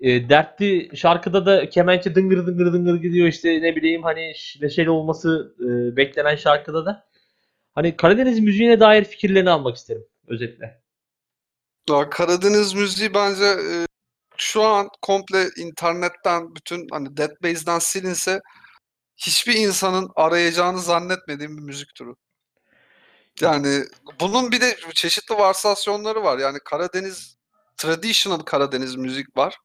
e, 0.00 0.28
dertli 0.28 0.96
şarkıda 0.96 1.46
da 1.46 1.68
kemençe 1.68 2.14
dıngır 2.14 2.46
dıngır 2.46 2.72
dıngır 2.72 2.94
gidiyor 3.02 3.28
işte 3.28 3.62
ne 3.62 3.76
bileyim 3.76 4.02
hani 4.02 4.32
neşeli 4.60 4.90
olması 4.90 5.54
e, 5.60 5.96
beklenen 5.96 6.36
şarkıda 6.36 6.86
da 6.86 7.04
hani 7.74 7.96
Karadeniz 7.96 8.40
müziğine 8.40 8.80
dair 8.80 9.04
fikirlerini 9.04 9.50
almak 9.50 9.76
isterim 9.76 10.04
özetle. 10.28 10.82
Ya 11.90 12.10
Karadeniz 12.10 12.74
müziği 12.74 13.14
bence 13.14 13.44
e, 13.44 13.86
şu 14.36 14.62
an 14.62 14.88
komple 15.02 15.48
internetten 15.56 16.54
bütün 16.54 16.88
hani 16.90 17.16
Deadbase'den 17.16 17.78
silinse 17.78 18.40
hiçbir 19.16 19.54
insanın 19.54 20.10
arayacağını 20.16 20.80
zannetmediğim 20.80 21.56
bir 21.56 21.62
müzik 21.62 21.94
türü. 21.94 22.14
Yani 23.40 23.84
bunun 24.20 24.52
bir 24.52 24.60
de 24.60 24.76
çeşitli 24.94 25.34
varsasyonları 25.34 26.22
var. 26.24 26.38
Yani 26.38 26.58
Karadeniz 26.64 27.36
traditional 27.76 28.38
Karadeniz 28.38 28.96
müzik 28.96 29.36
var. 29.36 29.58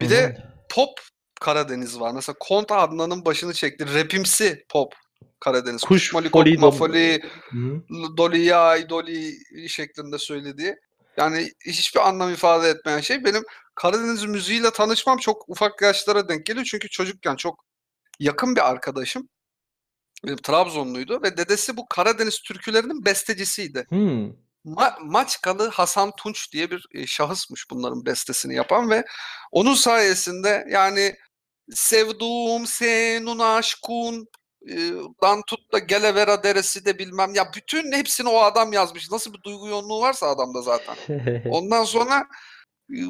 Bir 0.00 0.10
de 0.10 0.42
pop 0.68 1.00
Karadeniz 1.40 2.00
var. 2.00 2.12
Mesela 2.12 2.36
Kont 2.40 2.72
Adnan'ın 2.72 3.24
başını 3.24 3.52
çekti. 3.54 3.94
Rapimsi 3.94 4.64
pop 4.68 4.94
Karadeniz. 5.40 5.80
Kuş, 5.82 5.88
Kuşmali, 5.88 6.28
foli, 6.28 6.54
kokma, 6.54 6.68
dom- 6.68 6.78
foli, 6.78 7.22
Hı. 7.50 7.82
Dolly 8.16 8.44
ya 8.44 8.88
Dolly 8.88 9.34
şeklinde 9.68 10.18
söylediği. 10.18 10.76
Yani 11.16 11.52
hiçbir 11.66 12.08
anlam 12.08 12.32
ifade 12.32 12.68
etmeyen 12.68 13.00
şey. 13.00 13.24
Benim 13.24 13.42
Karadeniz 13.74 14.24
müziğiyle 14.24 14.70
tanışmam 14.70 15.18
çok 15.18 15.48
ufak 15.48 15.82
yaşlara 15.82 16.28
denk 16.28 16.46
geliyor. 16.46 16.66
Çünkü 16.70 16.88
çocukken 16.88 17.36
çok 17.36 17.64
yakın 18.20 18.56
bir 18.56 18.70
arkadaşım. 18.70 19.28
Benim 20.24 20.36
Trabzonluydu 20.36 21.22
ve 21.22 21.36
dedesi 21.36 21.76
bu 21.76 21.86
Karadeniz 21.88 22.40
türkülerinin 22.40 23.04
bestecisiydi. 23.04 23.86
Hmm. 23.88 24.30
Ma- 24.66 25.00
Maçkalı 25.00 25.68
Hasan 25.68 26.12
Tunç 26.16 26.52
diye 26.52 26.70
bir 26.70 26.86
e, 26.94 27.06
şahısmış 27.06 27.70
bunların 27.70 28.06
bestesini 28.06 28.54
yapan 28.54 28.90
ve 28.90 29.04
onun 29.52 29.74
sayesinde 29.74 30.66
yani 30.70 31.16
sevduğum 31.70 32.66
senin 32.66 33.38
aşkun 33.38 34.28
dan 35.22 35.42
tut 35.46 35.72
da 35.72 35.78
Gelevera 35.78 36.42
deresi 36.42 36.84
de 36.84 36.98
bilmem 36.98 37.34
ya 37.34 37.50
bütün 37.56 37.92
hepsini 37.92 38.28
o 38.28 38.38
adam 38.38 38.72
yazmış. 38.72 39.10
Nasıl 39.10 39.34
bir 39.34 39.42
duygu 39.42 39.68
yoğunluğu 39.68 40.00
varsa 40.00 40.26
adamda 40.26 40.62
zaten. 40.62 40.96
Ondan 41.50 41.84
sonra 41.84 42.26
e, 42.90 43.00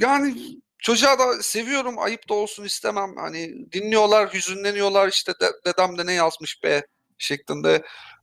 yani 0.00 0.34
çocuğa 0.78 1.18
da 1.18 1.42
seviyorum 1.42 1.98
ayıp 1.98 2.28
da 2.28 2.34
olsun 2.34 2.64
istemem. 2.64 3.16
Hani 3.16 3.72
dinliyorlar, 3.72 4.34
hüzünleniyorlar 4.34 5.08
işte 5.08 5.32
de, 5.32 5.46
dedem 5.66 5.98
de 5.98 6.06
ne 6.06 6.12
yazmış 6.12 6.64
be 6.64 6.82
şeklinde 7.18 7.82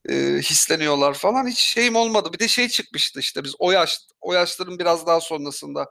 e, 0.10 0.14
hisleniyorlar 0.38 1.14
falan. 1.14 1.48
Hiç 1.48 1.60
şeyim 1.60 1.96
olmadı. 1.96 2.30
Bir 2.34 2.40
de 2.40 2.48
şey 2.48 2.68
çıkmıştı 2.68 3.20
işte 3.20 3.44
biz 3.44 3.56
o 3.60 3.72
yaş 3.72 4.00
o 4.22 4.34
yaşların 4.34 4.80
biraz 4.80 5.08
daha 5.08 5.22
sonrasında 5.22 5.90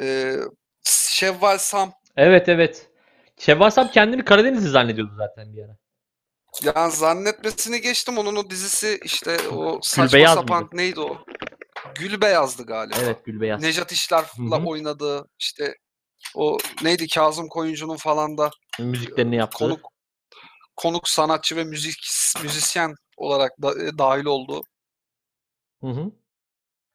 e, 0.00 0.36
Şevval 0.84 1.58
Sam 1.58 1.92
Evet 2.16 2.48
evet. 2.48 2.86
Şevval 3.38 3.70
Sam 3.70 3.90
kendini 3.90 4.24
Karadenizli 4.24 4.68
zannediyordu 4.68 5.12
zaten 5.16 5.52
bir 5.52 5.64
ara. 5.64 5.76
Yani 6.62 6.92
zannetmesini 6.92 7.80
geçtim 7.80 8.18
onun 8.18 8.36
o 8.36 8.50
dizisi 8.50 9.00
işte 9.04 9.48
o 9.48 9.78
saçma 9.82 10.04
Gülbeyaz 10.06 10.34
sapan 10.34 10.62
mıydı? 10.62 10.76
neydi 10.76 11.00
o? 11.00 11.18
Gülbeyaz'dı 11.94 12.66
galiba. 12.66 12.96
Evet 13.00 13.24
Gülbeyaz. 13.24 13.62
Nejat 13.62 13.92
İşler'la 13.92 14.58
Hı 14.58 14.62
hı. 14.62 14.66
oynadığı 14.66 15.28
işte 15.38 15.74
o 16.34 16.58
neydi 16.82 17.08
Kazım 17.08 17.48
Koyuncu'nun 17.48 17.96
falan 17.96 18.38
da 18.38 18.50
Müziklerini 18.78 19.36
yaptı. 19.36 19.58
konuk 19.58 19.80
konuk 20.76 21.08
sanatçı 21.08 21.56
ve 21.56 21.64
müzik 21.64 22.08
müzisyen 22.42 22.94
olarak 23.16 23.62
da, 23.62 23.84
e, 23.84 23.98
dahil 23.98 24.24
oldu. 24.24 24.62
Hı 25.80 25.86
hı. 25.86 26.12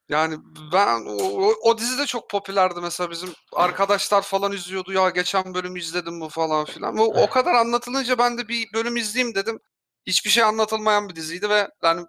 Yani 0.10 0.36
ben 0.74 1.06
o, 1.06 1.52
o, 1.64 1.78
dizi 1.78 1.98
de 1.98 2.06
çok 2.06 2.30
popülerdi 2.30 2.80
mesela 2.82 3.12
bizim 3.12 3.30
arkadaşlar 3.54 4.22
falan 4.22 4.52
izliyordu 4.52 4.94
ya 4.94 5.10
geçen 5.10 5.54
bölüm 5.54 5.76
izledim 5.76 6.22
bu 6.22 6.30
falan 6.30 6.66
filan. 6.66 6.98
O, 6.98 7.04
o 7.04 7.30
kadar 7.30 7.54
anlatılınca 7.54 8.18
ben 8.18 8.38
de 8.38 8.48
bir 8.48 8.68
bölüm 8.74 8.98
izleyeyim 8.98 9.36
dedim. 9.36 9.60
Hiçbir 10.08 10.30
şey 10.30 10.44
anlatılmayan 10.44 11.10
bir 11.10 11.16
diziydi 11.16 11.50
ve 11.50 11.68
yani 11.84 12.06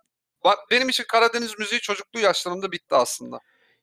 benim 0.71 0.89
için 0.89 1.05
Karadeniz 1.09 1.59
müziği 1.59 1.81
çocukluğu 1.81 2.21
yaşlarımda 2.21 2.73
bitti 2.73 2.95
aslında. 2.95 3.39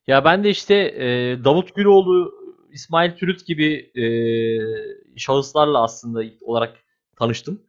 Ya 0.07 0.25
ben 0.25 0.43
de 0.43 0.49
işte 0.49 0.75
e, 0.75 1.05
Davut 1.43 1.75
Güloğlu, 1.75 2.33
İsmail 2.71 3.15
Türüt 3.15 3.45
gibi 3.45 3.91
e, 3.95 4.05
şahıslarla 5.17 5.83
aslında 5.83 6.23
olarak 6.41 6.77
tanıştım. 7.19 7.61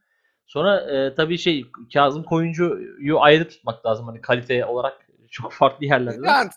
Sonra 0.47 0.81
e, 0.81 1.15
tabii 1.15 1.39
şey 1.39 1.65
Kazım 1.95 2.23
Koyuncu'yu 2.23 3.21
ayrı 3.21 3.49
tutmak 3.49 3.87
lazım. 3.87 4.07
Hani 4.07 4.21
kalite 4.21 4.67
olarak 4.67 5.08
çok 5.31 5.53
farklı 5.53 5.87
yerlerde. 5.87 6.27
Yani 6.27 6.51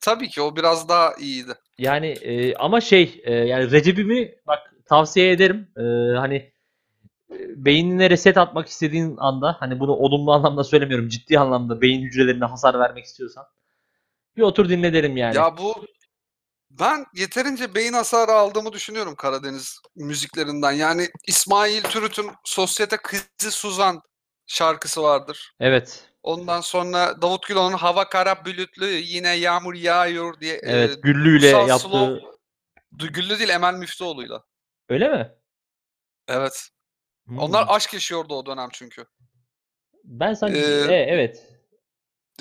tabii 0.00 0.28
ki 0.28 0.42
o 0.42 0.56
biraz 0.56 0.88
daha 0.88 1.14
iyiydi. 1.14 1.54
Yani 1.78 2.06
e, 2.06 2.54
ama 2.54 2.80
şey 2.80 3.20
e, 3.24 3.34
yani 3.34 3.70
Recep'imi 3.70 4.34
bak 4.46 4.58
tavsiye 4.86 5.30
ederim. 5.30 5.68
E, 5.76 5.82
hani 6.18 6.52
e, 7.30 7.64
beynine 7.64 8.10
reset 8.10 8.38
atmak 8.38 8.68
istediğin 8.68 9.16
anda 9.16 9.56
hani 9.60 9.80
bunu 9.80 9.92
olumlu 9.92 10.32
anlamda 10.32 10.64
söylemiyorum. 10.64 11.08
Ciddi 11.08 11.38
anlamda 11.38 11.80
beyin 11.80 12.02
hücrelerine 12.02 12.44
hasar 12.44 12.78
vermek 12.78 13.04
istiyorsan 13.04 13.46
bir 14.36 14.42
otur 14.42 14.68
dinle 14.68 14.92
derim 14.92 15.16
yani. 15.16 15.36
Ya 15.36 15.56
bu 15.58 15.86
ben 16.70 17.06
yeterince 17.14 17.74
beyin 17.74 17.92
hasarı 17.92 18.32
aldığımı 18.32 18.72
düşünüyorum 18.72 19.14
Karadeniz 19.14 19.80
müziklerinden. 19.96 20.72
Yani 20.72 21.08
İsmail 21.26 21.82
Türüt'ün 21.82 22.30
Sosyete 22.44 22.96
Kızı 22.96 23.50
Suzan 23.50 24.00
şarkısı 24.46 25.02
vardır. 25.02 25.52
Evet. 25.60 26.09
Ondan 26.22 26.60
sonra 26.60 27.22
Davut 27.22 27.46
Güloğlu'nun 27.46 27.76
Hava 27.76 28.08
Kara 28.08 28.44
Bülütlü 28.44 28.86
yine 28.86 29.32
yağmur 29.34 29.74
yağıyor 29.74 30.40
diye 30.40 30.60
Evet. 30.62 30.90
e, 30.96 31.00
Güllü'yle 31.00 31.46
yaptığı. 31.48 31.88
Slow- 31.88 32.20
Güllü 32.92 33.38
değil 33.38 33.48
Emel 33.50 33.74
Müftüoğlu'yla. 33.74 34.44
Öyle 34.88 35.08
mi? 35.08 35.32
Evet. 36.28 36.68
Hmm. 37.26 37.38
Onlar 37.38 37.64
aşk 37.68 37.94
yaşıyordu 37.94 38.34
o 38.34 38.46
dönem 38.46 38.68
çünkü. 38.72 39.04
Ben 40.04 40.34
sanki 40.34 40.58
Ee, 40.58 40.92
e, 40.94 41.06
evet. 41.08 41.46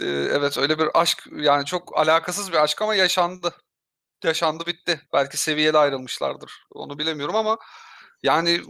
Ee, 0.02 0.06
evet 0.08 0.58
öyle 0.58 0.80
bir 0.80 0.88
aşk 0.94 1.28
yani 1.32 1.66
çok 1.66 1.98
alakasız 2.00 2.52
bir 2.52 2.64
aşk 2.64 2.82
ama 2.82 2.96
yaşandı. 2.96 3.54
Yaşandı 4.24 4.66
bitti. 4.66 5.02
Belki 5.14 5.38
seviyeli 5.38 5.78
ayrılmışlardır. 5.78 6.52
Onu 6.72 7.00
bilemiyorum 7.00 7.36
ama 7.36 7.58
yani 8.24 8.62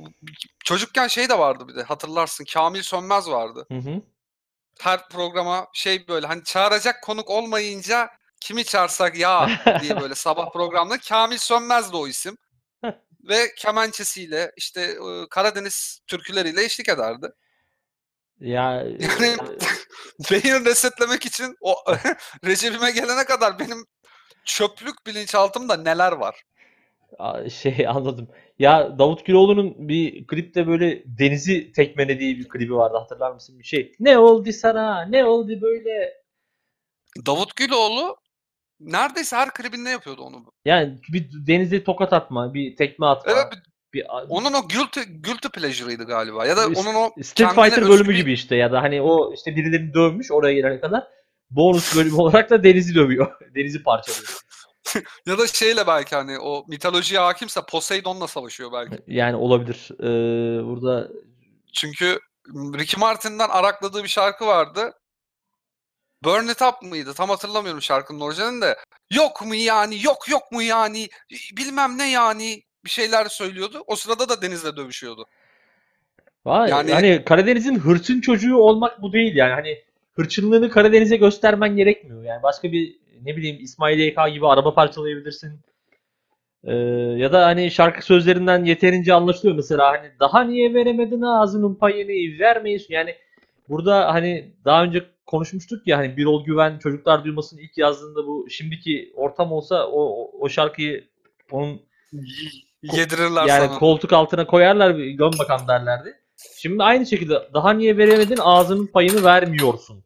çocukken 0.63 1.07
şey 1.07 1.29
de 1.29 1.39
vardı 1.39 1.67
bir 1.67 1.75
de 1.75 1.83
hatırlarsın 1.83 2.45
Kamil 2.53 2.81
Sönmez 2.81 3.29
vardı. 3.29 3.65
Hı 3.71 3.77
hı. 3.77 4.01
Her 4.81 5.09
programa 5.09 5.67
şey 5.73 6.07
böyle 6.07 6.27
hani 6.27 6.43
çağıracak 6.43 7.03
konuk 7.03 7.29
olmayınca 7.29 8.09
kimi 8.41 8.65
çağırsak 8.65 9.17
ya 9.17 9.49
diye 9.81 10.01
böyle 10.01 10.15
sabah 10.15 10.51
programda 10.51 10.97
Kamil 10.97 11.37
Sönmez 11.37 11.91
de 11.91 11.97
o 11.97 12.07
isim. 12.07 12.37
Ve 13.23 13.53
kemençesiyle 13.57 14.51
işte 14.57 14.81
e, 14.81 15.27
Karadeniz 15.29 15.99
türküleriyle 16.07 16.63
eşlik 16.63 16.89
ederdi. 16.89 17.27
Ya 18.39 18.83
Yani 18.99 19.37
beyni 20.31 20.65
resetlemek 20.65 21.25
için 21.25 21.55
o 21.61 21.75
Recep'ime 22.45 22.91
gelene 22.91 23.25
kadar 23.25 23.59
benim 23.59 23.85
çöplük 24.45 25.05
bilinçaltımda 25.07 25.77
neler 25.77 26.11
var? 26.11 26.43
Şey 27.51 27.87
anladım. 27.87 28.27
Ya 28.59 28.99
Davut 28.99 29.25
Güloğlu'nun 29.25 29.89
bir 29.89 30.27
klipte 30.27 30.67
böyle 30.67 31.03
denizi 31.05 31.71
tekmelediği 31.71 32.37
bir 32.39 32.49
klibi 32.49 32.75
vardı 32.75 32.97
hatırlar 32.97 33.31
mısın 33.31 33.59
bir 33.59 33.63
şey? 33.63 33.91
Ne 33.99 34.17
oldu 34.17 34.51
sana? 34.51 35.01
Ne 35.05 35.25
oldu 35.25 35.61
böyle? 35.61 36.13
Davut 37.25 37.55
Güloğlu 37.55 38.17
neredeyse 38.79 39.35
her 39.35 39.49
klibinde 39.53 39.89
yapıyordu 39.89 40.21
onu. 40.21 40.45
Yani 40.65 40.97
bir 41.13 41.29
denize 41.47 41.83
tokat 41.83 42.13
atma, 42.13 42.53
bir 42.53 42.75
tekme 42.75 43.05
atma. 43.05 43.31
Evet 43.31 43.45
bir 43.93 44.05
onun 44.29 44.53
o 44.53 44.67
guilty, 44.67 44.99
guilty 44.99 45.47
pleasure'ıydı 45.47 46.03
galiba. 46.03 46.45
Ya 46.45 46.57
da 46.57 46.67
onun 46.67 46.95
o 46.95 47.11
Street 47.23 47.49
Fighter 47.49 47.89
bölümü 47.89 48.09
bir- 48.09 48.15
gibi 48.15 48.33
işte 48.33 48.55
ya 48.55 48.71
da 48.71 48.81
hani 48.81 49.01
o 49.01 49.33
işte 49.33 49.55
birilerini 49.55 49.93
dövmüş 49.93 50.31
oraya 50.31 50.53
gelene 50.53 50.79
kadar 50.79 51.07
bonus 51.51 51.95
bölümü 51.97 52.15
olarak 52.21 52.49
da 52.49 52.63
denizi 52.63 52.95
dövüyor. 52.95 53.31
Denizi 53.55 53.83
parçalıyor. 53.83 54.39
ya 55.25 55.37
da 55.37 55.47
şeyle 55.47 55.87
belki 55.87 56.15
hani 56.15 56.39
o 56.39 56.65
mitolojiye 56.67 57.19
hakimse 57.19 57.61
Poseidon'la 57.69 58.27
savaşıyor 58.27 58.71
belki. 58.71 59.03
Yani 59.07 59.35
olabilir. 59.35 59.89
Ee, 59.99 60.65
burada 60.65 61.07
Çünkü 61.73 62.19
Ricky 62.47 62.99
Martin'den 62.99 63.49
arakladığı 63.49 64.03
bir 64.03 64.09
şarkı 64.09 64.45
vardı. 64.47 64.93
Burn 66.23 66.47
It 66.47 66.61
Up 66.61 66.81
mıydı? 66.81 67.13
Tam 67.13 67.29
hatırlamıyorum 67.29 67.81
şarkının 67.81 68.19
orijinalini 68.19 68.61
de. 68.61 68.77
Yok 69.13 69.45
mu 69.45 69.55
yani? 69.55 70.03
Yok 70.03 70.29
yok 70.29 70.51
mu 70.51 70.61
yani? 70.61 71.07
Bilmem 71.57 71.97
ne 71.97 72.11
yani? 72.11 72.61
Bir 72.85 72.89
şeyler 72.89 73.25
söylüyordu. 73.25 73.83
O 73.87 73.95
sırada 73.95 74.29
da 74.29 74.41
Deniz'le 74.41 74.75
dövüşüyordu. 74.77 75.25
Vay, 76.45 76.69
Yani- 76.69 76.93
hani 76.93 77.25
Karadeniz'in 77.25 77.79
hırçın 77.79 78.21
çocuğu 78.21 78.57
olmak 78.57 79.01
bu 79.01 79.13
değil 79.13 79.35
yani. 79.35 79.53
Hani 79.53 79.83
hırçınlığını 80.13 80.69
Karadeniz'e 80.69 81.17
göstermen 81.17 81.75
gerekmiyor. 81.75 82.23
Yani 82.23 82.43
başka 82.43 82.71
bir 82.71 82.99
ne 83.21 83.37
bileyim 83.37 83.57
İsmail 83.61 83.99
YK 83.99 84.17
gibi 84.33 84.47
araba 84.47 84.73
parçalayabilirsin. 84.73 85.59
Ee, 86.63 86.73
ya 87.17 87.31
da 87.33 87.45
hani 87.45 87.71
şarkı 87.71 88.05
sözlerinden 88.05 88.65
yeterince 88.65 89.13
anlaşılıyor 89.13 89.55
mesela 89.55 89.91
hani 89.91 90.11
daha 90.19 90.43
niye 90.43 90.73
veremedin 90.73 91.21
ağzının 91.21 91.75
payını 91.75 92.39
vermeyiz 92.39 92.85
yani 92.89 93.15
burada 93.69 94.13
hani 94.13 94.53
daha 94.65 94.83
önce 94.83 95.05
konuşmuştuk 95.25 95.87
ya 95.87 95.97
hani 95.97 96.17
Birol 96.17 96.45
Güven 96.45 96.77
çocuklar 96.79 97.23
duymasını 97.23 97.61
ilk 97.61 97.77
yazdığında 97.77 98.27
bu 98.27 98.47
şimdiki 98.49 99.13
ortam 99.15 99.51
olsa 99.51 99.87
o 99.87 100.31
o, 100.39 100.49
şarkıyı 100.49 101.07
onun 101.51 101.81
Yedirirler 102.83 103.47
yani 103.47 103.67
sana. 103.67 103.79
koltuk 103.79 104.13
altına 104.13 104.47
koyarlar 104.47 104.97
dön 104.97 105.31
bakalım 105.39 105.67
derlerdi. 105.67 106.15
Şimdi 106.57 106.83
aynı 106.83 107.05
şekilde 107.05 107.33
daha 107.53 107.73
niye 107.73 107.97
veremedin 107.97 108.37
ağzının 108.41 108.87
payını 108.87 109.23
vermiyorsun. 109.23 110.03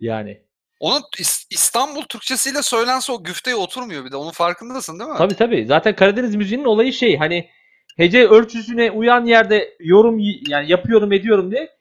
Yani. 0.00 0.42
Onun 0.80 1.00
İs- 1.00 1.46
İstanbul 1.50 2.02
Türkçesiyle 2.02 2.62
söylense 2.62 3.12
o 3.12 3.24
güfteye 3.24 3.56
oturmuyor 3.56 4.04
bir 4.04 4.12
de. 4.12 4.16
Onun 4.16 4.30
farkındasın 4.30 4.98
değil 4.98 5.10
mi? 5.10 5.16
Tabii 5.18 5.34
tabii. 5.34 5.66
Zaten 5.66 5.96
Karadeniz 5.96 6.34
müziğinin 6.34 6.64
olayı 6.64 6.92
şey 6.92 7.16
hani 7.16 7.48
hece 7.96 8.28
ölçüsüne 8.28 8.90
uyan 8.90 9.24
yerde 9.24 9.76
yorum 9.80 10.18
yani 10.48 10.70
yapıyorum 10.70 11.12
ediyorum 11.12 11.52
de 11.52 11.76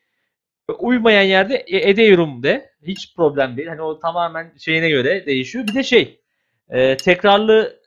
uymayan 0.80 1.22
yerde 1.24 1.56
e- 1.56 1.90
ediyorum 1.90 2.44
de 2.44 2.72
hiç 2.88 3.16
problem 3.16 3.58
değil. 3.58 3.68
Hani 3.68 3.82
o 3.82 4.00
tamamen 4.00 4.54
şeyine 4.58 4.90
göre 4.90 5.26
değişiyor. 5.26 5.68
Bir 5.68 5.74
de 5.74 5.84
şey 5.84 6.22
e, 6.70 6.98
tekrarlı 6.98 7.80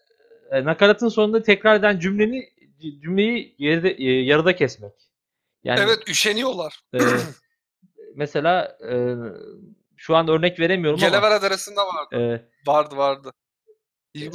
e, 0.50 0.64
nakaratın 0.64 1.08
sonunda 1.08 1.42
tekrar 1.42 1.74
eden 1.76 1.98
cümleni 1.98 2.48
cümleyi 3.02 3.54
yarıda, 3.58 3.88
e, 3.88 4.04
yarıda 4.04 4.56
kesmek. 4.56 4.92
Yani 5.68 5.80
Evet 5.80 6.08
üşeniyorlar. 6.08 6.80
e, 6.94 6.98
mesela 8.14 8.78
e, 8.90 9.14
şu 9.96 10.16
an 10.16 10.28
örnek 10.28 10.60
veremiyorum 10.60 11.00
ama 11.02 11.08
Gelevere 11.08 11.42
Deresi'nde 11.42 11.80
vardı. 11.80 12.16
e, 12.16 12.48
Vardı 12.70 12.96
vardı. 12.96 13.32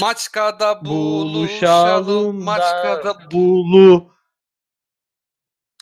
Maçka'da 0.02 0.86
buluşalım. 0.86 2.44
Maçka'da 2.44 3.06
da 3.06 3.32
bulu 3.32 4.14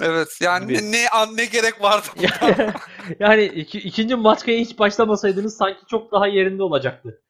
Evet 0.02 0.38
yani 0.42 0.68
Gibi. 0.68 0.92
ne, 0.92 1.04
ne, 1.06 1.36
ne 1.36 1.46
gerek 1.46 1.82
vardı? 1.82 2.08
yani 3.20 3.44
iki, 3.44 3.80
ikinci 3.80 4.16
maçkaya 4.16 4.60
hiç 4.60 4.80
başlamasaydınız 4.80 5.58
sanki 5.58 5.80
çok 5.88 6.12
daha 6.12 6.28
yerinde 6.28 6.64
olacaktı 6.64 7.22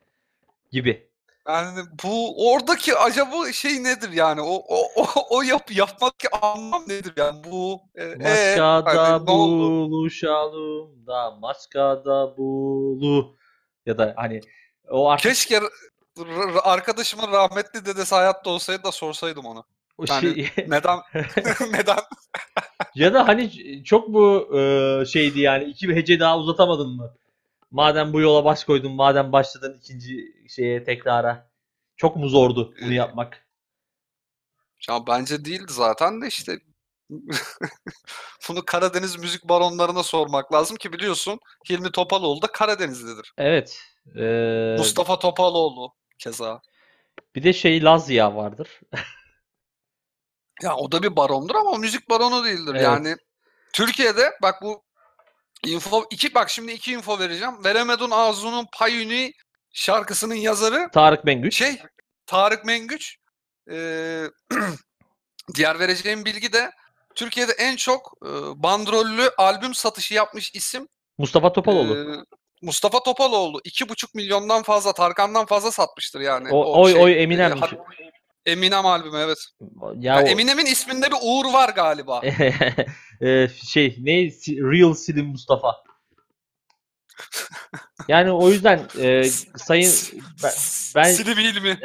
gibi. 0.72 1.11
Yani 1.52 1.80
bu 2.04 2.36
oradaki 2.52 2.96
acaba 2.96 3.52
şey 3.52 3.84
nedir 3.84 4.12
yani? 4.12 4.42
O 4.42 4.64
o 4.68 4.88
o, 4.96 5.06
o 5.30 5.42
yap 5.42 5.72
yapmak 5.72 6.14
anlam 6.42 6.84
nedir 6.88 7.14
yani? 7.18 7.44
Bu 7.52 7.82
e, 7.96 8.04
e, 8.04 8.56
hani 8.60 9.26
ne 9.26 9.32
oldu? 9.32 9.92
buluşalım 9.92 11.08
da 11.08 11.32
maçkada 11.32 12.38
bulu 12.38 13.36
ya 13.86 13.98
da 13.98 14.14
hani 14.18 14.42
o 14.90 15.10
artık 15.10 15.32
Keşke 15.32 15.60
arkadaşımın 16.64 17.32
rahmetli 17.32 17.86
dedesi 17.86 18.16
hayatta 18.16 18.50
olsaydı 18.50 18.84
da 18.84 18.92
sorsaydım 18.92 19.46
ona. 19.46 19.64
o 19.98 20.06
yani- 20.10 20.22
şey 20.36 20.50
Neden 20.68 21.00
neden 21.72 22.00
ya 22.96 23.14
da 23.14 23.28
hani 23.28 23.52
çok 23.84 24.10
mu 24.10 24.58
e, 24.58 25.06
şeydi 25.06 25.40
yani 25.40 25.64
iki 25.64 25.96
hece 25.96 26.20
daha 26.20 26.38
uzatamadın 26.38 26.90
mı? 26.90 27.14
Madem 27.72 28.14
bu 28.14 28.22
yola 28.22 28.46
baş 28.46 28.64
koydun, 28.64 28.92
madem 28.92 29.32
başladın 29.32 29.78
ikinci 29.78 30.26
şeye 30.50 30.84
tekrara. 30.84 31.52
Çok 31.98 32.16
mu 32.16 32.30
zordu 32.30 32.74
bunu 32.82 32.92
Ee, 32.92 32.96
yapmak? 32.96 33.48
Ya 34.90 35.08
bence 35.08 35.46
değildi 35.46 35.74
zaten 35.74 36.22
de 36.22 36.28
işte 36.28 36.60
bunu 38.50 38.66
Karadeniz 38.66 39.20
müzik 39.20 39.44
baronlarına 39.50 40.04
sormak 40.04 40.54
lazım 40.54 40.78
ki 40.78 40.94
biliyorsun 40.94 41.40
Hilmi 41.70 41.92
Topaloğlu 41.92 42.42
da 42.42 42.48
Karadenizlidir. 42.48 43.34
Evet. 43.38 43.80
e, 44.20 44.76
Mustafa 44.78 45.20
Topaloğlu 45.20 45.94
keza. 46.20 46.62
bir 47.36 47.44
de 47.44 47.54
şey 47.54 47.84
Lazya 47.84 48.36
vardır. 48.36 48.80
Ya 50.64 50.76
o 50.76 50.92
da 50.92 51.04
bir 51.04 51.16
barondur 51.16 51.56
ama 51.56 51.70
o 51.70 51.78
müzik 51.78 52.10
baronu 52.10 52.46
değildir. 52.46 52.72
Evet. 52.74 52.84
Yani 52.84 53.16
Türkiye'de 53.74 54.32
bak 54.42 54.62
bu 54.62 54.84
info 55.68 56.06
iki 56.12 56.34
bak 56.34 56.50
şimdi 56.50 56.72
iki 56.72 56.92
info 56.92 57.20
vereceğim. 57.20 57.64
Veremedun 57.64 58.12
Ağzı'nın 58.12 58.68
Payuni 58.74 59.32
şarkısının 59.74 60.36
yazarı 60.36 60.90
Tarık 60.94 61.24
Mengüç. 61.24 61.56
şey 61.56 61.82
Tarık 62.26 62.66
Mengüç. 62.66 63.18
Ee, 63.72 64.24
diğer 65.56 65.80
vereceğim 65.80 66.26
bilgi 66.26 66.54
de 66.54 66.72
Türkiye'de 67.16 67.52
en 67.52 67.76
çok 67.76 68.14
e, 68.26 68.30
bandrollü 68.64 69.32
albüm 69.38 69.74
satışı 69.74 70.14
yapmış 70.14 70.52
isim 70.56 70.88
Mustafa 71.18 71.54
Topaloğlu. 71.54 71.98
e, 71.98 72.26
Mustafa 72.62 73.04
Topaloğlu. 73.04 73.60
2,5 73.60 74.08
milyondan 74.14 74.64
fazla 74.64 74.94
Tarkan'dan 74.94 75.46
fazla 75.46 75.72
satmıştır 75.72 76.20
yani. 76.20 76.50
o, 76.52 76.82
oy 76.82 76.92
şey, 76.92 77.02
oy 77.02 77.24
e, 77.24 77.28
Eminem. 78.46 78.86
albümü 78.86 79.18
evet. 79.18 79.38
ya 80.00 80.16
Ya 80.16 80.24
o- 80.24 80.28
Eminem'in 80.28 80.66
isminde 80.66 81.06
bir 81.12 81.18
uğur 81.22 81.54
var 81.54 81.70
galiba. 81.70 82.22
e, 83.22 83.48
şey 83.48 83.98
ne 84.00 84.14
Real 84.72 84.94
Slim 84.94 85.26
Mustafa. 85.26 85.76
Yani 88.08 88.32
o 88.32 88.50
yüzden 88.50 88.88
e, 89.00 89.24
sayın 89.56 89.92
ben, 90.44 90.52
ben 90.96 91.12
Silim 91.12 91.38
Hilmi. 91.38 91.80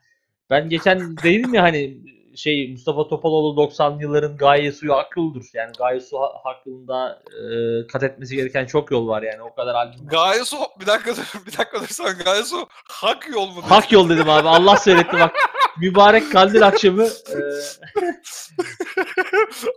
ben 0.50 0.68
geçen 0.68 1.16
dedim 1.16 1.54
ya 1.54 1.62
hani 1.62 1.98
şey 2.36 2.70
Mustafa 2.72 3.08
Topaloğlu 3.08 3.60
90'lı 3.62 4.02
yılların 4.02 4.36
gaye 4.36 4.72
suyu 4.72 4.94
akıldır. 4.94 5.46
Yani 5.54 5.72
gaye 5.78 6.00
su 6.00 6.20
ha- 6.20 6.32
hakkında 6.44 7.22
e, 7.32 7.42
kat 7.86 8.02
etmesi 8.02 8.36
gereken 8.36 8.66
çok 8.66 8.90
yol 8.90 9.08
var 9.08 9.22
yani 9.22 9.42
o 9.42 9.54
kadar 9.54 9.74
albüm. 9.74 10.06
Gaye 10.06 10.44
Su 10.44 10.56
bir 10.80 10.86
dakika 10.86 11.10
dur 11.16 11.22
bir 11.46 11.58
dakika 11.58 11.80
dur 11.80 11.86
sen 11.88 12.18
Gaye 12.24 12.42
Su 12.42 12.66
hak 12.90 13.28
yol 13.32 13.46
mu? 13.46 13.56
dedin? 13.56 13.68
Hak 13.68 13.92
yol 13.92 14.08
dedim 14.08 14.30
abi. 14.30 14.48
Allah 14.48 14.76
söyletti 14.76 15.12
bak. 15.12 15.32
Mübarek 15.80 16.32
kandil 16.32 16.66
akşamı 16.66 17.04
e, 17.04 17.36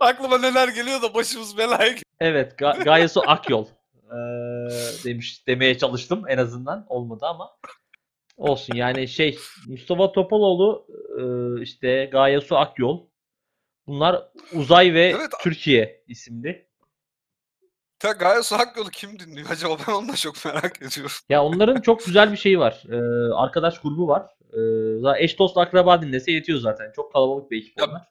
Aklıma 0.00 0.38
neler 0.38 0.68
geliyor 0.68 1.02
da 1.02 1.14
başımız 1.14 1.58
belaya 1.58 1.94
evet 2.20 2.52
Ga- 2.60 2.84
Gaye 2.84 3.08
Su 3.08 3.22
Akyol 3.26 3.66
e, 4.06 4.16
demiş 5.04 5.46
demeye 5.46 5.78
çalıştım 5.78 6.22
en 6.28 6.38
azından 6.38 6.86
olmadı 6.88 7.26
ama 7.26 7.50
olsun 8.36 8.74
yani 8.74 9.08
şey 9.08 9.38
Mustafa 9.66 10.12
Topaloğlu 10.12 10.86
e, 11.18 11.22
işte 11.62 12.08
Gaye 12.12 12.40
Su 12.40 12.56
Akyol 12.56 13.06
bunlar 13.86 14.28
Uzay 14.52 14.94
ve 14.94 15.14
Evet. 15.18 15.30
Türkiye 15.40 16.04
isimli. 16.08 16.66
Ta 17.98 18.12
Gaye 18.12 18.42
Su 18.42 18.58
hak 18.58 18.76
yolu 18.76 18.90
kim 18.90 19.18
dinliyor 19.18 19.50
acaba 19.50 19.76
ben 19.88 19.92
onu 19.92 20.08
da 20.08 20.16
çok 20.16 20.44
merak 20.44 20.76
ediyorum. 20.82 21.12
Ya 21.28 21.44
onların 21.44 21.80
çok 21.80 22.06
güzel 22.06 22.32
bir 22.32 22.36
şeyi 22.36 22.58
var. 22.58 22.82
E, 22.90 22.96
arkadaş 23.34 23.80
grubu 23.80 24.08
var. 24.08 24.26
E, 25.18 25.24
eş 25.24 25.38
dost 25.38 25.58
akraba 25.58 26.02
dinlese 26.02 26.32
yetiyor 26.32 26.58
zaten. 26.58 26.92
Çok 26.96 27.12
kalabalık 27.12 27.50
bir 27.50 27.58
ekip 27.62 27.78
Ya, 27.78 27.84
onlar. 27.86 28.02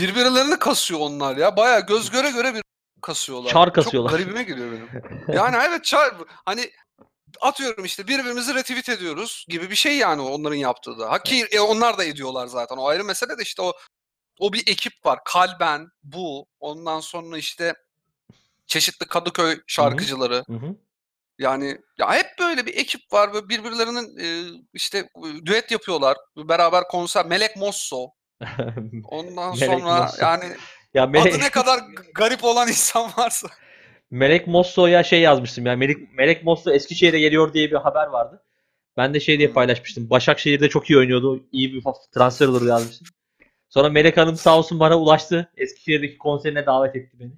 Birbirlerini 0.00 0.58
kasıyor 0.58 1.00
onlar 1.00 1.36
ya. 1.36 1.56
Baya 1.56 1.80
göz 1.80 2.10
göre 2.10 2.30
göre 2.30 2.54
bir 2.54 2.62
kasıyorlar. 3.02 3.50
Çar 3.50 3.72
kasıyorlar. 3.72 4.10
Çok 4.10 4.18
garibime 4.18 4.42
geliyor 4.42 4.72
benim. 4.72 4.88
Yani 5.36 5.56
evet 5.68 5.84
çar 5.84 6.14
hani 6.44 6.60
atıyorum 7.40 7.84
işte 7.84 8.08
birbirimizi 8.08 8.54
retweet 8.54 8.88
ediyoruz 8.88 9.46
gibi 9.48 9.70
bir 9.70 9.74
şey 9.74 9.96
yani 9.96 10.22
onların 10.22 10.56
yaptığı 10.56 10.98
da. 10.98 11.10
Ha 11.10 11.22
ki 11.22 11.46
e, 11.52 11.60
onlar 11.60 11.98
da 11.98 12.04
ediyorlar 12.04 12.46
zaten. 12.46 12.76
O 12.76 12.86
ayrı 12.86 13.04
mesele 13.04 13.38
de 13.38 13.42
işte 13.42 13.62
o 13.62 13.72
o 14.38 14.52
bir 14.52 14.60
ekip 14.66 14.92
var. 15.06 15.18
Kalben, 15.24 15.88
bu, 16.02 16.46
ondan 16.60 17.00
sonra 17.00 17.38
işte 17.38 17.74
çeşitli 18.66 19.06
Kadıköy 19.06 19.60
şarkıcıları. 19.66 20.44
Hı 20.46 20.52
hı. 20.52 20.76
Yani 21.38 21.78
ya 21.98 22.14
hep 22.14 22.26
böyle 22.40 22.66
bir 22.66 22.76
ekip 22.76 23.12
var 23.12 23.34
ve 23.34 23.48
birbirlerinin 23.48 24.18
e, 24.18 24.58
işte 24.72 24.98
e, 24.98 25.46
düet 25.46 25.70
yapıyorlar. 25.70 26.16
Beraber 26.36 26.84
konser 26.88 27.26
Melek 27.26 27.56
Mosso 27.56 28.10
Ondan 29.04 29.54
Melek 29.54 29.70
sonra 29.70 30.02
Mosso. 30.02 30.16
yani 30.20 30.44
Ya 30.94 31.06
Melek, 31.06 31.34
adı 31.34 31.42
ne 31.42 31.50
kadar 31.50 31.80
garip 32.14 32.44
olan 32.44 32.68
insan 32.74 33.10
varsa. 33.16 33.48
Melek 34.14 34.46
Mosso'ya 34.46 35.02
şey 35.02 35.20
yazmıştım 35.20 35.66
ya. 35.66 35.76
Melek, 35.76 36.14
Melek 36.14 36.44
Mosso 36.44 36.70
Eskişehir'e 36.70 37.18
geliyor 37.20 37.54
diye 37.54 37.70
bir 37.70 37.76
haber 37.76 38.06
vardı. 38.06 38.42
Ben 38.96 39.14
de 39.14 39.20
şey 39.20 39.38
diye 39.38 39.48
Hmm. 39.48 39.54
paylaşmıştım. 39.54 40.10
Başakşehir'de 40.10 40.68
çok 40.68 40.90
iyi 40.90 40.98
oynuyordu. 40.98 41.44
İyi 41.52 41.72
bir 41.74 41.82
transfer 42.14 42.46
olur 42.46 42.66
yazmıştım. 42.68 43.06
Sonra 43.68 43.88
Melek 43.88 44.16
Hanım 44.16 44.36
sağ 44.36 44.58
olsun 44.58 44.80
bana 44.80 44.98
ulaştı. 44.98 45.50
Eskişehir'deki 45.56 46.18
konserine 46.18 46.66
davet 46.66 46.96
etti 46.96 47.16
beni. 47.20 47.32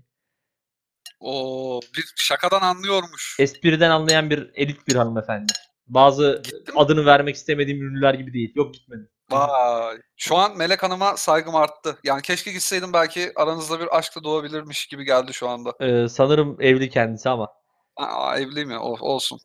O 1.21 1.81
bir 1.97 2.05
şakadan 2.17 2.61
anlıyormuş. 2.61 3.37
Espriden 3.41 3.91
anlayan 3.91 4.31
bir 4.31 4.51
elit 4.55 4.89
bir 4.89 4.95
hanımefendi. 4.95 5.53
Bazı 5.87 6.43
Gitti 6.45 6.73
mi? 6.73 6.79
adını 6.81 7.07
vermek 7.07 7.37
istemediğim 7.37 7.83
ünlüler 7.83 8.15
gibi 8.15 8.33
değil. 8.33 8.53
Yok 8.57 8.75
gitmedim. 8.75 9.09
Vay. 9.31 9.97
Şu 10.17 10.37
an 10.37 10.57
Melek 10.57 10.83
Hanım'a 10.83 11.17
saygım 11.17 11.55
arttı. 11.55 11.99
Yani 12.05 12.23
keşke 12.23 12.53
gitseydim 12.53 12.93
belki 12.93 13.33
aranızda 13.37 13.81
bir 13.81 13.99
aşk 13.99 14.17
da 14.17 14.25
doğabilirmiş 14.25 14.87
gibi 14.87 15.05
geldi 15.05 15.35
şu 15.35 15.49
anda. 15.49 15.73
Ee, 15.81 16.09
sanırım 16.09 16.57
evli 16.61 16.91
kendisi 16.91 17.29
ama. 17.29 17.49
Aa, 17.97 18.39
evliyim 18.39 18.71
ya 18.71 18.81
o- 18.81 19.09
olsun. 19.13 19.41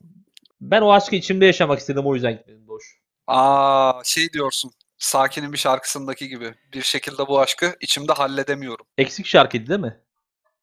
Ben 0.62 0.82
o 0.82 0.92
aşkı 0.94 1.16
içimde 1.16 1.46
yaşamak 1.46 1.80
istedim 1.80 2.06
o 2.06 2.14
yüzden 2.16 2.34
gitmedim 2.38 2.68
boş. 2.68 2.84
Aa 3.28 4.02
şey 4.04 4.34
diyorsun. 4.34 4.72
Sakin'in 4.98 5.54
bir 5.54 5.58
şarkısındaki 5.58 6.28
gibi. 6.28 6.56
Bir 6.74 6.82
şekilde 6.82 7.28
bu 7.28 7.40
aşkı 7.40 7.76
içimde 7.82 8.14
halledemiyorum. 8.14 8.86
Eksik 8.98 9.26
şarkıydı 9.26 9.70
değil 9.70 9.80
mi? 9.80 10.00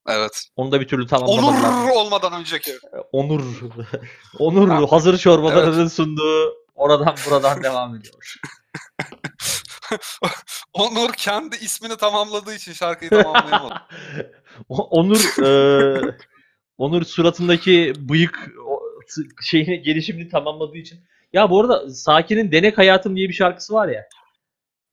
Evet. 0.08 0.44
Onu 0.56 0.72
da 0.72 0.80
bir 0.80 0.88
türlü 0.88 1.06
tamamlamadılar. 1.06 1.72
Onur 1.72 1.88
olmadan 1.90 2.32
önceki. 2.32 2.72
Onur. 3.12 3.42
Onur 4.38 4.68
Ha, 4.68 4.92
hazır 4.92 5.18
çorbalarının 5.18 5.88
sunduğu 5.88 6.54
oradan 6.74 7.14
buradan 7.30 7.62
devam 7.62 7.96
ediyor. 7.96 8.34
Onur 10.72 11.12
kendi 11.12 11.56
ismini 11.56 11.96
tamamladığı 11.96 12.54
için 12.54 12.72
şarkıyı 12.72 13.10
tamamlayamadı. 13.10 13.74
Onur 14.68 15.42
e, 15.44 16.14
Onur 16.78 17.02
suratındaki 17.02 17.92
bıyık 17.98 18.50
o, 18.66 18.80
şeyini 19.42 19.82
gelişimini 19.82 20.28
tamamladığı 20.28 20.76
için. 20.76 21.00
Ya 21.32 21.50
bu 21.50 21.60
arada 21.60 21.90
Sakin'in 21.90 22.52
Denek 22.52 22.78
Hayatım 22.78 23.16
diye 23.16 23.28
bir 23.28 23.34
şarkısı 23.34 23.74
var 23.74 23.88
ya. 23.88 24.04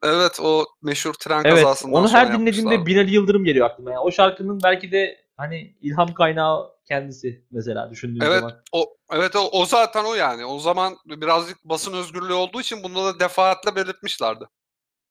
evet 0.03 0.39
o 0.41 0.65
meşhur 0.82 1.13
tren 1.13 1.41
Evet. 1.45 1.63
kazasından 1.63 1.95
Onu 1.95 2.11
her 2.11 2.34
dinlediğimde. 2.39 2.86
Binali 2.86 3.13
Yıldırım 3.13 3.43
geliyor 3.43 3.65
aklıma. 3.69 3.91
Yani 3.91 3.99
o 3.99 4.11
şarkının 4.11 4.59
belki 4.63 4.91
de 4.91 5.24
hani 5.38 5.76
ilham 5.82 6.14
kaynağı 6.14 6.72
kendisi 6.88 7.46
mesela 7.52 7.90
düşündüğüm 7.92 8.24
Evet. 8.24 8.40
zaman. 8.40 8.62
O, 8.72 8.98
evet 9.12 9.36
o, 9.36 9.50
o 9.52 9.66
zaten 9.66 10.06
o 10.06 10.14
yani. 10.14 10.46
O 10.46 10.60
zaman 10.60 10.98
birazcık 11.06 11.66
basın 11.66 11.94
özgürlüğü 11.94 12.34
olduğu 12.34 12.62
için 12.62 12.84
bunu 12.84 13.06
da 13.06 13.20
defaatle 13.20 13.76
belirtmişlerdi. 13.76 14.46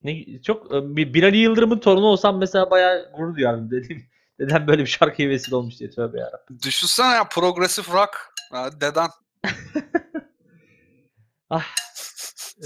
Ne, 0.02 0.42
çok 0.42 0.74
e, 0.74 0.96
bir 0.96 1.14
Binali 1.14 1.36
Yıldırım'ın 1.36 1.78
torunu 1.78 2.06
olsam 2.06 2.38
mesela 2.38 2.70
bayağı 2.70 3.12
gurur 3.16 3.36
duyardım 3.36 3.70
dedim. 3.70 4.06
Neden 4.38 4.66
böyle 4.66 4.82
bir 4.82 4.86
şarkıya 4.86 5.28
vesile 5.28 5.56
olmuş 5.56 5.80
diye 5.80 5.90
tövbe 5.90 6.20
yarabbim. 6.20 6.58
Düşünsene 6.62 7.14
ya 7.14 7.24
progresif 7.28 7.92
rock. 7.92 8.34
Ya, 8.52 8.80
deden. 8.80 9.08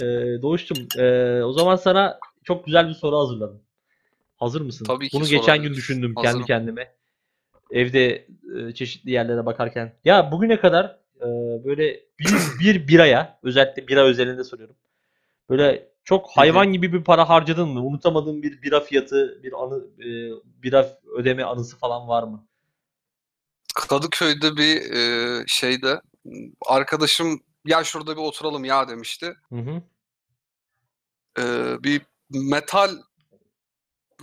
Ee, 0.03 0.43
Doğuş'cum 0.43 0.89
ee, 0.99 1.43
o 1.43 1.53
zaman 1.53 1.77
sana 1.77 2.19
çok 2.45 2.67
güzel 2.67 2.89
bir 2.89 2.95
soru 2.95 3.19
hazırladım. 3.19 3.63
Hazır 4.37 4.61
mısın? 4.61 4.85
Tabii 4.85 5.09
ki 5.09 5.17
Bunu 5.17 5.27
geçen 5.29 5.63
gün 5.63 5.75
düşündüm 5.75 6.15
Hazırım. 6.17 6.33
kendi 6.33 6.47
kendime. 6.47 6.95
Evde 7.71 8.27
e, 8.57 8.73
çeşitli 8.75 9.11
yerlere 9.11 9.47
bakarken. 9.47 9.93
Ya 10.05 10.33
bugüne 10.33 10.61
kadar 10.61 10.99
e, 11.17 11.27
böyle 11.65 12.01
bir, 12.19 12.35
bir 12.61 12.89
biraya 12.89 13.39
özellikle 13.43 13.89
bira 13.89 14.05
özelinde 14.05 14.45
soruyorum. 14.45 14.77
Böyle 15.51 15.89
çok 16.05 16.31
hayvan 16.31 16.73
gibi 16.73 16.93
bir 16.93 17.05
para 17.05 17.29
harcadın 17.29 17.69
mı? 17.69 17.87
Unutamadığın 17.87 18.43
bir 18.43 18.63
bira 18.63 18.81
fiyatı, 18.81 19.43
bir 19.43 19.53
anı, 19.63 19.85
e, 19.99 20.09
bira 20.63 20.99
ödeme 21.17 21.45
anısı 21.45 21.79
falan 21.79 22.09
var 22.09 22.23
mı? 22.23 22.47
Kadıköy'de 23.75 24.57
bir 24.57 24.93
e, 24.93 25.45
şeyde 25.47 26.01
arkadaşım 26.67 27.41
ya 27.67 27.85
şurada 27.85 28.17
bir 28.17 28.23
oturalım 28.23 28.65
ya 28.65 28.89
demişti. 28.89 29.35
Hı 29.49 29.57
hı. 29.57 29.83
E, 31.39 31.45
bir 31.83 32.03
metal 32.31 32.91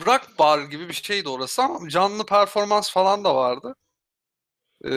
rock 0.06 0.40
bar 0.40 0.60
gibi 0.60 0.90
bir 0.90 0.94
şeydi 0.94 1.30
orası 1.30 1.64
ama 1.64 1.90
canlı 1.90 2.26
performans 2.26 2.92
falan 2.92 3.24
da 3.24 3.36
vardı. 3.36 3.76
E, 4.84 4.90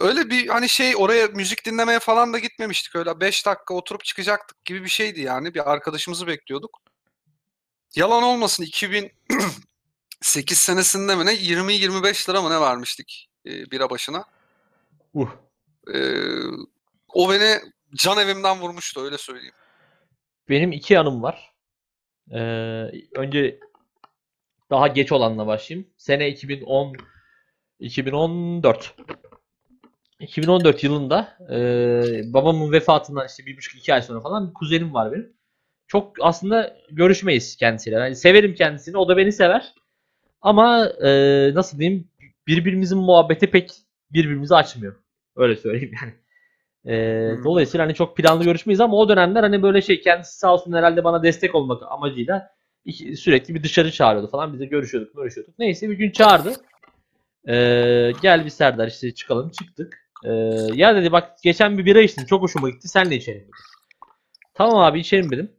öyle 0.00 0.30
bir 0.30 0.48
hani 0.48 0.68
şey 0.68 0.96
oraya 0.96 1.26
müzik 1.26 1.66
dinlemeye 1.66 1.98
falan 1.98 2.32
da 2.32 2.38
gitmemiştik 2.38 2.96
öyle 2.96 3.20
5 3.20 3.46
dakika 3.46 3.74
oturup 3.74 4.04
çıkacaktık 4.04 4.64
gibi 4.64 4.84
bir 4.84 4.88
şeydi 4.88 5.20
yani 5.20 5.54
bir 5.54 5.72
arkadaşımızı 5.72 6.26
bekliyorduk. 6.26 6.80
Yalan 7.94 8.22
olmasın 8.22 8.62
2008 8.62 9.12
senesinde 10.58 11.16
mi 11.16 11.26
ne 11.26 11.34
20-25 11.34 12.30
lira 12.30 12.42
mı 12.42 12.50
ne 12.50 12.60
vermiştik 12.60 13.28
e, 13.46 13.70
bira 13.70 13.90
başına. 13.90 14.24
Uh. 15.14 15.30
Ee, 15.94 16.20
o 17.08 17.30
beni 17.30 17.60
can 17.94 18.18
evimden 18.18 18.60
vurmuştu 18.60 19.00
öyle 19.00 19.18
söyleyeyim. 19.18 19.54
Benim 20.48 20.72
iki 20.72 20.98
anım 20.98 21.22
var. 21.22 21.52
Ee, 22.30 22.38
önce 23.14 23.60
daha 24.70 24.88
geç 24.88 25.12
olanla 25.12 25.46
başlayayım. 25.46 25.88
Sene 25.96 26.28
2010 26.28 26.96
2014. 27.80 28.94
2014 30.20 30.84
yılında 30.84 31.38
e, 31.50 32.32
babamın 32.32 32.72
vefatından 32.72 33.26
işte 33.26 33.46
bir 33.46 33.56
buçuk 33.56 33.74
iki 33.74 33.94
ay 33.94 34.02
sonra 34.02 34.20
falan 34.20 34.48
bir 34.48 34.54
kuzenim 34.54 34.94
var 34.94 35.12
benim. 35.12 35.32
Çok 35.86 36.16
aslında 36.20 36.76
görüşmeyiz 36.90 37.56
kendisiyle. 37.56 37.96
Yani 37.96 38.16
severim 38.16 38.54
kendisini. 38.54 38.96
O 38.98 39.08
da 39.08 39.16
beni 39.16 39.32
sever. 39.32 39.74
Ama 40.40 40.86
e, 40.86 41.10
nasıl 41.54 41.78
diyeyim 41.78 42.08
birbirimizin 42.46 42.98
muhabbeti 42.98 43.50
pek 43.50 43.72
birbirimizi 44.10 44.54
açmıyor. 44.54 44.96
Öyle 45.36 45.56
söyleyeyim 45.56 45.92
yani. 46.02 46.14
E, 46.96 47.32
Hmm. 47.36 47.44
Dolayısıyla 47.44 47.86
hani 47.86 47.94
çok 47.94 48.16
planlı 48.16 48.44
görüşmeyiz 48.44 48.80
ama 48.80 48.96
o 48.96 49.08
dönemler 49.08 49.42
hani 49.42 49.62
böyle 49.62 49.82
şey 49.82 50.00
kendisi 50.00 50.38
sağ 50.38 50.54
olsun 50.54 50.72
herhalde 50.72 51.04
bana 51.04 51.22
destek 51.22 51.54
olmak 51.54 51.82
amacıyla 51.92 52.55
sürekli 52.92 53.54
bir 53.54 53.62
dışarı 53.62 53.92
çağırıyordu 53.92 54.30
falan. 54.30 54.52
Biz 54.52 54.60
de 54.60 54.66
görüşüyorduk, 54.66 55.16
görüşüyorduk. 55.16 55.58
Neyse 55.58 55.88
bir 55.90 55.94
gün 55.94 56.10
çağırdı. 56.10 56.52
Ee, 57.48 58.12
gel 58.22 58.44
bir 58.44 58.50
Serdar 58.50 58.88
işte 58.88 59.14
çıkalım. 59.14 59.50
Çıktık. 59.50 59.98
Ee, 60.24 60.32
ya 60.74 60.96
dedi 60.96 61.12
bak 61.12 61.30
geçen 61.42 61.78
bir 61.78 61.84
bira 61.84 62.00
içtim. 62.00 62.24
Çok 62.26 62.42
hoşuma 62.42 62.70
gitti. 62.70 62.88
Sen 62.88 63.10
de 63.10 63.16
içelim 63.16 63.40
dedi. 63.40 63.50
Tamam 64.54 64.76
abi 64.78 65.00
içelim 65.00 65.30
dedim. 65.30 65.52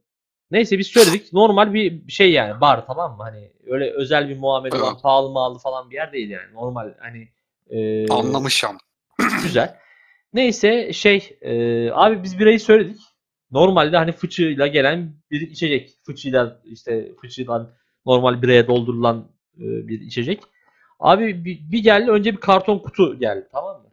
Neyse 0.52 0.78
biz 0.80 0.88
söyledik. 0.88 1.34
Normal 1.34 1.74
bir 1.74 2.10
şey 2.12 2.32
yani 2.32 2.62
bar 2.62 2.86
tamam 2.86 3.18
mı? 3.18 3.24
Hani 3.24 3.52
öyle 3.68 3.92
özel 3.92 4.30
bir 4.30 4.38
muamele 4.38 4.76
Evet. 4.76 4.84
olan 4.84 4.98
pahalı 5.02 5.30
mağalı 5.30 5.60
falan 5.60 5.90
bir 5.90 5.96
yer 5.96 6.12
değil 6.14 6.30
yani. 6.30 6.54
Normal 6.54 6.94
hani 7.00 7.28
e, 7.70 8.08
Anlamışım. 8.08 8.78
güzel. 9.44 9.76
Neyse 10.34 10.94
şey 10.94 11.38
e, 11.42 11.52
abi 11.92 12.24
biz 12.24 12.40
birayı 12.40 12.60
söyledik. 12.60 12.98
Normalde 13.52 13.98
hani 13.98 14.12
fıçıyla 14.12 14.68
gelen 14.68 15.14
bir 15.32 15.41
içecek. 15.41 15.98
Fıçıyla 16.06 16.62
işte 16.64 17.16
fıçıyla 17.22 17.70
normal 18.06 18.41
biraya 18.41 18.68
doldurulan 18.68 19.28
e, 19.58 19.88
bir 19.88 20.02
içecek. 20.02 20.43
Abi 21.00 21.45
bir, 21.45 21.72
bir 21.72 21.84
geldi 21.84 22.12
önce 22.12 22.34
bir 22.34 22.39
karton 22.39 22.80
kutu 22.80 23.20
geldi 23.20 23.48
tamam 23.52 23.82
mı? 23.82 23.88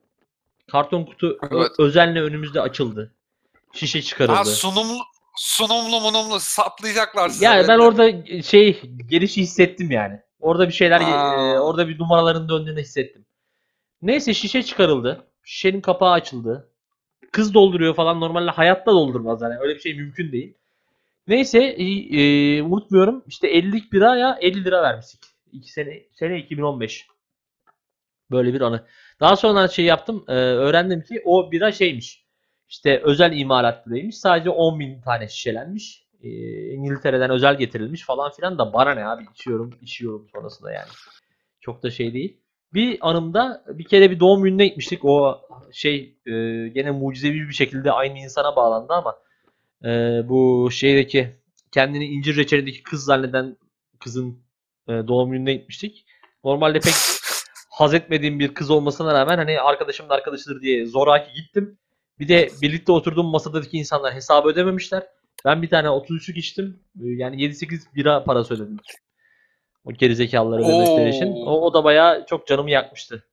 Karton 0.71 1.05
kutu 1.05 1.39
Evet. 1.51 1.71
özenle 1.79 2.23
önümüzde 2.23 2.61
açıldı. 2.61 3.15
Şişe 3.73 4.03
çıkarıldı. 4.03 4.37
Ha 4.37 4.45
sunumlu 4.45 4.99
sunumlu 5.37 6.01
munumlu 6.01 6.41
saplayacaklar 6.41 7.29
size. 7.29 7.45
Yani 7.45 7.69
ben 7.69 7.79
orada 7.79 8.27
şey 8.43 8.83
gelişi 9.07 9.43
hissettim 9.43 9.91
yani. 9.91 10.21
Orada 10.41 10.69
bir 10.69 10.73
şeyler 10.73 11.01
e, 11.01 11.61
orada 11.61 11.89
bir 11.89 11.99
numaraların 11.99 12.49
döndüğünü 12.49 12.81
hissettim. 12.81 13.27
Neyse 14.03 14.35
şişe 14.35 14.63
çıkarıldı. 14.63 15.27
Şişenin 15.43 15.81
kapağı 15.81 16.13
açıldı. 16.13 16.71
Kız 17.35 17.55
dolduruyor 17.55 17.95
falan 17.95 18.21
normalde 18.21 18.51
hayatta 18.51 18.93
doldurmaz 18.93 19.43
yani 19.43 19.55
öyle 19.61 19.75
bir 19.75 19.81
şey 19.81 19.95
mümkün 19.95 20.33
değil. 20.33 20.55
Neyse 21.29 21.59
e, 21.59 22.63
unutmuyorum 22.63 23.25
işte 23.27 23.59
50'lik 23.59 23.93
biraya 23.93 24.39
50 24.41 24.65
lira 24.65 24.83
vermiştik. 24.83 25.21
2 25.53 25.73
sene 25.73 26.03
sene 26.13 26.39
2015. 26.39 27.07
Böyle 28.31 28.55
bir 28.55 28.61
anı. 28.61 28.87
Daha 29.21 29.37
sonra 29.37 29.69
şey 29.69 29.85
yaptım. 29.85 30.25
e, 30.29 30.33
öğrendim 30.33 31.03
ki 31.03 31.23
o 31.25 31.53
bira 31.53 31.73
şeymiş. 31.73 32.25
İşte 32.69 33.01
özel 33.05 33.33
imalat 33.37 33.87
biraymış. 33.87 34.19
Sadece 34.19 34.51
10 34.51 34.81
bin 34.81 35.01
tane 35.01 35.29
şişelenmiş. 35.29 36.07
E, 36.23 36.29
İngiltere'den 36.73 37.31
özel 37.31 37.59
getirilmiş 37.59 38.05
falan 38.05 38.31
filan 38.31 38.59
da 38.59 38.73
bana 38.73 38.95
ne 38.95 39.07
abi 39.07 39.27
içiyorum 39.33 39.75
içiyorum 39.83 40.29
sonrasında 40.33 40.73
yani. 40.73 40.89
Çok 41.61 41.83
da 41.83 41.91
şey 41.91 42.15
değil. 42.15 42.44
Bir 42.75 42.99
anımda 43.01 43.65
bir 43.69 43.85
kere 43.85 44.11
bir 44.11 44.21
doğum 44.21 44.43
gününe 44.43 44.67
gitmiştik. 44.67 45.05
O 45.05 45.41
şey 45.73 46.17
e, 46.27 46.33
gene 46.69 46.91
mucizevi 46.91 47.49
bir 47.49 47.55
şekilde 47.55 47.93
aynı 47.93 48.19
insana 48.19 48.57
bağlandı 48.57 48.93
ama 48.93 49.17
e, 49.85 49.89
bu 50.29 50.69
şeydeki 50.73 51.37
kendini 51.73 52.07
incir 52.07 52.37
reçelindeki 52.37 52.83
kız 52.83 53.05
zanneden 53.05 53.57
kızın 54.01 54.39
e, 54.89 54.93
doğum 54.93 55.31
gününe 55.33 55.55
gitmiştik. 55.55 56.07
Normalde 56.45 56.81
pek 56.81 56.95
haz 57.71 57.95
etmediğim 57.95 58.39
bir 58.41 58.55
kız 58.55 58.71
olmasına 58.71 59.15
rağmen 59.15 59.37
hani 59.37 59.61
arkadaşımın 59.61 60.11
arkadaşıdır 60.11 60.61
diye 60.61 60.87
zoraki 60.87 61.33
gittim. 61.35 61.79
Bir 62.19 62.29
de 62.29 62.51
birlikte 62.63 62.93
oturduğum 62.93 63.27
masadaki 63.27 63.77
insanlar 63.77 64.15
hesabı 64.15 64.49
ödememişler. 64.49 65.07
Ben 65.45 65.63
bir 65.63 65.69
tane 65.71 65.89
33'lük 65.89 66.39
içtim. 66.39 66.81
Ee, 67.01 67.07
Yani 67.07 67.37
7-8 67.37 67.95
bira 67.95 68.25
para 68.25 68.45
söyledim. 68.45 68.79
O 69.85 69.93
gerizekalıları 69.93 70.63
ödemekleri 70.65 71.09
için. 71.09 71.43
O, 71.47 71.61
o 71.67 71.75
da 71.75 71.85
bayağı 71.85 72.27
çok 72.27 72.47
canımı 72.47 72.71
yakmıştı. 72.71 73.25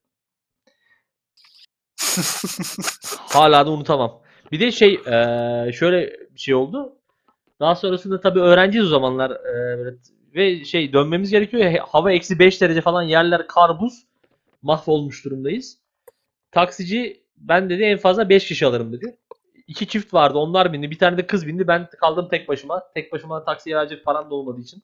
Hala 3.32 3.66
da 3.66 3.70
unutamam. 3.70 4.20
Bir 4.52 4.60
de 4.60 4.72
şey 4.72 4.94
eee, 5.06 5.72
şöyle 5.74 6.10
bir 6.34 6.40
şey 6.40 6.54
oldu. 6.54 6.92
Daha 7.60 7.74
sonrasında 7.74 8.20
tabii 8.20 8.40
öğrenciyiz 8.40 8.86
o 8.86 8.88
zamanlar 8.88 9.32
böyle 9.78 9.90
t- 9.96 10.12
ve 10.34 10.64
şey 10.64 10.92
dönmemiz 10.92 11.30
gerekiyor. 11.30 11.64
ya, 11.70 11.84
Hava 11.88 12.12
eksi 12.12 12.38
5 12.38 12.60
derece 12.60 12.80
falan 12.80 13.02
yerler 13.02 13.46
kar 13.46 13.80
buz. 13.80 14.06
Mahvolmuş 14.62 15.24
durumdayız. 15.24 15.78
Taksici 16.50 17.22
ben 17.36 17.70
dedi 17.70 17.82
en 17.82 17.98
fazla 17.98 18.28
5 18.28 18.46
kişi 18.48 18.66
alırım 18.66 18.92
dedi. 18.92 19.16
İki 19.66 19.86
çift 19.86 20.14
vardı 20.14 20.38
onlar 20.38 20.72
bindi. 20.72 20.90
Bir 20.90 20.98
tane 20.98 21.18
de 21.18 21.26
kız 21.26 21.46
bindi. 21.46 21.66
Ben 21.68 21.88
kaldım 22.00 22.28
tek 22.30 22.48
başıma. 22.48 22.82
Tek 22.94 23.12
başıma 23.12 23.44
taksiye 23.44 23.76
verecek 23.76 24.04
param 24.04 24.30
da 24.30 24.34
olmadığı 24.34 24.60
için. 24.60 24.82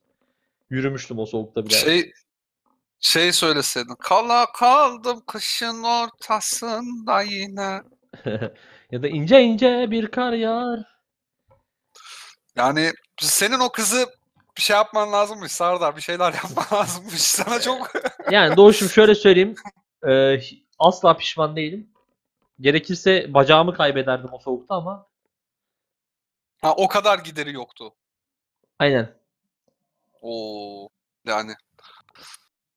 Yürümüştüm 0.70 1.18
o 1.18 1.26
soğukta 1.26 1.66
bile. 1.66 1.74
şey 1.74 2.12
şey 3.00 3.32
söyleseydin. 3.32 3.94
Kala 3.94 4.52
kaldım 4.52 5.22
kışın 5.26 5.82
ortasında 5.82 7.22
yine. 7.22 7.82
ya 8.90 9.02
da 9.02 9.08
ince 9.08 9.42
ince 9.42 9.90
bir 9.90 10.10
kar 10.10 10.32
yağar. 10.32 10.80
Yani 12.56 12.92
senin 13.20 13.58
o 13.60 13.72
kızı 13.72 14.06
bir 14.56 14.62
şey 14.62 14.76
yapman 14.76 15.12
lazımmış 15.12 15.52
Sardar. 15.52 15.96
Bir 15.96 16.00
şeyler 16.00 16.32
yapman 16.32 16.66
lazımmış. 16.80 17.20
Sana 17.22 17.60
çok 17.60 17.92
Yani 18.30 18.56
Doğuş'um 18.56 18.88
şöyle 18.88 19.14
söyleyeyim. 19.14 19.54
Ee, 20.08 20.40
asla 20.78 21.16
pişman 21.16 21.56
değilim. 21.56 21.90
Gerekirse 22.60 23.34
bacağımı 23.34 23.74
kaybederdim 23.74 24.32
o 24.32 24.38
soğukta 24.38 24.74
ama 24.74 25.06
ha, 26.62 26.74
o 26.76 26.88
kadar 26.88 27.18
gideri 27.18 27.52
yoktu. 27.52 27.94
aynen. 28.78 29.18
Oo 30.20 30.88
yani 31.26 31.54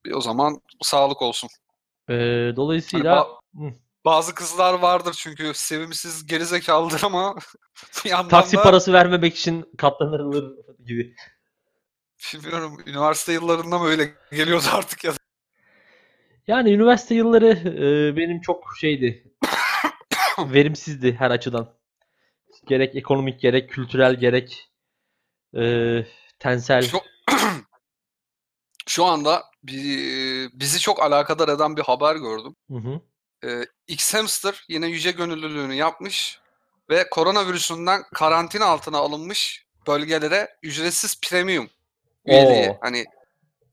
bir 0.05 0.11
o 0.11 0.21
zaman 0.21 0.61
sağlık 0.81 1.21
olsun. 1.21 1.49
Ee, 2.09 2.13
Hani 2.13 2.55
dolayısıyla 2.55 3.15
ba- 3.15 3.39
Hı. 3.55 3.73
bazı 4.05 4.35
kızlar 4.35 4.73
vardır 4.73 5.15
çünkü 5.19 5.51
sevimsiz 5.55 6.25
gerizekalıdır 6.25 7.03
ama 7.03 7.35
bir 8.05 8.09
yandan 8.09 8.29
taksi 8.29 8.57
da 8.57 8.63
parası 8.63 8.93
vermemek 8.93 9.35
için 9.35 9.65
katlanılır 9.77 10.55
gibi. 10.85 11.15
bilmiyorum 12.33 12.77
üniversite 12.85 13.33
yıllarında 13.33 13.79
mı 13.79 13.87
öyle 13.87 14.13
geliyordu 14.31 14.65
artık 14.73 15.03
ya. 15.03 15.13
Yani 16.47 16.73
üniversite 16.73 17.15
yılları 17.15 17.47
e, 17.49 18.17
benim 18.17 18.41
çok 18.41 18.63
şeydi. 18.79 19.33
verimsizdi 20.39 21.13
her 21.13 21.31
açıdan. 21.31 21.73
Gerek 22.67 22.95
ekonomik 22.95 23.41
gerek 23.41 23.69
kültürel 23.69 24.15
gerek 24.15 24.71
e, 25.57 25.63
tensel. 26.39 26.81
Şu, 26.81 26.97
şu 28.87 29.05
anda 29.05 29.43
bi- 29.63 30.49
bizi 30.53 30.79
çok 30.79 31.01
alakadar 31.03 31.49
eden 31.49 31.77
bir 31.77 31.81
haber 31.81 32.15
gördüm. 32.15 32.55
Hı 32.71 32.77
hı. 32.77 33.01
Ee, 33.43 33.65
X 33.87 34.13
Hamster 34.13 34.65
yine 34.69 34.87
yüce 34.87 35.11
gönüllülüğünü 35.11 35.73
yapmış 35.73 36.39
ve 36.89 37.09
koronavirüsünden 37.09 38.03
karantina 38.13 38.65
altına 38.65 38.97
alınmış 38.97 39.65
bölgelere 39.87 40.57
ücretsiz 40.63 41.21
premium 41.21 41.69
üyeliği. 42.25 42.69
Oo. 42.69 42.77
Hani 42.81 43.05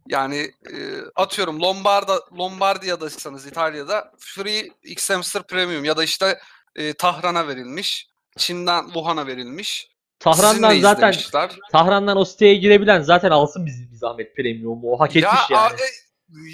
yani 0.08 0.52
e, 0.72 0.76
atıyorum 1.16 1.60
Lombarda 1.60 2.20
Lombardiya'daysanız 2.38 3.46
İtalya'da 3.46 4.12
free 4.18 4.68
X 4.82 5.10
Hamster 5.10 5.42
premium 5.42 5.84
ya 5.84 5.96
da 5.96 6.04
işte 6.04 6.40
e, 6.76 6.92
Tahran'a 6.92 7.48
verilmiş. 7.48 8.08
Çin'den 8.36 8.84
Wuhan'a 8.84 9.26
verilmiş. 9.26 9.88
Tahran'dan 10.20 10.80
zaten 10.80 11.10
izlemişler. 11.10 11.58
Tahran'dan 11.72 12.16
o 12.16 12.24
siteye 12.24 12.54
girebilen 12.54 13.00
zaten 13.02 13.30
alsın 13.30 13.66
bizi 13.66 13.90
bir 13.90 13.96
zahmet 13.96 14.36
premium'u. 14.36 14.92
O 14.92 15.00
hak 15.00 15.10
etmiş 15.16 15.22
Ya, 15.24 15.38
yani. 15.50 15.72
a- 15.72 15.76
e, 15.76 15.88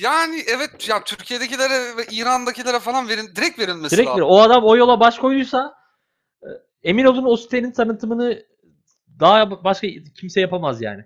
yani 0.01 0.45
evet 0.47 0.89
ya 0.89 1.05
Türkiye'dekilere 1.05 1.97
ve 1.97 2.07
İran'dakilere 2.11 2.79
falan 2.79 3.09
verin 3.09 3.33
direkt 3.37 3.59
verilmesi 3.59 3.97
Direkt 3.97 4.09
lazım. 4.09 4.21
bir- 4.21 4.27
o 4.29 4.41
adam 4.41 4.65
o 4.65 4.77
yola 4.77 5.01
baş 5.01 5.19
koyduysa 5.19 5.75
e, 6.43 6.49
emin 6.83 7.05
olun 7.05 7.25
o 7.27 7.37
sitenin 7.37 7.73
tanıtımını 7.73 8.43
daha 9.21 9.65
başka 9.65 9.87
kimse 10.21 10.41
yapamaz 10.41 10.83
yani. 10.83 11.05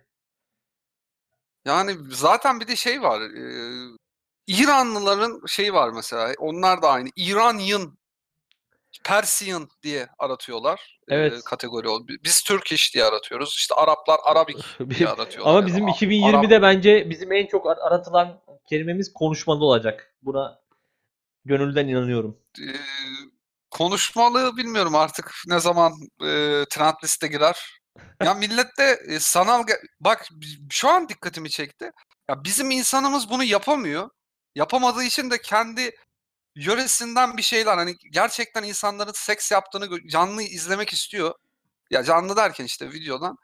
Yani 1.67 1.97
zaten 2.11 2.61
bir 2.61 2.69
de 2.69 2.77
şey 2.77 3.03
var. 3.03 3.21
e, 3.21 3.43
İranlıların 4.47 5.41
şeyi 5.47 5.73
var 5.73 5.91
mesela. 5.95 6.33
Onlar 6.39 6.83
da 6.83 6.89
aynı. 6.91 7.09
İranyan, 7.17 7.97
Persian 9.05 9.68
diye 9.82 10.09
aratıyorlar. 10.18 10.99
e, 11.09 11.14
Evet. 11.14 11.45
kategori 11.45 11.89
ol. 11.89 12.07
Biz 12.24 12.43
Turkish 12.43 12.95
diye 12.95 13.05
aratıyoruz. 13.05 13.55
İşte 13.57 13.74
Araplar 13.74 14.20
Arabik 14.24 14.57
diye 14.91 15.09
aratıyorlar. 15.09 15.51
Ama 15.51 15.59
ya 15.59 15.62
da 15.62 15.66
bizim 15.66 15.86
A- 15.86 15.91
2020'de 15.91 16.62
bence 16.62 17.11
bizim 17.11 17.32
en 17.32 17.47
çok 17.47 17.66
ar- 17.66 17.78
aratılan 17.78 18.41
kelimemiz 18.68 19.12
konuşmalı 19.12 19.64
olacak. 19.64 20.14
Buna 20.22 20.61
gönülden 21.45 21.89
inanıyorum. 21.89 22.39
Arap, 22.61 22.68
e, 22.68 22.78
konuşmalı 23.70 24.57
bilmiyorum 24.57 24.95
artık 24.95 25.32
ne 25.47 25.61
zaman 25.61 25.93
e, 26.22 26.64
trend 26.70 26.95
liste 27.05 27.26
girer. 27.28 27.78
Ya 28.22 28.34
millette 28.34 28.99
e, 29.09 29.18
sanal 29.20 29.62
bak 30.01 30.28
şu 30.70 30.89
an 30.89 31.09
dikkatimi 31.09 31.51
çekti. 31.51 31.91
Ya 32.30 32.45
bizim 32.45 32.70
insanımız 32.70 33.30
bunu 33.30 33.45
yapamıyor. 33.45 34.11
Yapamadığı 34.55 35.03
için 35.03 35.30
de 35.30 35.41
kendi 35.41 35.91
yöresinden 36.55 37.36
bir 37.36 37.42
şeyler 37.42 37.76
hani 37.76 37.96
gerçekten 38.12 38.62
insanların 38.62 39.12
seks 39.14 39.53
yaptığını 39.53 40.09
canlı 40.09 40.42
izlemek 40.42 40.92
istiyor. 40.92 41.34
Ya 41.90 42.05
canlı 42.05 42.36
derken 42.36 42.64
işte 42.64 42.92
videodan. 42.92 43.36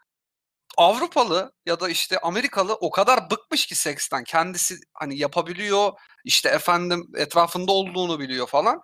Avrupalı 0.76 1.52
ya 1.66 1.80
da 1.80 1.88
işte 1.88 2.18
Amerikalı 2.18 2.74
o 2.74 2.90
kadar 2.90 3.30
bıkmış 3.30 3.66
ki 3.66 3.74
seksten. 3.74 4.24
Kendisi 4.24 4.76
hani 4.94 5.18
yapabiliyor. 5.18 5.92
işte 6.24 6.48
efendim 6.48 7.06
etrafında 7.16 7.72
olduğunu 7.72 8.20
biliyor 8.20 8.46
falan. 8.46 8.80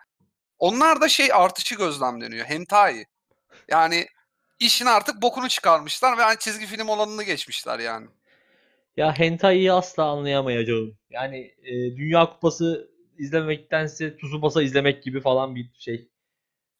Onlar 0.58 1.00
da 1.00 1.08
şey 1.08 1.32
artışı 1.32 1.74
gözlemleniyor. 1.74 2.46
Hentai. 2.46 3.04
Yani 3.68 4.06
işin 4.58 4.86
artık 4.86 5.22
bokunu 5.22 5.48
çıkarmışlar 5.48 6.18
ve 6.18 6.22
hani 6.22 6.38
çizgi 6.38 6.66
film 6.66 6.88
olanını 6.88 7.22
geçmişler 7.22 7.78
yani. 7.78 8.06
Ya 8.96 9.18
hentai'yi 9.18 9.72
asla 9.72 10.04
anlayamayacağım. 10.04 10.98
Yani 11.10 11.54
e, 11.62 11.96
Dünya 11.96 12.26
Kupası 12.26 12.89
izlemektense 13.20 14.16
Tsubasa 14.16 14.62
izlemek 14.62 15.02
gibi 15.02 15.20
falan 15.20 15.54
bir 15.54 15.70
şey. 15.78 16.08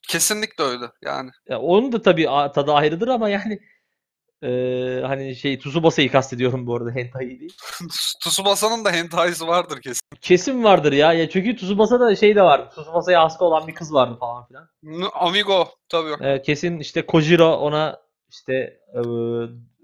Kesinlikle 0.09 0.65
öyle 0.65 0.85
yani. 1.03 1.31
Ya 1.49 1.61
onun 1.61 1.93
da 1.93 2.03
tabii 2.03 2.25
tadı 2.55 2.73
ayrıdır 2.73 3.09
ama 3.09 3.29
yani 3.29 3.61
e, 4.43 4.49
hani 5.07 5.37
şey 5.37 5.59
Tsubasa'yı 5.59 6.13
kastediyorum 6.13 6.67
bu 6.67 6.77
arada 6.77 6.91
hentai 6.91 7.41
değil. 7.41 7.57
Tsubasa'nın 8.25 8.85
da 8.85 8.93
hentai'si 8.93 9.47
vardır 9.47 9.81
kesin. 9.81 10.01
Kesin 10.21 10.65
vardır 10.65 10.93
ya. 10.93 11.13
Ya 11.13 11.31
çünkü 11.31 11.57
Tsubasa'da 11.57 12.17
şey 12.17 12.37
de 12.37 12.43
vardı. 12.43 12.69
Tsubasa'ya 12.71 13.23
hasta 13.25 13.45
olan 13.45 13.69
bir 13.69 13.75
kız 13.75 13.95
vardı 13.95 14.17
falan 14.21 14.47
filan. 14.47 14.69
Amigo 15.15 15.69
tabii. 15.89 16.25
Ee, 16.25 16.43
kesin 16.43 16.79
işte 16.79 17.07
Kojiro 17.07 17.57
ona 17.57 18.01
işte 18.31 18.53
e, 18.95 19.01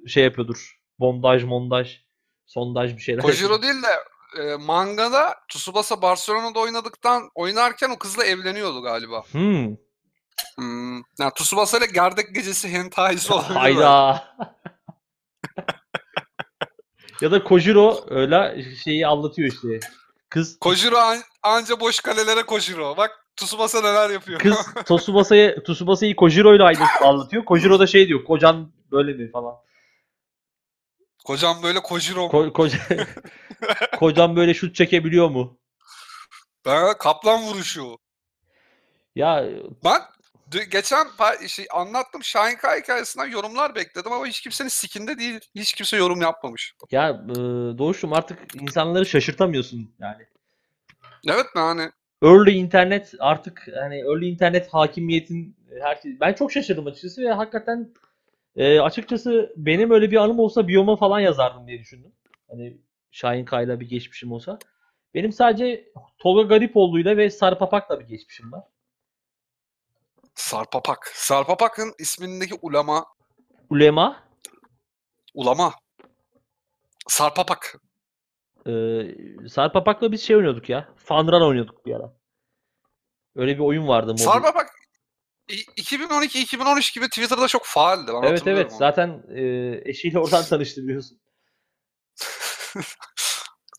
şey 0.08 0.24
yapıyordur. 0.24 0.80
Bondaj, 0.98 1.44
mondaj, 1.44 2.00
sondaj 2.46 2.96
bir 2.96 3.02
şeyler. 3.02 3.22
Kojiro 3.22 3.62
değil 3.62 3.82
de 3.82 4.15
e, 4.38 4.56
mangada 4.56 5.34
Tsubasa 5.48 6.02
Barcelona'da 6.02 6.58
oynadıktan 6.60 7.30
oynarken 7.34 7.90
o 7.90 7.98
kızla 7.98 8.24
evleniyordu 8.24 8.82
galiba. 8.82 9.22
Hmm. 9.32 9.76
Hmm. 10.58 10.94
Yani 10.96 11.32
Tsubasa 11.34 11.78
ile 11.78 11.86
Gerdek 11.86 12.34
Gecesi 12.34 12.68
hentai'si 12.68 13.32
olabilir. 13.32 13.54
Hayda. 13.54 14.24
ya 17.20 17.30
da 17.30 17.44
Kojiro 17.44 18.04
öyle 18.10 18.64
şeyi 18.84 19.06
anlatıyor 19.06 19.48
işte. 19.52 19.80
Kız 20.28 20.58
Kojiro 20.58 20.96
an- 20.96 21.22
anca 21.42 21.80
boş 21.80 22.00
kalelere 22.00 22.42
Kojiro. 22.42 22.96
Bak 22.96 23.10
Tsubasa 23.36 23.80
neler 23.80 24.10
yapıyor. 24.10 24.40
kız 24.40 24.56
Tsubasa'yı 24.98 25.62
Tsubasa'yı 25.66 26.16
Kojiro 26.16 26.54
ile 26.54 26.62
aynı 26.62 26.84
anlatıyor. 27.04 27.44
Kojiro 27.44 27.78
da 27.78 27.86
şey 27.86 28.08
diyor. 28.08 28.24
Kocan 28.24 28.72
böyle 28.92 29.12
mi 29.12 29.30
falan. 29.30 29.54
Kocam 31.26 31.62
böyle 31.62 31.80
Kojiro. 31.82 32.20
Ko- 32.20 32.52
koca 32.52 32.78
Kocan 33.98 34.36
böyle 34.36 34.54
şut 34.54 34.74
çekebiliyor 34.74 35.28
mu? 35.28 35.58
ben 36.66 36.98
kaplan 36.98 37.42
vuruşu. 37.42 37.98
Ya 39.16 39.44
Bak 39.84 40.18
dü- 40.50 40.62
geçen 40.70 41.06
pa- 41.06 41.48
şey 41.48 41.66
anlattım 41.72 42.24
Şahin 42.24 42.56
Kaya 42.56 42.80
hikayesinden 42.82 43.26
yorumlar 43.26 43.74
bekledim 43.74 44.12
ama 44.12 44.26
hiç 44.26 44.40
kimsenin 44.40 44.68
sikinde 44.68 45.18
değil. 45.18 45.40
Hiç 45.54 45.74
kimse 45.74 45.96
yorum 45.96 46.20
yapmamış. 46.22 46.74
ya 46.90 47.08
e, 47.08 47.34
Doğuş'um 47.78 48.12
artık 48.12 48.62
insanları 48.62 49.06
şaşırtamıyorsun 49.06 49.94
yani. 49.98 50.26
Evet 51.28 51.54
mi 51.54 51.60
hani? 51.60 51.90
Early 52.22 52.58
internet 52.58 53.14
artık 53.18 53.68
hani 53.78 53.96
early 53.98 54.28
internet 54.28 54.74
hakimiyetin 54.74 55.56
her 55.82 55.96
şey. 55.96 56.20
Ben 56.20 56.32
çok 56.32 56.52
şaşırdım 56.52 56.86
açıkçası 56.86 57.22
ve 57.22 57.32
hakikaten 57.32 57.94
e, 58.56 58.80
açıkçası 58.80 59.54
benim 59.56 59.90
öyle 59.90 60.10
bir 60.10 60.16
anım 60.16 60.38
olsa 60.38 60.68
biyoma 60.68 60.96
falan 60.96 61.20
yazardım 61.20 61.66
diye 61.66 61.78
düşündüm. 61.78 62.12
Hani 62.50 62.76
Şahin 63.10 63.44
Kaya'yla 63.44 63.80
bir 63.80 63.88
geçmişim 63.88 64.32
olsa. 64.32 64.58
Benim 65.14 65.32
sadece 65.32 65.92
Tolga 66.18 66.42
Garipoğlu'yla 66.42 67.16
ve 67.16 67.30
Sarpapak'la 67.30 68.00
bir 68.00 68.04
geçmişim 68.06 68.52
var. 68.52 68.64
Sarpapak. 70.34 71.06
Sarpapak'ın 71.14 71.94
ismindeki 71.98 72.54
ulema 72.62 73.06
Ulema. 73.70 74.24
Ulama. 75.34 75.74
Sarpapak. 77.08 77.80
Ee, 78.66 79.02
Sarpapak'la 79.48 80.12
biz 80.12 80.22
şey 80.22 80.36
oynuyorduk 80.36 80.68
ya. 80.68 80.88
Fanran 80.96 81.42
oynuyorduk 81.42 81.86
bir 81.86 81.94
ara. 81.94 82.12
Öyle 83.36 83.54
bir 83.54 83.60
oyun 83.60 83.88
vardı. 83.88 84.18
Sarpapak 84.18 84.70
2012-2013 85.48 86.94
gibi 86.94 87.08
Twitter'da 87.08 87.48
çok 87.48 87.66
faaldi. 87.66 88.12
Ben 88.22 88.28
Evet 88.28 88.46
evet. 88.46 88.70
onu. 88.70 88.78
Zaten 88.78 89.22
e, 89.34 89.42
eşiyle 89.90 90.18
oradan 90.18 90.44
tanıştı 90.48 90.82
biliyorsun. 90.82 91.20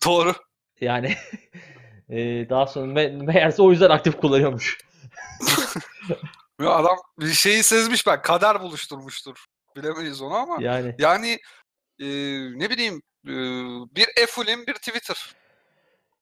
Doğru. 0.05 0.33
Yani 0.81 1.15
e, 2.09 2.17
daha 2.49 2.67
sonra 2.67 2.91
me- 3.01 3.25
meğerse 3.25 3.61
o 3.61 3.71
yüzden 3.71 3.89
aktif 3.89 4.17
kullanıyormuş. 4.17 4.77
Ya 6.61 6.69
adam 6.69 6.97
bir 7.19 7.27
şeyi 7.27 7.63
sezmiş 7.63 8.07
ben. 8.07 8.21
Kader 8.21 8.61
buluşturmuştur. 8.61 9.45
Bilemeyiz 9.75 10.21
onu 10.21 10.33
ama. 10.33 10.57
Yani 10.61 10.95
Yani 10.99 11.39
e, 11.99 12.05
ne 12.59 12.69
bileyim 12.69 13.01
e, 13.27 13.33
bir 13.95 14.07
Efulim 14.17 14.67
bir 14.67 14.73
Twitter. 14.73 15.35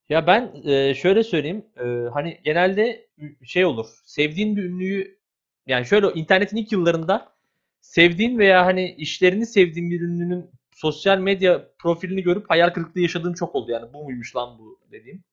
ya 0.10 0.28
ben 0.28 0.54
e, 0.66 0.94
şöyle 0.96 1.24
söyleyeyim. 1.24 1.66
e, 1.78 1.84
hani 2.14 2.42
genelde 2.44 3.08
şey 3.46 3.66
olur. 3.66 3.88
Sevdiğin 4.06 4.56
bir 4.56 4.64
ünlüyü 4.64 5.20
yani 5.68 5.86
şöyle 5.86 6.14
internetin 6.14 6.58
ilk 6.58 6.72
yıllarında 6.72 7.36
sevdiğin 7.82 8.40
veya 8.40 8.66
hani 8.66 8.92
işlerini 8.92 9.46
sevdiğin 9.46 9.92
bir 9.92 10.02
ünlünün 10.02 10.52
sosyal 10.72 11.18
medya 11.18 11.68
profilini 11.78 12.24
görüp 12.24 12.50
hayal 12.50 12.70
kırıklığı 12.70 13.02
yaşadığım 13.02 13.34
çok 13.34 13.56
oldu. 13.56 13.72
Yani 13.72 13.94
bu 13.94 14.04
muymuş 14.04 14.36
lan 14.36 14.60
bu 14.60 14.80
dediğim. 14.92 15.24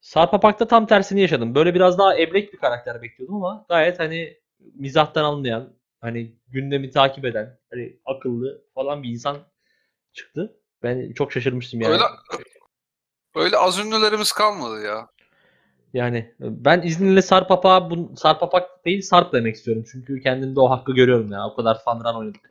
Sarpapak'ta 0.00 0.68
tam 0.68 0.86
tersini 0.86 1.20
yaşadım. 1.20 1.54
Böyle 1.54 1.74
biraz 1.74 1.98
daha 1.98 2.18
eblek 2.18 2.52
bir 2.52 2.58
karakter 2.58 3.02
bekliyordum 3.02 3.36
ama 3.36 3.64
gayet 3.68 3.98
hani 3.98 4.36
mizahtan 4.74 5.24
anlayan, 5.24 5.72
hani 6.00 6.32
gündemi 6.48 6.90
takip 6.90 7.24
eden, 7.24 7.58
hani 7.70 7.96
akıllı 8.04 8.62
falan 8.74 9.02
bir 9.02 9.08
insan 9.08 9.38
çıktı. 10.12 10.56
Ben 10.82 11.12
çok 11.12 11.32
şaşırmıştım 11.32 11.80
yani. 11.80 11.92
Öyle 11.92 12.04
öyle 13.34 13.56
az 13.56 13.78
ünlülerimiz 13.78 14.32
kalmadı 14.32 14.82
ya. 14.82 15.08
Yani 15.94 16.34
ben 16.40 16.82
izninle 16.82 17.22
Sarpapak'a 17.22 17.90
bu 17.90 18.12
Sarpapak 18.16 18.84
değil 18.84 19.02
Sarp 19.02 19.32
demek 19.32 19.56
istiyorum. 19.56 19.84
Çünkü 19.92 20.20
kendimde 20.20 20.60
o 20.60 20.70
hakkı 20.70 20.92
görüyorum 20.92 21.32
ya. 21.32 21.46
O 21.46 21.54
kadar 21.56 21.82
fanran 21.84 22.16
oynadık. 22.16 22.50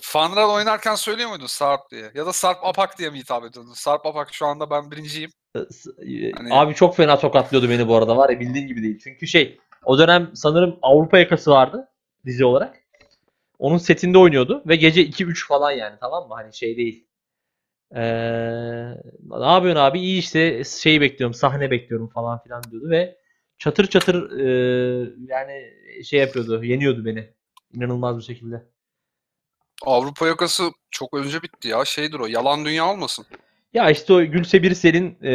Fanral 0.00 0.54
oynarken 0.54 0.94
söylüyor 0.94 1.28
muydun 1.30 1.46
Sarp 1.46 1.90
diye? 1.90 2.10
Ya 2.14 2.26
da 2.26 2.32
Sarp 2.32 2.58
Apak 2.62 2.98
diye 2.98 3.10
mi 3.10 3.18
hitap 3.18 3.44
ediyordun? 3.44 3.72
Sarp 3.72 4.06
Apak 4.06 4.28
şu 4.34 4.46
anda 4.46 4.70
ben 4.70 4.90
birinciyim. 4.90 5.30
S- 5.70 5.90
e, 5.90 6.32
Hani- 6.32 6.54
Abi 6.54 6.74
çok 6.74 6.96
fena 6.96 7.18
tokatlıyordu 7.18 7.68
beni 7.70 7.88
bu 7.88 7.96
arada 7.96 8.16
var 8.16 8.30
ya 8.30 8.40
bildiğin 8.40 8.66
gibi 8.66 8.82
değil. 8.82 8.98
Çünkü 9.04 9.26
şey 9.26 9.58
o 9.84 9.98
dönem 9.98 10.30
sanırım 10.34 10.78
Avrupa 10.82 11.18
yakası 11.18 11.50
vardı 11.50 11.88
dizi 12.26 12.44
olarak. 12.44 12.76
Onun 13.58 13.78
setinde 13.78 14.18
oynuyordu 14.18 14.62
ve 14.66 14.76
gece 14.76 15.02
2-3 15.02 15.46
falan 15.48 15.70
yani 15.72 15.96
tamam 16.00 16.28
mı? 16.28 16.34
Hani 16.34 16.54
şey 16.54 16.76
değil. 16.76 17.06
Ee, 17.94 18.00
ne 19.30 19.46
yapıyorsun 19.46 19.80
abi? 19.80 20.00
İyi 20.00 20.18
işte 20.18 20.64
şeyi 20.64 21.00
bekliyorum, 21.00 21.34
sahne 21.34 21.70
bekliyorum 21.70 22.08
falan 22.08 22.42
filan 22.42 22.62
diyordu 22.70 22.90
ve 22.90 23.16
çatır 23.58 23.86
çatır 23.86 24.38
e, 24.40 25.10
yani 25.26 25.72
şey 26.04 26.20
yapıyordu, 26.20 26.64
yeniyordu 26.64 27.04
beni. 27.04 27.30
İnanılmaz 27.74 28.18
bir 28.18 28.22
şekilde. 28.22 28.62
Avrupa 29.82 30.26
yakası 30.26 30.70
çok 30.90 31.14
önce 31.14 31.42
bitti 31.42 31.68
ya. 31.68 31.84
Şeydir 31.84 32.18
o. 32.18 32.26
Yalan 32.26 32.64
dünya 32.64 32.90
olmasın. 32.90 33.26
Ya 33.74 33.90
işte 33.90 34.12
o 34.12 34.22
Gülse 34.22 34.62
Birsel'in 34.62 35.18
e, 35.22 35.32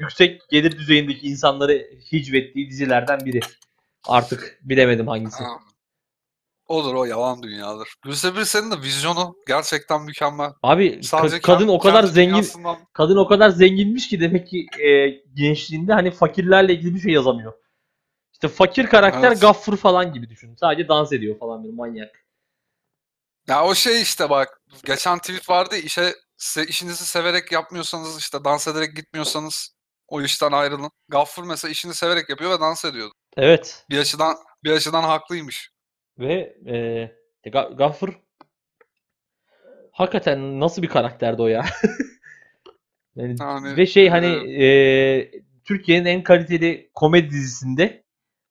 yüksek 0.00 0.48
gelir 0.50 0.78
düzeyindeki 0.78 1.26
insanları 1.26 1.90
hicvettiği 2.12 2.70
dizilerden 2.70 3.20
biri. 3.24 3.40
Artık 4.08 4.58
bilemedim 4.62 5.06
hangisi. 5.08 5.44
Ha. 5.44 5.50
Odur 6.68 6.94
o 6.94 7.04
yalan 7.04 7.42
dünyadır. 7.42 7.88
Gülse 8.02 8.36
Birsel'in 8.36 8.70
de 8.70 8.80
vizyonu 8.82 9.34
gerçekten 9.46 10.02
mükemmel. 10.02 10.50
Abi 10.62 10.86
ka- 10.88 11.02
Sadece 11.02 11.40
kadın 11.40 11.66
kend- 11.66 11.70
o 11.70 11.78
kadar 11.78 12.00
kendi 12.02 12.12
zengin, 12.14 12.32
dünyasından- 12.34 12.78
kadın 12.92 13.16
o 13.16 13.28
kadar 13.28 13.50
zenginmiş 13.50 14.08
ki 14.08 14.20
demek 14.20 14.48
ki 14.48 14.66
e, 14.78 15.08
gençliğinde 15.34 15.92
hani 15.92 16.10
fakirlerle 16.10 16.72
ilgili 16.74 16.94
bir 16.94 17.00
şey 17.00 17.12
yazamıyor. 17.12 17.52
İşte 18.32 18.48
fakir 18.48 18.86
karakter 18.86 19.28
Evet. 19.28 19.40
gaffur 19.40 19.76
falan 19.76 20.12
gibi 20.12 20.28
düşün. 20.30 20.56
Sadece 20.60 20.88
dans 20.88 21.12
ediyor 21.12 21.38
falan 21.38 21.64
bir 21.64 21.72
manyak. 21.72 22.10
Ya 23.48 23.64
o 23.64 23.74
şey 23.74 24.02
işte 24.02 24.30
bak. 24.30 24.60
Geçen 24.84 25.18
tweet 25.18 25.48
vardı 25.50 25.74
ya, 25.76 25.80
işe 25.82 26.14
se- 26.38 26.66
işinizi 26.66 27.06
severek 27.06 27.52
yapmıyorsanız 27.52 28.18
işte 28.18 28.44
dans 28.44 28.68
ederek 28.68 28.96
gitmiyorsanız 28.96 29.74
o 30.08 30.22
işten 30.22 30.52
ayrılın. 30.52 30.90
Gaffur 31.08 31.44
mesela 31.44 31.72
işini 31.72 31.94
severek 31.94 32.28
yapıyor 32.28 32.50
ve 32.50 32.60
dans 32.60 32.84
ediyordu. 32.84 33.12
Evet. 33.36 33.84
Bir 33.90 33.98
açıdan 33.98 34.36
bir 34.64 34.70
açıdan 34.72 35.02
haklıymış. 35.02 35.70
Ve 36.18 36.56
e, 37.44 37.48
Ga- 37.50 37.76
Gaffur 37.76 38.20
hakikaten 39.92 40.60
nasıl 40.60 40.82
bir 40.82 40.88
karakterdi 40.88 41.42
o 41.42 41.46
ya? 41.46 41.64
Yani, 43.16 43.36
Yani, 43.40 43.76
ve 43.76 43.86
şey 43.86 44.08
hani 44.08 44.26
e, 44.64 45.30
Türkiye'nin 45.64 46.04
en 46.04 46.22
kaliteli 46.22 46.90
komedi 46.94 47.30
dizisinde 47.30 48.04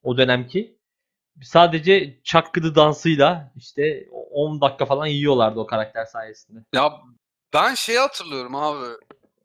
o 0.03 0.17
dönemki 0.17 0.77
sadece 1.41 2.19
çakkıdı 2.23 2.75
dansıyla 2.75 3.51
işte 3.55 4.07
10 4.11 4.61
dakika 4.61 4.85
falan 4.85 5.05
yiyorlardı 5.07 5.59
o 5.59 5.65
karakter 5.67 6.05
sayesinde. 6.05 6.59
Ya 6.75 6.93
ben 7.53 7.73
şeyi 7.73 7.99
hatırlıyorum 7.99 8.55
abi. 8.55 8.85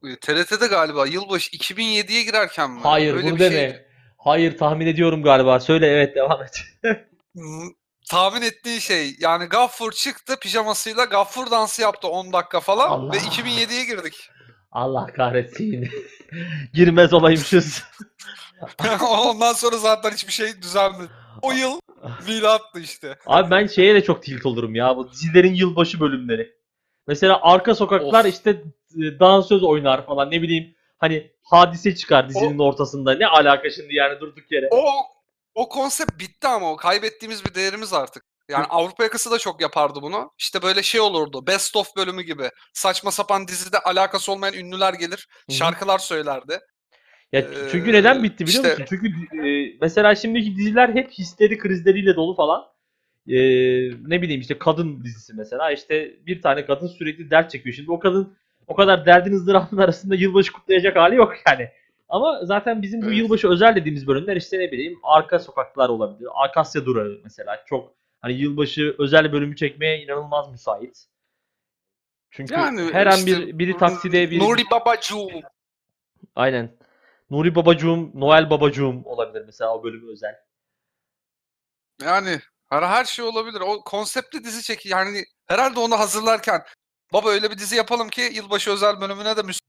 E, 0.05 0.17
TRT'de 0.17 0.67
galiba 0.67 1.07
yılbaşı 1.07 1.57
2007'ye 1.57 2.23
girerken 2.23 2.71
mi? 2.71 2.81
Hayır 2.83 3.15
Öyle 3.15 3.27
bunu 3.27 3.39
deme. 3.39 3.51
şey- 3.71 3.87
Hayır 4.19 4.59
tahmin 4.59 4.87
ediyorum 4.87 5.23
galiba. 5.23 5.61
Söyle 5.61 5.87
evet 5.87 6.17
devam 6.17 6.43
et. 6.43 6.63
Tahmin 8.11 8.43
ettiği 8.43 8.81
şey 8.81 9.17
yani 9.21 9.45
Gaffur 9.45 9.93
çıktı 9.93 10.37
pijamasıyla 10.41 11.05
Gaffur 11.05 11.51
dansı 11.51 11.83
yaptı 11.83 12.09
10 12.09 12.33
dakika 12.33 12.61
falan 12.61 12.89
Allah. 12.89 13.13
ve 13.13 13.17
2007'ye 13.17 13.85
girdik. 13.85 14.31
Allah 14.73 15.07
kahretsin. 15.07 15.89
Girmez 16.75 17.13
olaymışız. 17.13 17.85
Ondan 19.03 19.53
sonra 19.53 19.77
zaten 19.77 20.11
hiçbir 20.11 20.33
şey 20.33 20.63
düzelmedi. 20.63 21.11
O 21.43 21.53
yıl 21.53 21.81
milattı 22.29 22.81
işte. 22.81 23.19
Abi 23.27 23.51
ben 23.51 23.67
şeye 23.67 23.95
de 23.95 24.05
çok 24.05 24.23
tilt 24.23 24.47
olurum 24.47 24.75
ya. 24.75 24.97
Bu 24.97 25.13
dizilerin 25.13 25.55
yılbaşı 25.55 26.01
bölümleri. 26.01 26.53
Mesela 27.07 27.39
arka 27.43 27.75
sokaklar 27.75 28.25
Of. 28.25 28.35
işte 28.35 28.51
e, 28.97 29.21
dansöz 29.21 29.63
oynar 29.63 30.07
falan 30.07 30.31
ne 30.31 30.43
bileyim. 30.43 30.75
Hani 30.99 31.31
hadise 31.43 31.95
çıkar 31.95 32.29
dizinin 32.29 32.59
ortasında. 32.59 33.15
Ne 33.15 33.27
alaka 33.27 33.71
şimdi 33.71 33.95
yani 33.95 34.21
durduk 34.21 34.53
yere. 34.53 34.69
O 34.71 34.85
o 35.55 35.69
konsept 35.69 36.21
bitti 36.21 36.49
ama 36.49 36.73
o 36.73 36.77
kaybettiğimiz 36.77 37.45
bir 37.45 37.55
değerimiz 37.55 37.93
artık. 37.93 38.25
Yani 38.49 38.67
Avrupa 38.67 39.03
yakası 39.03 39.31
da 39.31 39.39
çok 39.39 39.61
yapardı 39.61 39.99
bunu. 40.03 40.31
İşte 40.39 40.63
böyle 40.63 40.83
şey 40.83 41.01
olurdu. 41.01 41.47
Best 41.47 41.77
of 41.77 41.97
bölümü 41.97 42.23
gibi. 42.23 42.51
Saçma 42.75 43.11
sapan 43.11 43.49
dizide 43.49 43.79
alakası 43.79 44.33
olmayan 44.33 44.55
ünlüler 44.55 44.95
gelir. 44.95 45.29
Hı 45.49 45.53
hı. 45.53 45.57
Şarkılar 45.57 45.99
söylerdi. 45.99 46.59
Ya 47.33 47.41
Ee, 47.41 47.47
çünkü 47.73 47.93
neden 47.93 48.23
bitti 48.23 48.47
biliyor 48.47 48.65
işte- 48.65 48.83
musun? 48.83 48.87
Çünkü 48.89 49.09
e, 49.49 49.77
mesela 49.81 50.15
şimdiki 50.15 50.57
diziler 50.57 50.89
hep 50.89 51.11
histeri 51.11 51.59
krizleriyle 51.59 52.17
dolu 52.17 52.35
falan. 52.37 52.63
Ee, 53.29 53.35
ne 54.09 54.23
bileyim 54.23 54.41
işte 54.41 54.59
kadın 54.59 55.05
dizisi 55.05 55.35
mesela 55.35 55.71
işte 55.71 56.17
bir 56.27 56.43
tane 56.43 56.67
kadın 56.67 56.87
sürekli 56.87 57.31
dert 57.31 57.51
çekiyor. 57.51 57.75
Şimdi 57.75 57.91
o 57.91 57.99
kadın 57.99 58.37
o 58.67 58.75
kadar 58.75 59.07
derdin 59.07 59.33
ızdırabın 59.33 59.77
arasında 59.79 60.15
yılbaşı 60.15 60.53
kutlayacak 60.53 60.97
hali 60.97 61.17
yok 61.17 61.35
yani. 61.47 61.69
Ama 62.13 62.41
zaten 62.45 62.83
bizim 62.83 63.03
bu 63.03 63.07
Evet. 63.07 63.17
yılbaşı 63.19 63.49
özel 63.49 63.77
dediğimiz 63.77 64.07
bölümler 64.07 64.37
işte 64.37 64.59
ne 64.59 64.73
bileyim 64.73 65.01
arka 65.03 65.39
sokaklar 65.39 65.89
olabilir. 65.89 66.29
Akasya 66.35 66.87
Durağı 66.87 67.21
mesela 67.25 67.65
çok 67.67 67.95
hani 68.21 68.33
yılbaşı 68.33 68.97
özel 68.99 69.33
bölümü 69.33 69.57
çekmeye 69.57 70.05
inanılmaz 70.05 70.51
müsait. 70.51 71.07
Çünkü 72.31 72.55
Yani 72.55 72.93
her 72.93 73.07
an 73.07 73.17
işte 73.19 73.47
bir 73.47 73.59
biri 73.59 73.77
takside 73.77 74.31
bir 74.31 74.41
Nuri 74.41 74.63
Babacu. 74.71 75.29
Aynen. 76.37 76.77
Nuri 77.31 77.55
Babacuğum, 77.55 78.11
Noel 78.15 78.51
Babacuğum 78.51 79.03
olabilir 79.05 79.43
mesela 79.47 79.75
o 79.75 79.85
bölümü 79.85 80.13
özel. 80.13 80.35
Yani 82.03 82.41
her, 82.71 82.83
her 82.83 83.05
şey 83.05 83.25
olabilir. 83.25 83.61
O 83.61 83.81
konseptli 83.85 84.45
dizi 84.45 84.63
çeki 84.63 84.89
yani 84.89 85.25
herhalde 85.47 85.81
onu 85.81 85.99
hazırlarken 85.99 86.63
baba 87.13 87.31
öyle 87.31 87.51
bir 87.51 87.59
dizi 87.59 87.77
yapalım 87.77 88.09
ki 88.09 88.23
yılbaşı 88.35 88.71
özel 88.71 89.01
bölümüne 89.01 89.37
de 89.37 89.41
müs- 89.41 89.61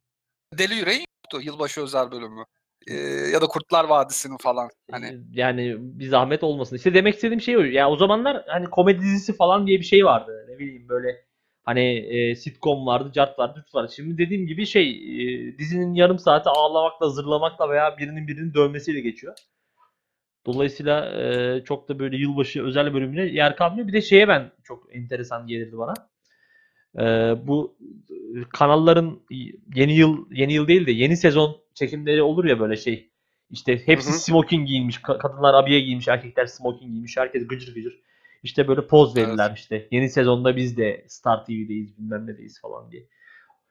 Deli 0.54 0.76
Yüreğin 0.76 1.06
yoktu 1.34 1.52
yılbaşı 1.52 1.82
özel 1.82 2.12
bölümü. 2.12 2.46
Ee, 2.88 2.94
ya 3.34 3.42
da 3.42 3.48
Kurtlar 3.48 3.86
Vadisi'nin 3.86 4.38
falan. 4.38 4.70
Hani 4.92 5.20
Yani 5.32 5.76
bir 5.80 6.08
zahmet 6.08 6.44
olmasın. 6.44 6.76
İşte 6.76 6.94
demek 6.94 7.16
istediğim 7.16 7.42
şey 7.42 7.58
o. 7.58 7.62
Ya 7.62 7.90
o 7.90 7.96
zamanlar 7.98 8.44
hani 8.48 8.70
komedi 8.70 9.02
dizisi 9.02 9.36
falan 9.36 9.68
diye 9.68 9.80
bir 9.80 9.86
şey 9.86 10.06
vardı. 10.06 10.46
Ne 10.50 10.60
bileyim 10.60 10.90
böyle 10.90 11.26
hani 11.64 11.98
e, 11.98 12.36
sitcom 12.36 12.86
vardı, 12.86 13.12
cart 13.14 13.40
vardı, 13.40 13.54
cürt 13.66 13.76
vardı. 13.76 13.94
Şimdi 13.96 14.18
dediğim 14.18 14.48
gibi 14.48 14.66
şey 14.66 14.90
e, 14.90 15.58
dizinin 15.58 15.94
yarım 15.94 16.20
saati 16.20 16.50
ağlamakla, 16.50 17.10
zırlamakla 17.10 17.70
veya 17.70 17.98
birinin 17.98 18.28
birinin 18.28 18.54
dövmesiyle 18.54 19.00
geçiyor. 19.02 19.36
Dolayısıyla 20.46 21.22
e, 21.22 21.64
çok 21.64 21.90
da 21.90 22.00
böyle 22.00 22.18
yılbaşı 22.18 22.64
özel 22.64 22.94
bölümüne 22.94 23.22
yer 23.26 23.56
kalmıyor. 23.56 23.88
Bir 23.88 23.94
de 23.94 24.02
şeye 24.02 24.28
ben 24.28 24.52
çok 24.64 24.96
enteresan 24.96 25.48
gelirdi 25.48 25.78
bana. 25.78 25.94
E, 27.00 27.04
bu 27.48 27.76
kanalların 28.54 29.20
yeni 29.76 29.94
yıl 29.96 30.26
yeni 30.32 30.54
yıl 30.54 30.68
değil 30.68 30.86
de 30.88 30.92
yeni 30.92 31.18
sezon 31.18 31.58
çekimleri 31.74 32.22
olur 32.22 32.46
ya 32.46 32.60
böyle 32.60 32.78
şey. 32.78 33.10
İşte 33.52 33.88
hepsi 33.88 34.10
Hı 34.10 34.14
hı. 34.14 34.18
smoking 34.20 34.68
giymiş, 34.68 34.98
ka- 34.98 35.18
kadınlar 35.18 35.54
abiye 35.54 35.80
giymiş, 35.80 36.08
erkekler 36.08 36.46
smoking 36.46 36.92
giymiş, 36.92 37.18
herkes 37.18 37.48
gıcır 37.48 37.76
gıcır. 37.76 38.00
İşte 38.44 38.68
böyle 38.68 38.88
poz 38.88 39.18
Evet. 39.18 39.28
verirler 39.28 39.54
işte. 39.56 39.88
Yeni 39.92 40.10
sezonda 40.10 40.56
biz 40.56 40.78
de 40.78 41.06
Star 41.08 41.46
TV'deyiz 41.46 41.98
bilmem 41.98 42.28
nedeyiz 42.28 42.62
falan 42.62 42.92
diye. 42.92 43.04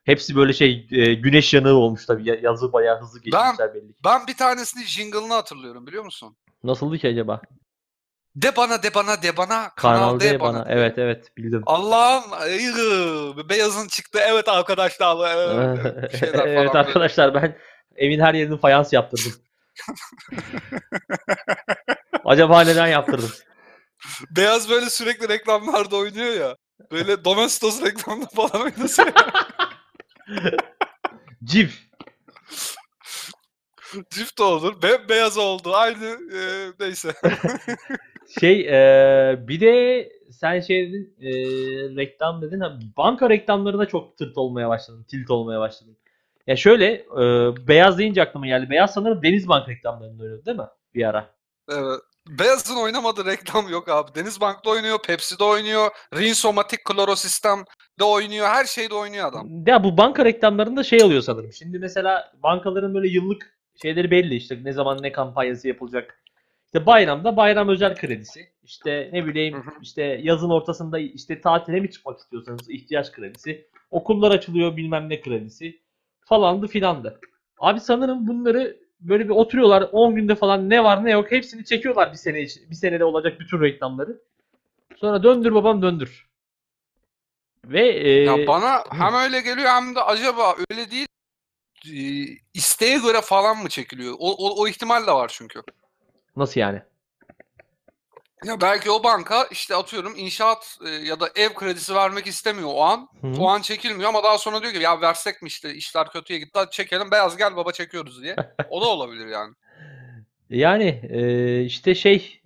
Hepsi 0.04 0.36
böyle 0.36 0.52
şey 0.52 0.86
e, 0.90 1.14
güneş 1.14 1.54
yanığı 1.54 1.74
olmuş 1.74 2.06
tabii. 2.06 2.28
Ya- 2.28 2.38
Yazı 2.42 2.72
bayağı 2.72 3.00
hızlı 3.00 3.20
geçmişler 3.20 3.74
belli 3.74 3.88
ki. 3.92 3.98
Ben 4.04 4.26
bir 4.26 4.36
tanesini 4.36 4.84
jingle'ını 4.84 5.32
hatırlıyorum 5.34 5.86
biliyor 5.86 6.04
musun? 6.04 6.36
Nasıldı 6.64 6.98
ki 6.98 7.08
acaba? 7.08 7.40
De 8.36 8.56
bana 8.56 8.82
de 8.82 8.94
bana 8.94 9.22
de 9.22 9.36
bana 9.36 9.70
Kanal 9.76 9.98
kanal 9.98 10.20
D 10.20 10.30
de 10.30 10.40
bana. 10.40 10.58
bana. 10.58 10.66
Evet 10.68 10.98
evet 10.98 11.36
bildim. 11.36 11.62
Allah'ım 11.66 12.32
ayı, 12.32 12.74
beyazın 13.48 13.88
çıktı 13.88 14.18
evet 14.22 14.48
arkadaşlar 14.48 15.30
evet, 15.36 16.24
evet 16.34 16.74
arkadaşlar 16.76 17.34
ben 17.34 17.58
evin 17.96 18.20
her 18.20 18.34
yerini 18.34 18.58
fayans 18.60 18.92
yaptırdım. 18.92 19.32
Acaba 22.24 22.60
neden 22.64 22.86
yaptırdım? 22.86 23.30
Beyaz 24.30 24.70
böyle 24.70 24.90
sürekli 24.90 25.28
reklamlarda 25.28 25.96
oynuyor 25.96 26.32
ya. 26.32 26.56
Böyle 26.92 27.24
Domestos 27.24 27.82
reklamında 27.82 28.26
falan 28.26 28.62
oynasın. 28.62 29.12
Civ. 31.44 31.68
Çift 34.10 34.40
olur. 34.40 34.82
Bembeyaz 34.82 35.38
oldu. 35.38 35.74
Aynı 35.76 36.06
e, 36.36 36.72
neyse. 36.80 37.14
Şey 38.40 38.60
e, 38.60 39.48
bir 39.48 39.60
de 39.60 40.08
sen 40.30 40.60
şey 40.60 40.88
dedin 40.88 41.14
e, 41.20 41.30
reklam 41.96 42.42
dedin 42.42 42.60
ha, 42.60 42.78
banka 42.96 43.30
reklamlarına 43.30 43.86
çok 43.86 44.18
tırt 44.18 44.38
olmaya 44.38 44.68
başladın. 44.68 45.04
Tilt 45.04 45.30
olmaya 45.30 45.60
başladın. 45.60 45.96
Ya 46.46 46.56
şöyle 46.56 46.92
e, 46.92 47.22
beyaz 47.68 47.98
deyince 47.98 48.22
aklıma 48.22 48.46
geldi. 48.46 48.70
Beyaz 48.70 48.94
sanırım 48.94 49.22
Denizbank 49.22 49.68
reklamlarında 49.68 50.22
oynadı 50.22 50.46
değil 50.46 50.56
mi? 50.56 50.66
Bir 50.94 51.08
ara. 51.08 51.34
Evet. 51.70 52.00
Beyaz'ın 52.28 52.76
oynamadığı 52.76 53.24
reklam 53.24 53.68
yok 53.68 53.88
abi. 53.88 54.14
Denizbank'ta 54.14 54.70
oynuyor, 54.70 54.98
Pepsi'de 55.06 55.44
oynuyor, 55.44 55.90
Rinsomatik 56.14 56.84
Klorosistem'de 56.84 58.04
oynuyor. 58.04 58.46
Her 58.46 58.64
şeyde 58.64 58.94
oynuyor 58.94 59.28
adam. 59.28 59.48
Ya 59.66 59.84
bu 59.84 59.96
banka 59.96 60.24
reklamlarında 60.24 60.82
şey 60.82 61.02
oluyor 61.02 61.22
sanırım. 61.22 61.52
Şimdi 61.52 61.78
mesela 61.78 62.32
bankaların 62.42 62.94
böyle 62.94 63.08
yıllık 63.08 63.58
şeyleri 63.82 64.10
belli 64.10 64.34
işte 64.34 64.58
ne 64.64 64.72
zaman 64.72 65.02
ne 65.02 65.12
kampanyası 65.12 65.68
yapılacak. 65.68 66.22
İşte 66.74 66.86
bayramda 66.86 67.36
bayram 67.36 67.68
özel 67.68 67.96
kredisi. 67.96 68.48
İşte 68.64 69.10
ne 69.12 69.26
bileyim 69.26 69.54
Hı 69.54 69.70
hı. 69.70 69.74
işte 69.82 70.02
yazın 70.02 70.50
ortasında 70.50 70.98
işte 70.98 71.40
tatile 71.40 71.80
mi 71.80 71.90
çıkmak 71.90 72.18
istiyorsanız 72.18 72.70
ihtiyaç 72.70 73.12
kredisi. 73.12 73.68
Okullar 73.90 74.30
açılıyor 74.30 74.76
bilmem 74.76 75.08
ne 75.08 75.20
kredisi 75.20 75.80
falandı 76.24 76.66
filandı. 76.66 77.20
Abi 77.58 77.80
sanırım 77.80 78.26
bunları 78.26 78.76
böyle 79.00 79.24
bir 79.24 79.30
oturuyorlar 79.30 79.88
10 79.92 80.14
günde 80.14 80.34
falan 80.34 80.70
ne 80.70 80.84
var 80.84 81.04
ne 81.04 81.10
yok 81.10 81.32
hepsini 81.32 81.64
çekiyorlar 81.64 82.12
bir 82.12 82.16
sene 82.16 82.42
için. 82.42 82.70
Bir 82.70 82.74
senede 82.74 83.04
olacak 83.04 83.40
bütün 83.40 83.60
reklamları. 83.60 84.20
Sonra 84.96 85.22
döndür 85.22 85.54
babam 85.54 85.82
döndür. 85.82 86.26
Ve 87.64 87.88
e, 87.88 88.10
Ya 88.10 88.46
bana 88.46 88.84
hem 88.90 89.14
öyle 89.14 89.40
geliyor 89.40 89.68
hem 89.68 89.94
de 89.94 90.00
acaba 90.00 90.56
öyle 90.70 90.90
değil 90.90 91.06
isteğe 92.54 92.98
göre 92.98 93.20
falan 93.20 93.62
mı 93.62 93.68
çekiliyor? 93.68 94.14
O, 94.18 94.32
o, 94.32 94.62
o 94.62 94.68
ihtimal 94.68 95.06
de 95.06 95.12
var 95.12 95.32
çünkü. 95.34 95.62
Nasıl 96.36 96.60
yani? 96.60 96.82
Ya 98.44 98.60
belki 98.60 98.90
o 98.90 99.04
banka 99.04 99.44
işte 99.50 99.76
atıyorum 99.76 100.14
inşaat 100.16 100.78
e, 100.86 100.88
ya 100.88 101.20
da 101.20 101.28
ev 101.36 101.48
kredisi 101.48 101.94
vermek 101.94 102.26
istemiyor 102.26 102.68
o 102.72 102.82
an. 102.82 103.08
Hı. 103.20 103.40
O 103.40 103.48
an 103.48 103.62
çekilmiyor 103.62 104.08
ama 104.08 104.22
daha 104.24 104.38
sonra 104.38 104.62
diyor 104.62 104.72
ki 104.72 104.78
ya 104.78 105.00
versek 105.00 105.42
mi 105.42 105.46
işte 105.46 105.74
işler 105.74 106.08
kötüye 106.08 106.38
gitti 106.38 106.50
hadi 106.54 106.70
çekelim 106.70 107.10
beyaz 107.10 107.36
gel 107.36 107.56
baba 107.56 107.72
çekiyoruz 107.72 108.22
diye. 108.22 108.36
O 108.70 108.80
da 108.80 108.86
olabilir 108.86 109.26
yani. 109.26 109.54
Yani 110.50 111.00
e, 111.10 111.62
işte 111.64 111.94
şey 111.94 112.42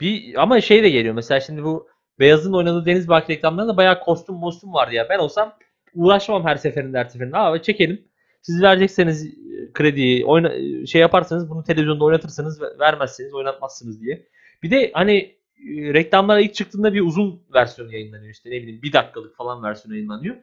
bir 0.00 0.42
ama 0.42 0.60
şey 0.60 0.82
de 0.82 0.90
geliyor 0.90 1.14
mesela 1.14 1.40
şimdi 1.40 1.64
bu 1.64 1.88
Beyaz'ın 2.18 2.52
oynadığı 2.52 2.86
Denizbank 2.86 3.30
reklamlarında 3.30 3.76
bayağı 3.76 4.00
kostüm 4.00 4.34
mostum 4.34 4.74
vardı 4.74 4.94
ya. 4.94 5.08
Ben 5.08 5.18
olsam 5.18 5.58
uğraşmam 5.94 6.46
her 6.46 6.56
seferinde 6.56 6.98
her 6.98 7.04
seferinde. 7.04 7.36
Abi 7.36 7.62
çekelim. 7.62 8.08
Siz 8.42 8.62
verecekseniz 8.62 9.26
krediyi 9.74 10.24
oyna, 10.24 10.52
şey 10.86 11.00
yaparsanız 11.00 11.50
bunu 11.50 11.64
televizyonda 11.64 12.04
oynatırsınız 12.04 12.62
ve 12.62 12.66
vermezseniz 12.78 13.34
oynatmazsınız 13.34 14.00
diye. 14.00 14.26
Bir 14.62 14.70
de 14.70 14.90
hani 14.94 15.14
e, 15.14 15.94
reklamlar 15.94 16.38
ilk 16.38 16.54
çıktığında 16.54 16.94
bir 16.94 17.00
uzun 17.00 17.42
versiyonu 17.54 17.92
yayınlanıyor 17.92 18.32
işte 18.32 18.50
ne 18.50 18.62
bileyim 18.62 18.82
bir 18.82 18.92
dakikalık 18.92 19.36
falan 19.36 19.62
versiyonu 19.62 19.96
yayınlanıyor. 19.96 20.36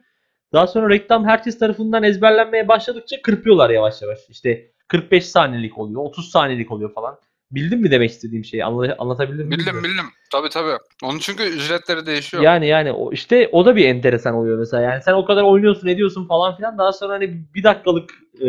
Daha 0.52 0.66
sonra 0.66 0.90
reklam 0.90 1.24
herkes 1.24 1.58
tarafından 1.58 2.02
ezberlenmeye 2.02 2.68
başladıkça 2.68 3.22
kırpıyorlar 3.22 3.70
yavaş 3.70 4.02
yavaş. 4.02 4.18
İşte 4.28 4.70
45 4.88 5.26
saniyelik 5.26 5.78
oluyor, 5.78 6.02
30 6.02 6.30
saniyelik 6.30 6.70
oluyor 6.70 6.94
falan. 6.94 7.18
Bildin 7.50 7.80
mi 7.80 7.90
demek 7.90 8.10
istediğim 8.10 8.44
şeyi? 8.44 8.64
Anla- 8.64 8.96
anlatabildim 8.98 9.46
mi? 9.46 9.50
Bildim 9.50 9.66
bilmiyorum. 9.66 9.84
bildim. 9.84 10.04
Tabii 10.32 10.48
tabii. 10.48 10.78
Onun 11.02 11.18
çünkü 11.18 11.42
ücretleri 11.42 12.06
değişiyor. 12.06 12.42
Yani 12.42 12.66
yani 12.66 12.92
o 12.92 13.12
işte 13.12 13.48
o 13.52 13.66
da 13.66 13.76
bir 13.76 13.84
enteresan 13.84 14.34
oluyor 14.34 14.58
mesela. 14.58 14.82
Yani 14.82 15.02
sen 15.02 15.12
o 15.12 15.24
kadar 15.24 15.42
oynuyorsun, 15.42 15.88
ediyorsun 15.88 16.28
falan 16.28 16.56
filan. 16.56 16.78
Daha 16.78 16.92
sonra 16.92 17.12
hani 17.12 17.44
bir 17.54 17.62
dakikalık 17.62 18.10
e, 18.40 18.48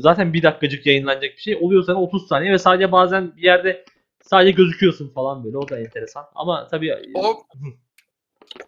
zaten 0.00 0.32
bir 0.32 0.42
dakikacık 0.42 0.86
yayınlanacak 0.86 1.36
bir 1.36 1.42
şey 1.42 1.56
oluyor 1.56 1.82
sana 1.84 2.02
30 2.02 2.28
saniye 2.28 2.52
ve 2.52 2.58
sadece 2.58 2.92
bazen 2.92 3.36
bir 3.36 3.42
yerde 3.42 3.84
sadece 4.22 4.50
gözüküyorsun 4.50 5.08
falan 5.08 5.44
böyle. 5.44 5.58
O 5.58 5.68
da 5.68 5.78
enteresan. 5.80 6.24
Ama 6.34 6.68
tabii 6.70 6.96
O 7.14 7.42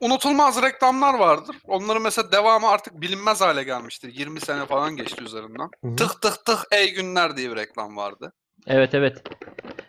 unutulmaz 0.00 0.62
reklamlar 0.62 1.18
vardır. 1.18 1.56
Onların 1.68 2.02
mesela 2.02 2.32
devamı 2.32 2.68
artık 2.68 3.00
bilinmez 3.00 3.40
hale 3.40 3.62
gelmiştir. 3.62 4.12
20 4.14 4.40
sene 4.40 4.66
falan 4.66 4.96
geçti 4.96 5.24
üzerinden. 5.24 5.68
Hı 5.84 5.88
hı. 5.88 5.96
Tık 5.96 6.22
tık 6.22 6.44
tık 6.44 6.58
ey 6.72 6.94
günler 6.94 7.36
diye 7.36 7.50
bir 7.50 7.56
reklam 7.56 7.96
vardı. 7.96 8.32
Evet 8.66 8.94
evet. 8.94 9.22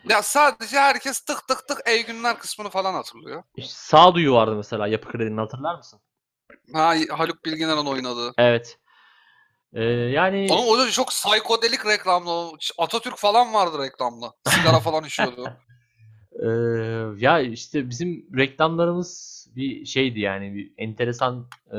Ya 0.10 0.22
sadece 0.22 0.80
herkes 0.80 1.20
tık 1.20 1.48
tık 1.48 1.68
tık 1.68 1.78
ey 1.86 2.06
günler 2.06 2.40
kısmını 2.40 2.70
falan 2.70 2.94
hatırlıyor. 2.94 3.44
Sağduyu 3.64 4.34
vardı 4.34 4.56
mesela 4.56 4.88
Yapı 4.88 5.12
Kredi'nin 5.12 5.38
hatırlar 5.38 5.76
mısın? 5.76 6.00
Ha 6.74 6.96
Haluk 7.10 7.46
Bilginer'in 7.46 7.86
oynadığı. 7.86 8.34
Evet. 8.38 8.80
Ee, 9.74 9.84
yani 9.84 10.48
Onun 10.52 10.68
o 10.68 10.78
da 10.78 10.92
çok 10.92 11.08
psikodelik 11.08 11.86
reklamlı. 11.86 12.58
Atatürk 12.78 13.18
falan 13.18 13.54
vardı 13.54 13.84
reklamda. 13.84 14.34
Sigara 14.48 14.80
falan 14.80 15.04
içiyordu. 15.04 15.50
Ee, 16.44 16.48
ya 17.18 17.40
işte 17.40 17.90
bizim 17.90 18.28
reklamlarımız 18.38 19.48
bir 19.56 19.86
şeydi 19.86 20.20
yani 20.20 20.54
bir 20.56 20.74
enteresan 20.78 21.48
ee, 21.74 21.78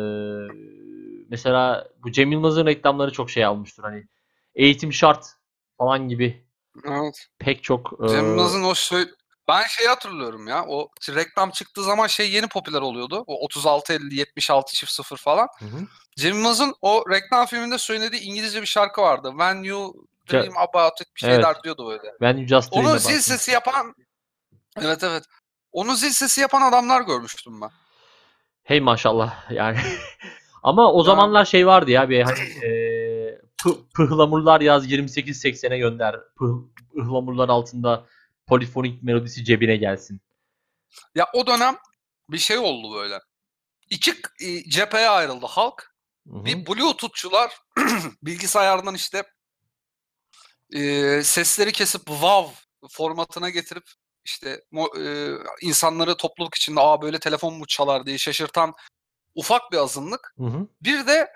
mesela 1.29 1.89
bu 2.03 2.13
Cem 2.13 2.33
Yılmaz'ın 2.33 2.67
reklamları 2.67 3.13
çok 3.13 3.31
şey 3.31 3.45
almıştır 3.45 3.83
hani 3.83 4.05
eğitim 4.55 4.93
şart 4.93 5.27
falan 5.79 6.09
gibi 6.09 6.48
evet. 6.85 7.27
pek 7.39 7.63
çok 7.63 7.93
ee, 8.05 8.09
Cem 8.09 8.27
Yılmaz'ın 8.27 8.65
o 8.65 8.75
şey... 8.75 9.05
Ben 9.49 9.63
şeyi 9.63 9.89
hatırlıyorum 9.89 10.49
ya. 10.49 10.65
O 10.69 10.89
reklam 11.09 11.51
çıktığı 11.51 11.83
zaman 11.83 12.07
şey 12.07 12.31
yeni 12.31 12.49
popüler 12.49 12.81
oluyordu. 12.81 13.25
O 13.27 13.45
36 13.45 13.93
50 13.93 14.15
76 14.15 14.75
çift 14.75 14.93
0 14.93 15.17
falan. 15.17 15.49
hı 15.59 15.65
hı. 15.65 15.81
Cem 16.17 16.35
Yılmaz'ın 16.35 16.75
o 16.83 17.05
reklam 17.11 17.47
filminde 17.47 17.79
söylediği 17.79 18.23
İngilizce 18.23 18.61
bir 18.63 18.67
şarkı 18.67 19.01
vardı. 19.03 19.29
When 19.31 19.63
you 19.63 19.95
dream 20.31 20.57
about 20.57 21.01
it 21.01 21.17
bir 21.17 21.25
Evet. 21.25 21.35
şeyler 21.35 21.63
diyordu 21.63 21.89
böyle. 21.89 22.15
Ben 22.21 22.37
you 22.37 22.47
just 22.47 22.73
dream 22.73 22.85
Onu 22.85 22.91
about 22.91 23.03
zil 23.03 23.21
sesi 23.21 23.51
yapan 23.51 23.95
Evet 24.81 25.05
evet. 25.05 25.25
Onu 25.73 25.95
zil 25.95 26.11
sesi 26.11 26.41
yapan 26.41 26.63
adamlar 26.63 27.03
görmüştüm 27.03 27.61
ben. 27.61 27.71
Hey 28.63 28.81
maşallah 28.81 29.51
yani. 29.51 29.79
Ama 30.63 30.93
o 30.93 31.03
zamanlar 31.03 31.45
şey 31.45 31.67
vardı 31.67 31.91
ya 31.91 32.09
bir 32.09 32.23
hani 32.23 32.35
pı- 32.35 32.61
pıhlamurlar 33.95 34.61
yaz 34.61 34.91
28.80'e 34.91 35.79
gönder. 35.79 36.17
Pıh, 36.39 36.47
ıhlamurlar 36.99 37.49
altında 37.49 38.07
polifonik 38.47 39.03
melodisi 39.03 39.45
cebine 39.45 39.77
gelsin. 39.77 40.21
Ya 41.15 41.27
o 41.35 41.47
dönem 41.47 41.77
bir 42.31 42.39
şey 42.39 42.59
oldu 42.59 42.95
böyle. 42.95 43.21
İki 43.91 44.15
e, 44.41 44.71
cepheye 44.71 45.09
ayrıldı 45.09 45.47
halk. 45.47 45.95
Hı 46.29 46.39
hı. 46.39 46.45
Bir 46.45 46.67
Bluetooth'çular 46.67 47.59
bilgisayardan 48.23 48.95
işte 48.95 49.23
e, 50.73 51.23
sesleri 51.23 51.73
kesip 51.73 52.07
WAV 52.07 52.47
formatına 52.91 53.51
getirip 53.51 53.85
işte 54.25 54.65
e, 54.99 55.31
insanları 55.63 56.17
topluluk 56.17 56.55
içinde 56.55 56.81
aa 56.81 57.03
böyle 57.03 57.19
telefon 57.19 57.55
mu 57.55 57.67
çalar 57.67 58.07
diye 58.07 58.19
şaşırtan 58.19 58.75
ufak 59.35 59.73
bir 59.73 59.77
azınlık. 59.77 60.35
Hı 60.39 60.45
hı. 60.45 60.69
Bir 60.83 61.07
de 61.07 61.33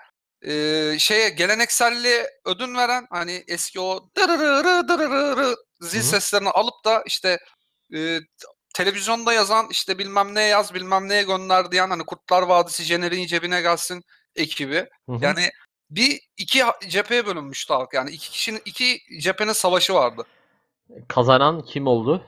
e, 0.47 0.95
şeye 0.99 1.29
gelenekselliğe 1.29 2.29
ödün 2.45 2.75
veren 2.75 3.07
hani 3.09 3.43
eski 3.47 3.79
o 3.79 4.09
dırırırı 4.17 4.87
dırırırı 4.87 5.55
zil 5.81 5.99
Hı 5.99 6.03
hı. 6.03 6.07
seslerini 6.07 6.49
alıp 6.49 6.85
da 6.85 7.03
işte 7.05 7.39
e, 7.95 8.19
televizyonda 8.73 9.33
yazan 9.33 9.67
işte 9.71 9.97
bilmem 9.97 10.35
ne 10.35 10.41
yaz 10.41 10.73
bilmem 10.73 11.09
neye 11.09 11.23
gönder 11.23 11.71
diyen 11.71 11.89
hani 11.89 12.05
Kurtlar 12.05 12.41
Vadisi 12.43 12.83
jeneriği 12.83 13.27
cebine 13.27 13.61
gelsin 13.61 14.03
ekibi. 14.35 14.89
Hı 15.09 15.15
hı. 15.15 15.17
Yani 15.21 15.49
bir 15.89 16.19
iki 16.37 16.63
cepheye 16.89 17.25
bölünmüştü 17.25 17.73
halk. 17.73 17.93
Yani 17.93 18.11
iki 18.11 18.29
kişinin 18.31 18.61
iki 18.65 18.99
cephenin 19.19 19.53
savaşı 19.53 19.93
vardı. 19.93 20.23
Kazanan 21.07 21.61
kim 21.61 21.87
oldu? 21.87 22.23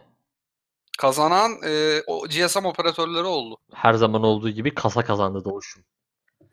Kazanan 0.98 1.52
e, 1.66 2.02
o 2.08 2.28
GSM 2.28 2.66
operatörleri 2.66 3.24
oldu. 3.24 3.58
Her 3.74 3.94
zaman 3.94 4.24
olduğu 4.24 4.50
gibi 4.50 4.74
kasa 4.74 5.06
kazandı 5.06 5.46
Doğuş'um. 5.46 5.84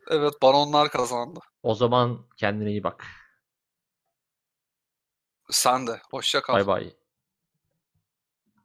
Evet 0.09 0.33
baronlar 0.41 0.89
kazandı. 0.89 1.39
O 1.63 1.75
zaman 1.75 2.25
kendine 2.37 2.69
iyi 2.69 2.83
bak. 2.83 3.05
Sen 5.51 5.87
de. 5.87 6.01
Hoşça 6.11 6.41
kal. 6.41 6.53
Bay 6.53 6.67
bay. 6.67 6.93